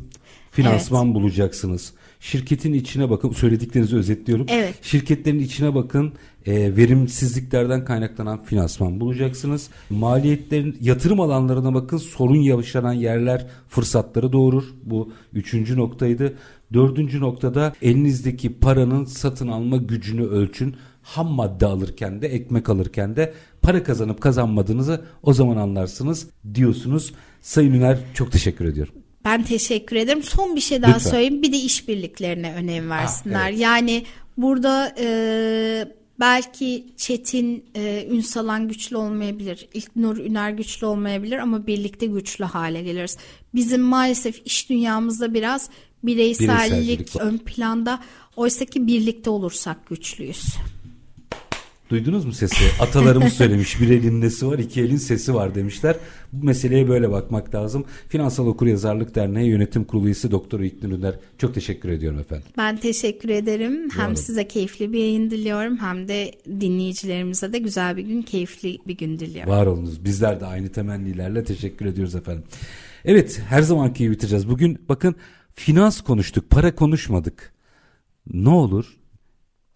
finansman 0.50 1.14
bulacaksınız. 1.14 1.92
Şirketin 2.20 2.72
içine 2.72 3.10
bakın, 3.10 3.30
söylediklerinizi 3.30 3.96
özetliyorum. 3.96 4.46
Evet. 4.48 4.74
Şirketlerin 4.82 5.38
içine 5.38 5.74
bakın, 5.74 6.12
e, 6.46 6.76
verimsizliklerden 6.76 7.84
kaynaklanan 7.84 8.44
finansman 8.44 9.00
bulacaksınız. 9.00 9.68
Maliyetlerin, 9.90 10.76
yatırım 10.80 11.20
alanlarına 11.20 11.74
bakın, 11.74 11.96
sorun 11.96 12.36
yaşanan 12.36 12.92
yerler 12.92 13.46
fırsatları 13.68 14.32
doğurur. 14.32 14.64
Bu 14.84 15.12
üçüncü 15.32 15.76
noktaydı. 15.76 16.34
Dördüncü 16.72 17.20
noktada 17.20 17.72
elinizdeki 17.82 18.58
paranın 18.58 19.04
satın 19.04 19.48
alma 19.48 19.76
gücünü 19.76 20.26
ölçün. 20.26 20.76
Ham 21.02 21.28
madde 21.28 21.66
alırken 21.66 22.22
de, 22.22 22.28
ekmek 22.28 22.68
alırken 22.68 23.16
de 23.16 23.34
para 23.62 23.82
kazanıp 23.82 24.20
kazanmadığınızı 24.20 25.04
o 25.22 25.32
zaman 25.32 25.56
anlarsınız 25.56 26.26
diyorsunuz. 26.54 27.14
Sayın 27.40 27.72
Üner 27.74 27.98
çok 28.14 28.32
teşekkür 28.32 28.64
ediyorum. 28.64 28.94
Ben 29.24 29.42
teşekkür 29.42 29.96
ederim. 29.96 30.22
Son 30.22 30.56
bir 30.56 30.60
şey 30.60 30.82
daha 30.82 30.94
Lütfen. 30.94 31.10
söyleyeyim. 31.10 31.42
Bir 31.42 31.52
de 31.52 31.56
işbirliklerine 31.56 32.52
önem 32.52 32.90
versinler. 32.90 33.50
evet. 33.50 33.60
Yani 33.60 34.04
burada 34.36 34.94
e, 34.98 35.06
belki 36.20 36.86
Çetin 36.96 37.64
e, 37.74 38.06
Ünsalan 38.10 38.68
güçlü 38.68 38.96
olmayabilir. 38.96 39.68
İlknur 39.74 40.16
Üner 40.16 40.50
güçlü 40.50 40.86
olmayabilir 40.86 41.38
ama 41.38 41.66
birlikte 41.66 42.06
güçlü 42.06 42.44
hale 42.44 42.82
geliriz. 42.82 43.16
Bizim 43.54 43.80
maalesef 43.80 44.46
iş 44.46 44.70
dünyamızda 44.70 45.34
biraz 45.34 45.70
bireysellik, 46.02 46.70
Bireysellik 46.72 47.16
ön 47.16 47.38
planda. 47.38 48.00
Oysa 48.36 48.64
ki 48.64 48.86
birlikte 48.86 49.30
olursak 49.30 49.86
güçlüyüz. 49.86 50.44
Duydunuz 51.90 52.24
mu 52.24 52.32
sesi? 52.32 52.64
Atalarımız 52.80 53.32
söylemiş. 53.32 53.80
Bir 53.80 53.90
elin 53.90 54.20
nesi 54.20 54.46
var, 54.46 54.58
iki 54.58 54.80
elin 54.80 54.96
sesi 54.96 55.34
var 55.34 55.54
demişler. 55.54 55.96
Bu 56.32 56.46
meseleye 56.46 56.88
böyle 56.88 57.10
bakmak 57.10 57.54
lazım. 57.54 57.84
Finansal 58.08 58.46
Okuryazarlık 58.46 59.14
Derneği 59.14 59.48
Yönetim 59.48 59.84
Kurulu 59.84 60.06
üyesi 60.06 60.30
Doktor 60.30 60.60
İlknur 60.60 60.90
Ünder. 60.90 61.14
Çok 61.38 61.54
teşekkür 61.54 61.88
ediyorum 61.88 62.18
efendim. 62.18 62.46
Ben 62.56 62.76
teşekkür 62.76 63.28
ederim. 63.28 63.90
Hem 63.90 64.06
olun. 64.06 64.14
size 64.14 64.48
keyifli 64.48 64.92
bir 64.92 64.98
yayın 64.98 65.30
diliyorum 65.30 65.76
hem 65.76 66.08
de 66.08 66.32
dinleyicilerimize 66.46 67.52
de 67.52 67.58
güzel 67.58 67.96
bir 67.96 68.02
gün, 68.02 68.22
keyifli 68.22 68.78
bir 68.86 68.96
gün 68.96 69.18
diliyorum. 69.18 69.52
Var 69.52 69.66
olunuz. 69.66 70.04
Bizler 70.04 70.40
de 70.40 70.46
aynı 70.46 70.68
temennilerle 70.68 71.44
teşekkür 71.44 71.86
ediyoruz 71.86 72.14
efendim. 72.14 72.44
Evet 73.04 73.42
her 73.48 73.62
zamanki 73.62 73.98
gibi 73.98 74.12
bitireceğiz. 74.12 74.48
Bugün 74.48 74.78
bakın 74.88 75.14
finans 75.52 76.00
konuştuk, 76.00 76.50
para 76.50 76.74
konuşmadık. 76.74 77.52
Ne 78.32 78.48
olur 78.48 78.96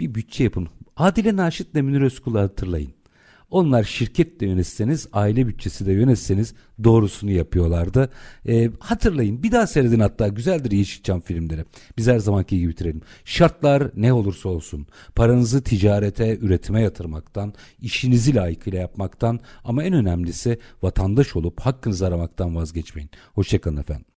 bir 0.00 0.14
bütçe 0.14 0.44
yapın. 0.44 0.68
Adile 0.96 1.36
Naşit'le 1.36 1.74
Münir 1.74 2.00
Özkul'u 2.00 2.38
hatırlayın. 2.38 2.92
Onlar 3.50 3.84
şirket 3.84 4.40
de 4.40 4.46
yönetseniz, 4.46 5.08
aile 5.12 5.46
bütçesi 5.46 5.86
de 5.86 5.92
yönetseniz 5.92 6.54
doğrusunu 6.84 7.30
yapıyorlardı. 7.30 8.10
Ee, 8.48 8.70
hatırlayın 8.78 9.42
bir 9.42 9.52
daha 9.52 9.66
seyredin 9.66 10.00
hatta 10.00 10.28
güzeldir 10.28 10.70
Yeşilçam 10.70 11.20
filmleri. 11.20 11.64
Biz 11.98 12.08
her 12.08 12.18
zamanki 12.18 12.58
gibi 12.58 12.70
bitirelim. 12.70 13.00
Şartlar 13.24 13.90
ne 13.96 14.12
olursa 14.12 14.48
olsun 14.48 14.86
paranızı 15.14 15.62
ticarete, 15.62 16.38
üretime 16.38 16.82
yatırmaktan, 16.82 17.54
işinizi 17.80 18.34
layıkıyla 18.34 18.78
yapmaktan 18.78 19.40
ama 19.64 19.84
en 19.84 19.92
önemlisi 19.92 20.58
vatandaş 20.82 21.36
olup 21.36 21.60
hakkınızı 21.60 22.06
aramaktan 22.06 22.56
vazgeçmeyin. 22.56 23.10
Hoşçakalın 23.34 23.76
efendim. 23.76 24.06